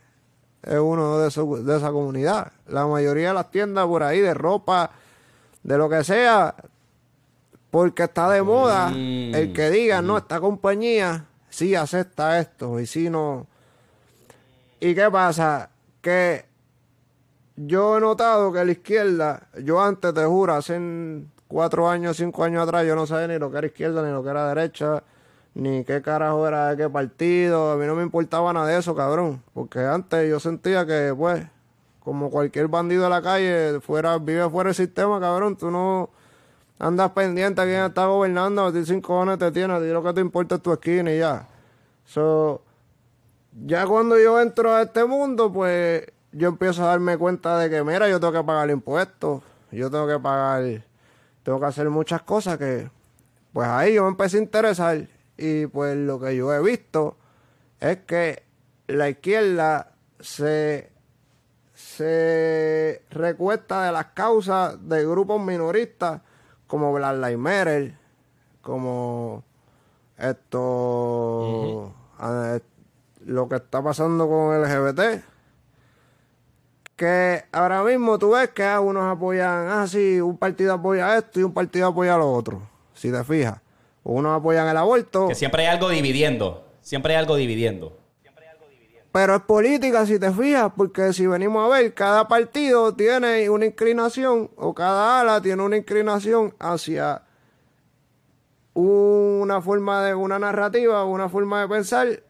[0.62, 2.50] es uno de, su- de esa comunidad.
[2.68, 4.90] La mayoría de las tiendas por ahí, de ropa,
[5.62, 6.54] de lo que sea,
[7.70, 9.34] porque está de moda, Mm.
[9.34, 13.46] el que diga, no, esta compañía sí acepta esto y si no.
[14.80, 15.68] ¿Y qué pasa?
[16.06, 16.44] Que
[17.56, 20.80] yo he notado que la izquierda, yo antes te juro, hace
[21.48, 24.22] cuatro años, cinco años atrás, yo no sabía ni lo que era izquierda, ni lo
[24.22, 25.02] que era derecha,
[25.54, 27.72] ni qué carajo era de qué partido.
[27.72, 29.42] A mí no me importaba nada de eso, cabrón.
[29.52, 31.44] Porque antes yo sentía que, pues,
[31.98, 35.56] como cualquier bandido de la calle, fuera, vive fuera del sistema, cabrón.
[35.56, 36.10] Tú no
[36.78, 40.04] andas pendiente a quién está gobernando, a ti cinco cojones te tiene, a ti lo
[40.04, 41.48] que te importa es tu esquina y ya.
[42.04, 42.62] So,
[43.64, 47.82] ya cuando yo entro a este mundo, pues yo empiezo a darme cuenta de que,
[47.82, 49.42] mira, yo tengo que pagar impuestos,
[49.72, 50.84] yo tengo que pagar,
[51.42, 52.90] tengo que hacer muchas cosas que,
[53.52, 55.08] pues ahí yo me empecé a interesar
[55.38, 57.16] y pues lo que yo he visto
[57.80, 58.42] es que
[58.86, 60.90] la izquierda se,
[61.74, 66.20] se recuesta de las causas de grupos minoristas
[66.66, 67.94] como Black Lives Matter,
[68.60, 69.44] como
[70.18, 71.94] esto,
[73.26, 75.22] lo que está pasando con LGBT.
[76.94, 81.40] Que ahora mismo tú ves que ah, unos apoyan, ah, sí, un partido apoya esto
[81.40, 82.62] y un partido apoya lo otro.
[82.94, 83.60] si te fijas.
[84.02, 86.64] Unos apoyan el aborto, Que siempre hay algo dividiendo.
[86.80, 87.98] Siempre hay algo dividiendo.
[89.10, 93.66] pero es política, si te fijas, porque si venimos a ver, cada partido tiene una
[93.66, 97.22] inclinación, o cada ala tiene una inclinación hacia
[98.74, 102.22] una forma de una narrativa, una forma de pensar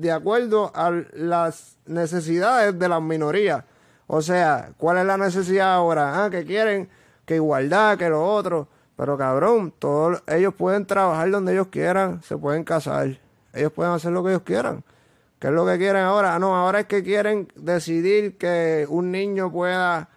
[0.00, 3.64] de acuerdo a las necesidades de las minorías.
[4.06, 6.24] O sea, ¿cuál es la necesidad ahora?
[6.24, 6.88] Ah, que quieren
[7.26, 8.66] que igualdad, que lo otro.
[8.96, 13.18] Pero cabrón, todos ellos pueden trabajar donde ellos quieran, se pueden casar.
[13.52, 14.84] Ellos pueden hacer lo que ellos quieran.
[15.38, 16.34] ¿Qué es lo que quieren ahora?
[16.34, 20.08] Ah, no, ahora es que quieren decidir que un niño pueda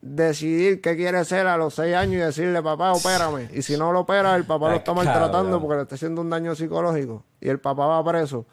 [0.00, 3.48] decidir qué quiere ser a los seis años y decirle, papá, opérame.
[3.52, 6.30] Y si no lo opera, el papá lo está maltratando porque le está haciendo un
[6.30, 7.24] daño psicológico.
[7.40, 8.46] Y el papá va preso.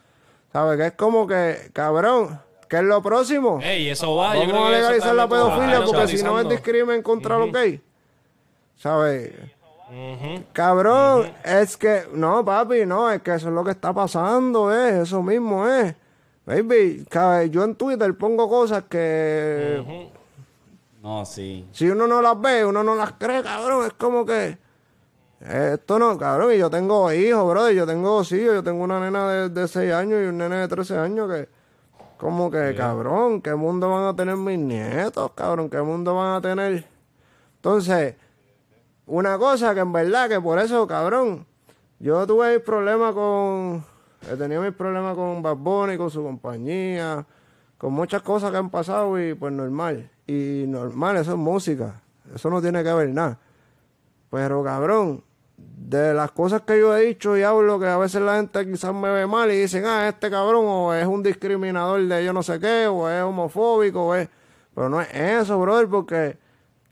[0.51, 0.77] ¿Sabes?
[0.77, 3.59] Que es como que, cabrón, ¿qué es lo próximo?
[3.61, 4.34] Ey, eso va.
[4.34, 7.80] yo Vamos creo a legalizar la pedofilia porque si no es discrimen contra los gays.
[8.76, 9.34] ¿Sabes?
[10.53, 14.93] Cabrón, es que, no, papi, no, es que eso es lo que está pasando, es,
[15.07, 15.95] eso mismo es.
[16.45, 20.09] Baby, cabe- yo en Twitter pongo cosas que
[21.01, 21.67] No, sí.
[21.71, 24.57] si uno no las ve, uno no las cree, cabrón, es como que eh,
[25.41, 28.99] esto no, cabrón, y yo tengo hijos, brother, yo tengo dos hijos, yo tengo una
[28.99, 31.48] nena de, de 6 años y un nene de 13 años que,
[32.18, 35.70] como que, cabrón, ¿qué mundo van a tener mis nietos, cabrón?
[35.70, 36.86] ¿Qué mundo van a tener?
[37.56, 38.16] Entonces,
[39.06, 41.45] una cosa que en verdad, que por eso, cabrón,
[41.99, 43.86] yo tuve mis problemas con,
[44.30, 47.26] he tenido mis problemas con Bad Bunny, con su compañía,
[47.78, 50.11] con muchas cosas que han pasado y pues normal.
[50.28, 52.02] Y normal, eso es música,
[52.36, 53.40] eso no tiene que ver nada.
[54.30, 55.24] Pero cabrón,
[55.90, 58.94] de las cosas que yo he dicho y hablo, que a veces la gente quizás
[58.94, 62.44] me ve mal y dicen, ah, este cabrón o es un discriminador de yo no
[62.44, 64.30] sé qué, o es homofóbico, o es...
[64.76, 66.38] Pero no es eso, brother, porque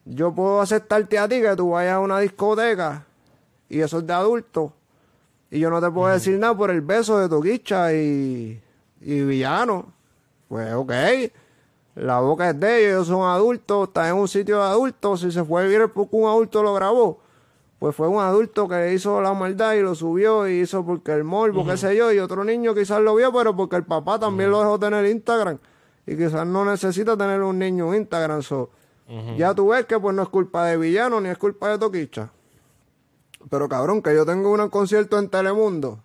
[0.04, 3.06] yo puedo aceptarte a ti que tú vayas a una discoteca
[3.70, 4.74] y eso es de adulto.
[5.52, 8.62] Y yo no te puedo decir nada por el beso de Toquicha y,
[9.02, 9.94] y Villano.
[10.48, 10.92] Pues ok,
[11.96, 15.22] la boca es de ellos, ellos son adultos, están en un sitio de adultos.
[15.22, 17.20] Si se fue viral porque un adulto lo grabó,
[17.80, 21.24] pues fue un adulto que hizo la maldad y lo subió y hizo porque el
[21.24, 24.50] morbo, qué sé yo, y otro niño quizás lo vio, pero porque el papá también
[24.50, 25.60] lo dejó tener Instagram.
[26.08, 28.42] Y quizás no necesita tener un niño en Instagram.
[28.42, 28.72] So,
[29.38, 32.32] Ya tú ves que pues no es culpa de Villano ni es culpa de Toquicha.
[33.50, 36.00] Pero cabrón, que yo tengo un concierto en Telemundo.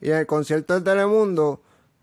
[0.00, 1.60] Y en el concierto de Telemundo,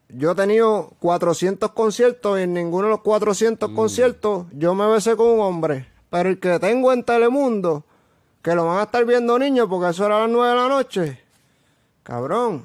[0.10, 5.16] yo he tenido 400 conciertos y en ninguno de los 400 conciertos yo me besé
[5.16, 5.88] con un hombre.
[6.10, 7.86] Pero el que tengo en Telemundo,
[8.42, 10.68] que lo van a estar viendo niños porque eso era a las 9 de la
[10.68, 11.22] noche.
[12.04, 12.64] Cabrón,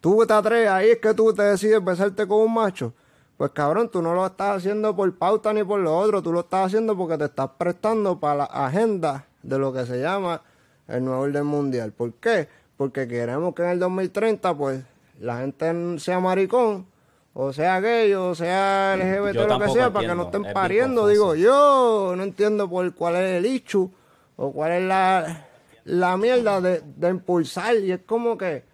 [0.00, 2.92] tú te atreves, ahí es que tú te decides besarte con un macho.
[3.36, 6.40] Pues cabrón, tú no lo estás haciendo por pauta ni por lo otro, tú lo
[6.40, 10.40] estás haciendo porque te estás prestando para la agenda de lo que se llama
[10.88, 11.92] el nuevo orden mundial.
[11.92, 12.48] ¿Por qué?
[12.76, 14.82] Porque queremos que en el 2030, pues,
[15.20, 16.86] la gente sea maricón,
[17.34, 20.52] o sea gay, o sea LGBT, Yo lo que sea, para que no estén es
[20.52, 21.06] pariendo.
[21.06, 23.90] Digo, yo no entiendo por cuál es el issue,
[24.36, 25.46] o cuál es la,
[25.84, 28.64] la mierda de, de impulsar, y es como que...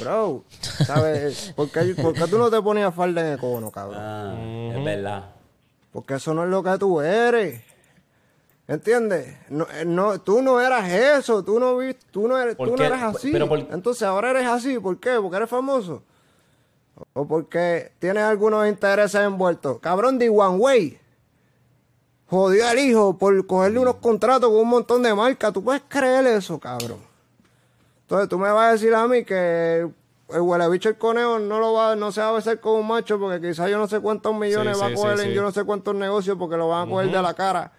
[0.00, 0.44] Bro,
[0.86, 1.52] ¿sabes?
[1.56, 3.98] ¿Por qué, por qué tú no te ponías falda en econo, cabrón?
[4.00, 4.34] Ah,
[4.76, 5.30] es verdad.
[5.92, 7.60] Porque eso no es lo que tú eres.
[8.68, 9.36] ¿Entiendes?
[9.48, 12.76] No, eh, no, tú no eras eso, tú no, vi- tú no, eres, ¿Por tú
[12.76, 13.32] no eras así.
[13.32, 15.18] Pero por- Entonces ahora eres así, ¿por qué?
[15.20, 16.04] Porque eres famoso.
[17.12, 19.80] O porque tienes algunos intereses envueltos.
[19.80, 21.00] Cabrón de One Way.
[22.30, 25.52] Jodió al hijo por cogerle unos contratos con un montón de marcas.
[25.52, 26.98] ¿Tú puedes creer eso, cabrón?
[28.02, 29.80] Entonces tú me vas a decir a mí que
[30.32, 32.86] el huele bicho el conejo no lo va, no se va a besar con un
[32.86, 35.32] macho porque quizás yo no sé cuántos millones Sí, va sí, a coger sí, en
[35.32, 37.72] yo no sé cuántos negocios porque lo van a coger de la cara.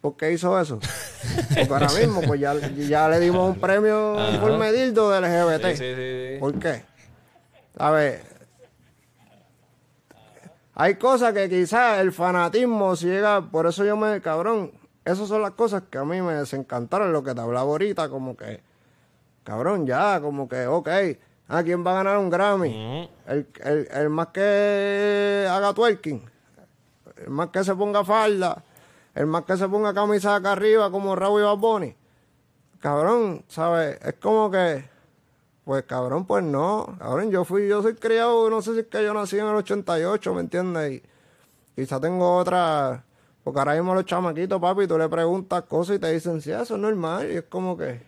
[0.00, 0.78] ¿Por qué hizo eso?
[1.48, 5.66] Porque ahora mismo, pues ya, ya le dimos un premio por medildo del LGBT.
[5.70, 6.36] Sí, sí, sí, sí.
[6.38, 6.84] ¿Por qué?
[7.76, 8.22] A ver,
[10.80, 14.70] hay cosas que quizás el fanatismo llega, por eso yo me, cabrón,
[15.04, 18.36] esas son las cosas que a mí me desencantaron, lo que te hablaba ahorita, como
[18.36, 18.62] que,
[19.42, 20.88] cabrón, ya, como que, ok,
[21.48, 23.10] ¿a quién va a ganar un Grammy?
[23.26, 26.22] el, el, el más que haga twerking,
[27.24, 28.62] el más que se ponga falda,
[29.16, 31.96] el más que se ponga camisa acá arriba como Raúl y Bad Bunny.
[32.78, 33.98] Cabrón, ¿sabes?
[34.00, 34.88] Es como que,
[35.68, 36.96] pues cabrón, pues no.
[36.98, 39.54] Cabrón, yo fui, yo soy criado, no sé si es que yo nací en el
[39.54, 40.92] 88, ¿me entiendes?
[40.92, 41.02] Y
[41.74, 43.04] quizá tengo otra,
[43.44, 46.76] porque ahora mismo los chamaquitos, papi, tú le preguntas cosas y te dicen, sí, eso
[46.76, 47.30] es normal.
[47.30, 48.00] Y es como que,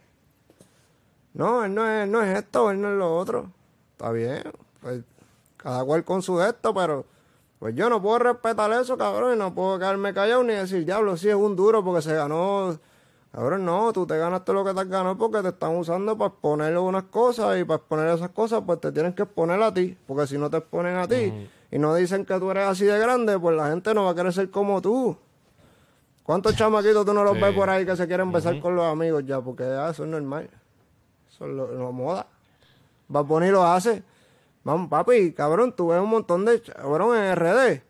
[1.34, 3.50] no, él no es, no es esto, él no es lo otro.
[3.92, 4.42] Está bien,
[4.80, 5.02] pues
[5.58, 7.04] cada cual con su esto, pero
[7.58, 11.14] pues yo no puedo respetar eso, cabrón, y no puedo quedarme callado ni decir, diablo,
[11.18, 12.78] sí es un duro porque se ganó
[13.32, 16.30] Cabrón, no, tú te ganaste lo que te has ganado porque te están usando para
[16.30, 19.96] exponer unas cosas y para exponer esas cosas, pues te tienen que exponer a ti.
[20.06, 22.98] Porque si no te exponen a ti y no dicen que tú eres así de
[22.98, 25.16] grande, pues la gente no va a querer ser como tú.
[26.24, 27.40] ¿Cuántos chamaquitos tú no los Sí.
[27.40, 29.40] ves por ahí que se quieren besar con los amigos ya?
[29.40, 30.50] Porque ah, eso es normal.
[31.28, 32.26] Eso es lo, lo moda.
[33.08, 34.02] Bad Bunny lo hace.
[34.64, 36.60] Vamos, papi, cabrón, tú ves un montón de...
[36.62, 37.82] Cabrón, en RD.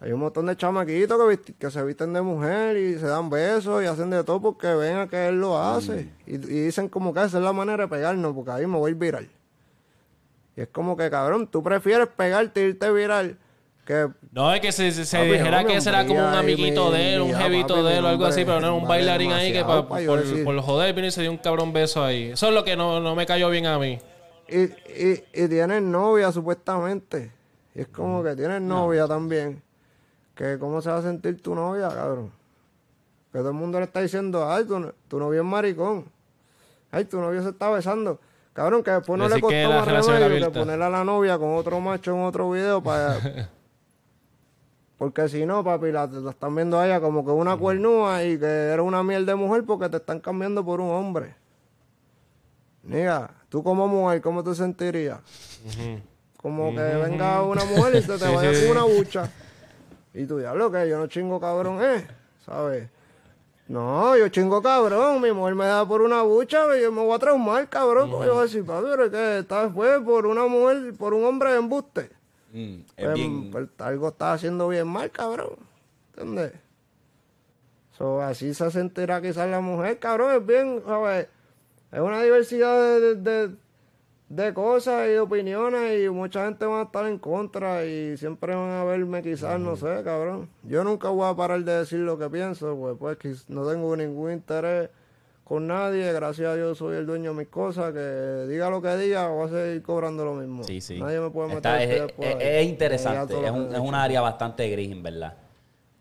[0.00, 1.18] Hay un montón de chamaquitos
[1.58, 4.98] que, se visten de mujer y se dan besos y hacen de todo porque ven
[4.98, 6.08] a que él lo hace.
[6.26, 8.92] Y, y dicen como que esa es la manera de pegarnos porque ahí me voy
[8.92, 9.28] viral.
[10.56, 13.38] Y es como que, cabrón, tú prefieres pegarte e irte viral
[13.86, 14.08] que...
[14.30, 16.96] No, es que se, se- se Papi, dijera no, que era como un amiguito me-
[16.98, 18.86] de él, un ya, jevito papi, de él o algo así, pero no era un
[18.86, 20.44] bailarín ahí que pa- por, decir.
[20.44, 22.30] por joder vino y se dio un cabrón beso ahí.
[22.32, 23.98] Eso es lo que no, no me cayó bien a mí.
[24.48, 27.30] Y, y, y tienen novia, supuestamente.
[27.74, 29.62] Y es como que tienen novia también.
[30.34, 32.32] Que cómo se va a sentir tu novia, cabrón.
[33.32, 36.06] Que todo el mundo le está diciendo, ay, tu, tu novio es maricón.
[36.90, 38.20] Ay, tu novio se está besando.
[38.52, 40.60] Cabrón, que después no le Decir costó más remedio que abierta.
[40.60, 43.16] poner a la novia con otro macho en otro video para...
[44.96, 48.38] Porque si no, papi, la, la están viendo a ella como que una cuernúa y
[48.38, 51.34] que era una miel de mujer porque te están cambiando por un hombre.
[52.84, 55.18] Mira, tú como mujer, ¿cómo te sentirías?
[56.36, 59.30] Como que venga una mujer y se te vaya con una bucha.
[60.14, 62.06] Y tú, diablo, que yo no chingo cabrón, ¿eh?
[62.46, 62.88] ¿Sabes?
[63.66, 67.14] No, yo chingo cabrón, mi mujer me da por una bucha, y yo me voy
[67.14, 68.10] a traumar, cabrón.
[68.10, 71.24] ¿Cómo yo voy a decir, papi, pero que esta fue por una mujer, por un
[71.24, 72.10] hombre de embuste?
[72.52, 73.50] Mm, es Pues, bien.
[73.50, 75.56] pues, algo está haciendo bien mal, cabrón.
[76.16, 76.52] ¿Entiendes?
[77.96, 80.34] So, así se sentirá quizás la mujer, cabrón.
[80.36, 81.28] Es bien, ¿sabes?
[81.90, 83.14] Es una diversidad de, de-
[83.48, 83.56] de-
[84.28, 88.70] de cosas y opiniones y mucha gente va a estar en contra y siempre van
[88.70, 90.48] a verme quizás, no sé, cabrón.
[90.64, 94.32] Yo nunca voy a parar de decir lo que pienso, pues, pues no tengo ningún
[94.32, 94.88] interés
[95.44, 96.10] con nadie.
[96.12, 97.92] Gracias a Dios soy el dueño de mis cosas.
[97.92, 100.64] Que diga lo que diga, voy a seguir cobrando lo mismo.
[100.64, 100.98] Sí, sí.
[100.98, 103.34] Nadie me puede meter Está- es, es- es interesante.
[103.44, 105.34] Es, un, es un área bastante gris, en verdad.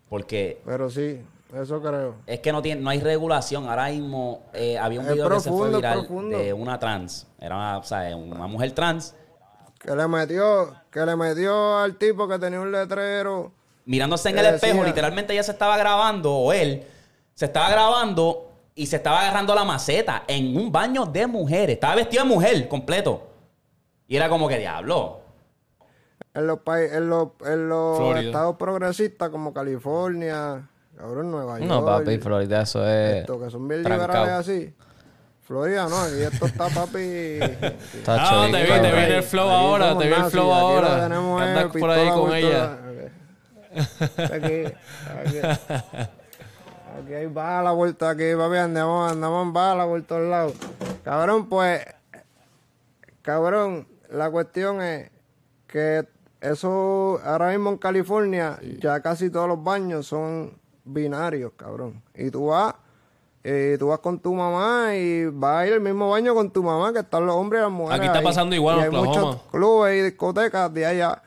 [0.10, 1.20] Porque Pero sí,
[1.62, 2.16] eso creo.
[2.26, 3.68] es que no tiene, no hay regulación.
[3.70, 6.38] Ahora mismo eh, había un Es video que se fue viral profundo.
[6.38, 7.28] de una trans.
[7.40, 9.16] Era una, o sea, una mujer trans
[9.80, 13.52] Que le metió, que le metió al tipo que tenía un letrero.
[13.86, 14.84] mirándose en el espejo.
[14.84, 16.86] Literalmente ella se estaba grabando, o él
[17.34, 21.76] se estaba grabando y se estaba agarrando la maceta en un baño de mujeres.
[21.76, 23.28] Estaba vestido de mujer completo.
[24.08, 25.20] Y era como que diablo.
[26.34, 30.68] En los, en los, en los estados progresistas como California,
[30.98, 31.70] cabrón, Nueva York.
[31.70, 33.22] No, papi, Florida, eso es.
[33.22, 34.08] Esto, que son bien trancado.
[34.08, 34.74] liberales así.
[35.42, 37.40] Florida, no, aquí esto está, papi.
[38.06, 40.24] Tacho, Ah, ahí, te vi, te vi en el flow Aquí ahora, te vi el
[40.26, 41.06] flow ahora.
[41.06, 42.78] Andas por ahí con ella.
[44.32, 45.38] Aquí, aquí,
[47.00, 50.54] aquí hay balas por todo aquí, papi, andamos, andamos en balas por todos lados.
[51.04, 51.84] Cabrón, pues,
[53.22, 55.10] cabrón, la cuestión es
[55.68, 56.08] que
[56.40, 60.54] eso, ahora mismo en California, ya casi todos los baños son
[60.86, 62.02] binarios, cabrón.
[62.16, 62.76] Y tú vas,
[63.44, 66.64] y tú vas con tu mamá y vas a ir al mismo baño con tu
[66.64, 68.00] mamá, que están los hombres y las mujeres.
[68.00, 68.26] Aquí está ahí.
[68.26, 69.22] pasando igual Y en hay Oklahoma.
[69.32, 71.22] muchos clubes y discotecas de allá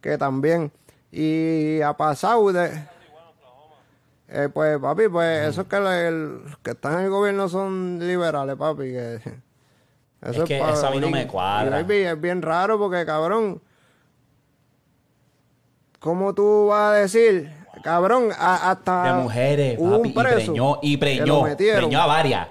[0.00, 0.70] que también.
[1.10, 2.70] Y ha pasado de.
[4.30, 7.98] Eh, pues, papi, pues eso es que le- el- que están en el gobierno son
[7.98, 8.82] liberales, papi.
[8.82, 9.14] Que,
[10.20, 11.80] eso Es que pa- eso a mí no me cuadra.
[11.80, 13.62] y, es bien raro porque, cabrón,
[15.98, 17.50] ¿cómo tú vas a decir,
[17.82, 20.08] cabrón, a- hasta De mujeres, hubo papi.
[20.08, 21.42] un preso y preñó, y preñó.
[21.56, 22.48] Preñó a varias.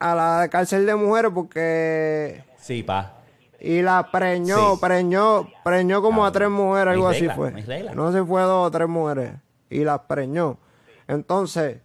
[0.00, 3.14] a la cárcel de mujeres porque Sí, pa.
[3.58, 4.80] y la preñó, Sí.
[4.80, 7.52] preñó, preñó como a tres mujeres, algo así fue.
[7.94, 9.32] No se fue dos o tres mujeres.
[9.70, 10.58] Y las preñó.
[11.08, 11.78] Entonces,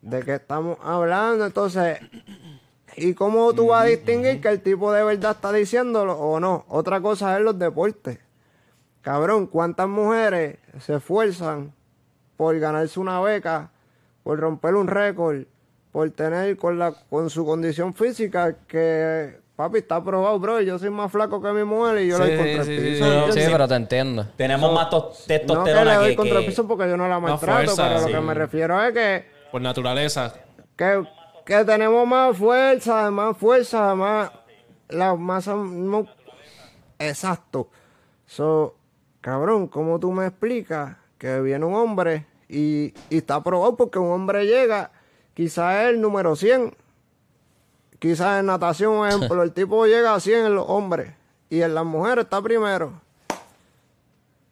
[0.00, 1.44] ¿de qué estamos hablando?
[1.44, 1.98] Entonces,
[2.96, 6.64] ¿y cómo tú vas a distinguir que el tipo de verdad está diciéndolo o no?
[6.68, 8.18] Otra cosa es los deportes.
[9.02, 11.72] Cabrón, ¿cuántas mujeres se esfuerzan
[12.38, 13.70] por ganarse una beca,
[14.22, 15.42] por romper un récord,
[15.92, 20.88] por tener con la con su condición física que papi está probado, bro, yo soy
[20.90, 23.40] más flaco que mi mujer y yo Sí, le doy contra sí, el piso, sí,
[23.50, 24.26] pero te entiendo.
[24.36, 26.96] Tenemos más tos- No que testosterona le doy que, contra el que- piso porque yo
[26.96, 30.32] no la maltrato, fuerza, pero lo que me refiero es que Por naturaleza.
[30.76, 31.04] que,
[31.44, 34.30] que tenemos más fuerza, más fuerza, más
[34.90, 36.06] la masa mu-
[37.00, 37.68] exacto.
[38.26, 38.76] So,
[39.20, 44.10] cabrón, ¿cómo tú me explicas que viene un hombre y, y está probado porque un
[44.10, 44.90] hombre llega,
[45.34, 46.74] quizás es el número 100,
[47.98, 51.12] quizás en natación, por ejemplo, el tipo llega a 100 en los hombres
[51.50, 52.92] y en las mujeres está primero.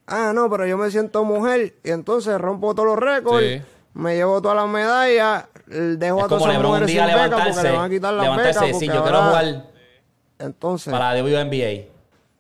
[0.07, 3.63] Ah, no, pero yo me siento mujer y entonces rompo todos los récords, Sí.
[3.95, 7.63] me llevo todas las medallas, dejo Es a todas como un mujeres sin beca porque
[7.63, 8.71] le van a quitar las becas.
[8.71, 9.67] yo quiero jugar
[10.39, 11.87] Entonces, para la WNBA.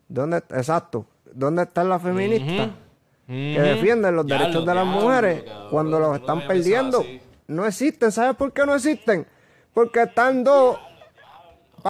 [0.08, 2.68] ¿dónde, exacto, ¿dónde están las feministas
[3.26, 7.04] que defienden los derechos de las mujeres cuando los están perdiendo?
[7.48, 8.12] No existen.
[8.12, 9.26] ¿Sabes por qué no existen?
[9.74, 10.78] Porque están dos,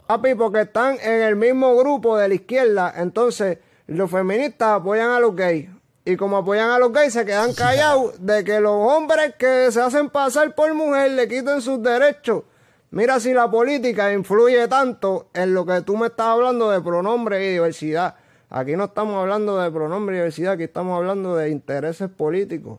[0.06, 2.92] papi, porque están en el mismo grupo de la izquierda.
[2.96, 5.68] Entonces, los feministas apoyan a los gays.
[6.04, 9.80] Y como apoyan a los gays, se quedan callados de que los hombres que se
[9.80, 12.44] hacen pasar por mujer le quiten sus derechos.
[12.90, 17.44] Mira si la política influye tanto en lo que tú me estás hablando de pronombre
[17.44, 18.14] y diversidad.
[18.48, 22.78] Aquí no estamos hablando de pronombre y diversidad, aquí estamos hablando de intereses políticos.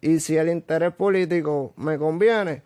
[0.00, 2.62] Y si el interés político me conviene,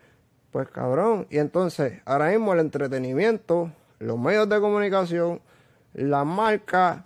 [0.51, 1.27] pues cabrón.
[1.31, 3.70] Y entonces, ahora mismo el entretenimiento,
[4.01, 5.40] los medios de comunicación,
[5.94, 7.02] las marcas,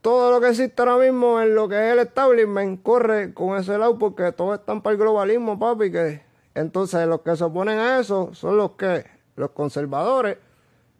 [0.00, 3.78] todo lo que existe ahora mismo en lo que es el establishment corre con ese
[3.78, 5.90] lado porque todos están para el globalismo, papi.
[5.90, 6.20] Que
[6.54, 9.06] entonces los que se oponen a eso son los que,
[9.36, 10.36] los conservadores,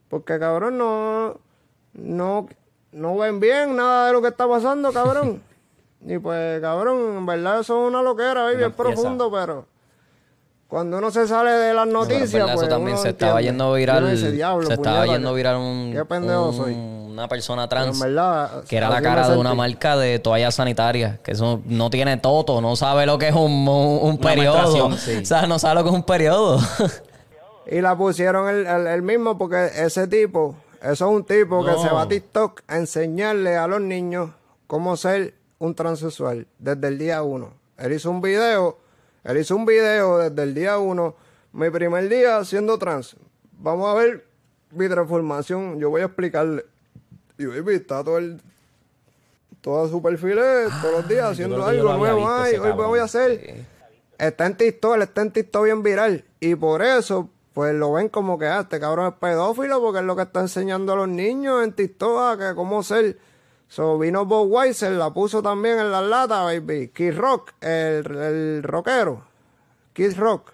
[0.09, 1.39] porque cabrón no,
[1.93, 2.48] no,
[2.95, 5.43] no ven bien nada de lo que está pasando, cabrón.
[6.07, 9.66] y pues, cabrón, en verdad eso es una loquera, baby, Uno es profundo, pero
[10.69, 13.09] cuando uno se sale de las Pero en noticias, verdad, pues eso también uno se
[13.11, 14.11] estaba yendo Y viral.
[14.11, 16.73] dice, "Diablo, se estaba yendo qué- viral un, Qué pendejo un- soy.
[16.75, 17.95] una persona trans.
[17.95, 21.91] en verdad, que era la cara de una marca de toallas sanitarias, que eso no
[21.91, 24.91] tiene toto, no sabe lo que es un, un, un periodo.
[24.99, 25.19] sí.
[25.23, 26.59] O sea, no sabe lo que es un periodo.
[27.66, 30.55] Y la pusieron el, el- el mismo porque ese tipo,
[30.93, 34.31] eso es un tipo que se va a TikTok a enseñarle a los niños
[34.66, 37.55] cómo ser un transexual desde el día uno.
[37.78, 38.78] Él hizo un video,
[39.24, 41.16] él hizo un video desde el día uno,
[41.52, 43.16] mi primer día siendo trans.
[43.52, 44.27] Vamos a ver
[44.73, 46.66] mi transformación, yo voy a explicarle.
[47.39, 48.43] Y baby, está todo el,
[49.62, 52.28] todo su perfil es todos los días haciendo algo nuevo.
[52.28, 53.65] Ay, hoy voy a hacer.
[54.19, 56.24] Está en TikTok, él está en TikTok bien viral.
[56.40, 60.05] Y por eso, pues lo ven como que, ah, este cabrón es pedófilo, porque es
[60.05, 63.17] lo que está enseñando a los niños en TikTok, ah, que cómo ser.
[63.69, 66.89] So, vino Bob Weiser, la puso también en las latas, baby.
[66.95, 69.23] Kid Rock, el, el rockero.
[69.95, 70.51] Kid Rock.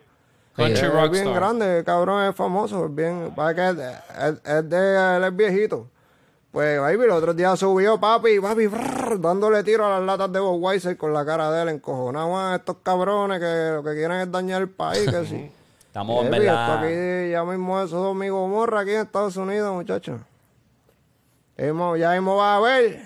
[0.55, 4.69] Country Es bien grande, el cabrón es famoso, es bien, parece que es, es- es
[4.71, 5.89] de, él es viejito.
[6.53, 10.41] Pues, baby, el otro día subió papi, papi, brrr, dándole tiro a las latas de
[10.41, 14.19] Bob Weiser con la cara de él, encojonado a estos cabrones que lo que quieren
[14.21, 15.51] es dañar el país, que sí.
[15.91, 16.85] Estamos en verdad.
[16.85, 20.21] aquí ya mismo eso es mi Gomorra aquí en Estados Unidos, muchachos.
[21.57, 23.03] Ya mismo, vas a ver,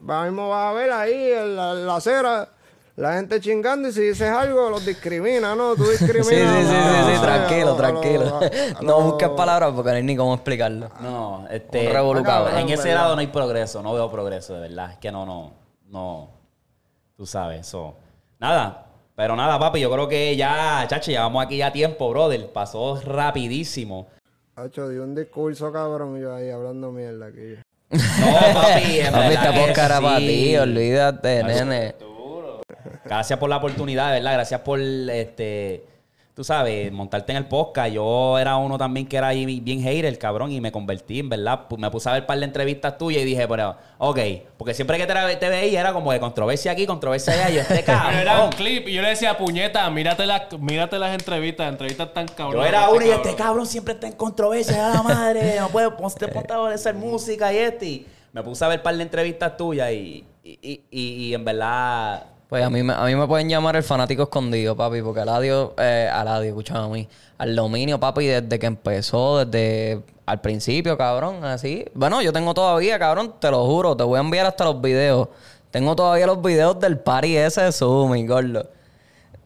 [0.00, 2.48] ya mismo vas a ver ahí en la, en la acera,
[2.96, 5.76] la gente chingando y si dices algo los discrimina, ¿no?
[5.76, 6.24] Tú discriminas.
[6.26, 8.40] sí, sí, sí, sí, sí, tranquilo, tranquilo.
[8.80, 10.90] no busques palabras porque no hay ni cómo explicarlo.
[11.00, 11.90] No, este.
[11.90, 14.92] En ese lado no hay progreso, no veo progreso, de verdad.
[14.92, 15.52] Es que no, no,
[15.90, 16.30] no.
[17.14, 17.94] Tú sabes, eso.
[18.38, 22.52] Nada, pero nada, papi, yo creo que ya, chacho, llevamos aquí ya tiempo, brother.
[22.52, 24.08] Pasó rapidísimo.
[24.56, 27.56] Hacho, di un discurso cabrón yo ahí hablando mierda aquí.
[27.90, 31.94] No, papi, en Papi, verdad que era para ti, olvídate, nene.
[33.04, 34.32] Gracias por la oportunidad, de verdad.
[34.32, 35.84] Gracias por, este,
[36.34, 37.92] tú sabes, montarte en el podcast.
[37.92, 41.66] Yo era uno también que era ahí bien hater, cabrón, y me convertí, en verdad.
[41.76, 44.18] Me puse a ver un par de entrevistas tuyas y dije, pero, ok,
[44.56, 47.50] porque siempre que te, te veía era como de controversia aquí, controversia allá.
[47.50, 48.44] Y yo, este Pero era cabrón.
[48.46, 52.62] un clip y yo le decía, puñeta, mírate, las mírate las entrevistas, entrevistas tan cabrón.
[52.62, 55.90] Yo era uno y este cabrón siempre está en controversia, a la madre, no puede
[55.90, 57.86] ponte, ponte a hacer música y este.
[57.86, 62.24] Y me puse a ver un par de entrevistas tuyas y, y- y en verdad.
[62.52, 65.72] Pues a mí, me- a mí me pueden llamar el fanático escondido, papi, porque Aladio,
[65.78, 67.08] eh, Aladio, escúchame a mí,
[67.38, 71.86] al dominio, papi, desde que empezó, desde al principio, cabrón, así.
[71.94, 75.28] Bueno, yo tengo todavía, cabrón, te lo juro, te voy a enviar hasta los videos.
[75.70, 78.68] Tengo todavía los videos del party ese de Zoom, mi gordo.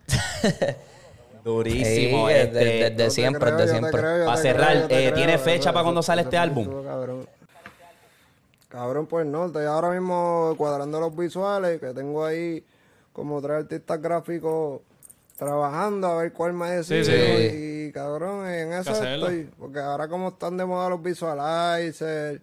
[1.44, 2.26] Durísimo.
[2.26, 4.00] Sí, este, desde- siempre, creo, desde siempre.
[4.00, 6.66] creo, yo Pa' te cerrar, creo, eh, ¿tiene fecha para cuando sale este álbum?
[8.68, 12.64] Cabrón, pues no, estoy ahora mismo cuadrando los visuales, que tengo ahí
[13.16, 14.82] como tres artistas gráficos
[15.38, 17.02] trabajando a ver cuál me decido.
[17.02, 17.86] Sí, sí.
[17.86, 19.48] Y cabrón, en eso estoy.
[19.58, 22.42] Porque ahora como están de moda los visualizers,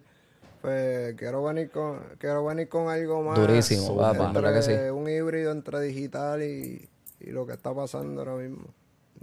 [0.60, 3.38] pues quiero venir con, quiero venir con algo más.
[3.38, 4.90] Durísimo, papá, entre ¿verdad que sí?
[4.90, 6.88] Un híbrido entre digital y,
[7.20, 8.66] y lo que está pasando ahora mismo.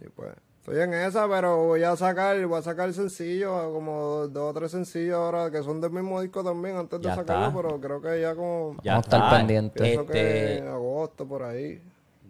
[0.02, 4.52] Y pues, estoy en esa, pero voy a sacar, voy a sacar sencillos, como dos
[4.52, 7.62] o tres sencillos ahora que son del mismo disco también antes de Ya sacarlo, está.
[7.62, 9.38] pero creo que ya como Ya Vamos a estar está.
[9.38, 9.82] pendientes.
[9.82, 11.82] pienso que Este, en agosto por ahí.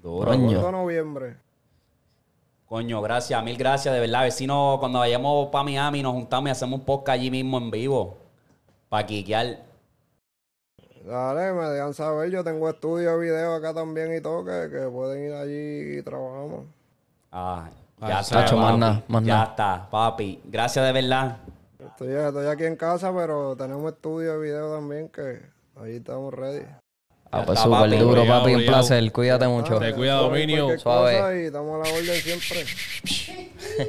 [0.02, 0.32] duro.
[0.32, 1.36] Agosto noviembre.
[2.68, 4.22] Coño, gracias, mil gracias, de verdad.
[4.22, 7.30] A ver si no, cuando vayamos para Miami nos juntamos y hacemos un podcast allí
[7.30, 8.18] mismo en vivo.
[8.88, 9.60] Para quiquear.
[11.06, 14.88] Dale, me dejan saber, yo tengo estudio de video acá también y todo, que, que
[14.88, 16.66] pueden ir allí y trabajamos.
[17.32, 17.70] Ah,
[18.08, 18.78] Ya está, más papi.
[18.80, 20.42] nada, Ya está, papi.
[20.46, 21.38] Gracias de verdad.
[21.80, 25.42] Estoy, estoy aquí en casa, pero tenemos estudio de video también que
[25.80, 26.66] ahí estamos ready.
[27.34, 27.98] Ah, pues súper papi.
[27.98, 28.52] duro, Obligado, papi.
[28.52, 28.78] Un obligado.
[28.80, 29.12] placer.
[29.12, 29.80] Cuídate mucho.
[29.80, 30.78] Te cuida, Dominio.
[30.80, 31.44] Suave.
[31.44, 32.66] Y estamos a la orden siempre.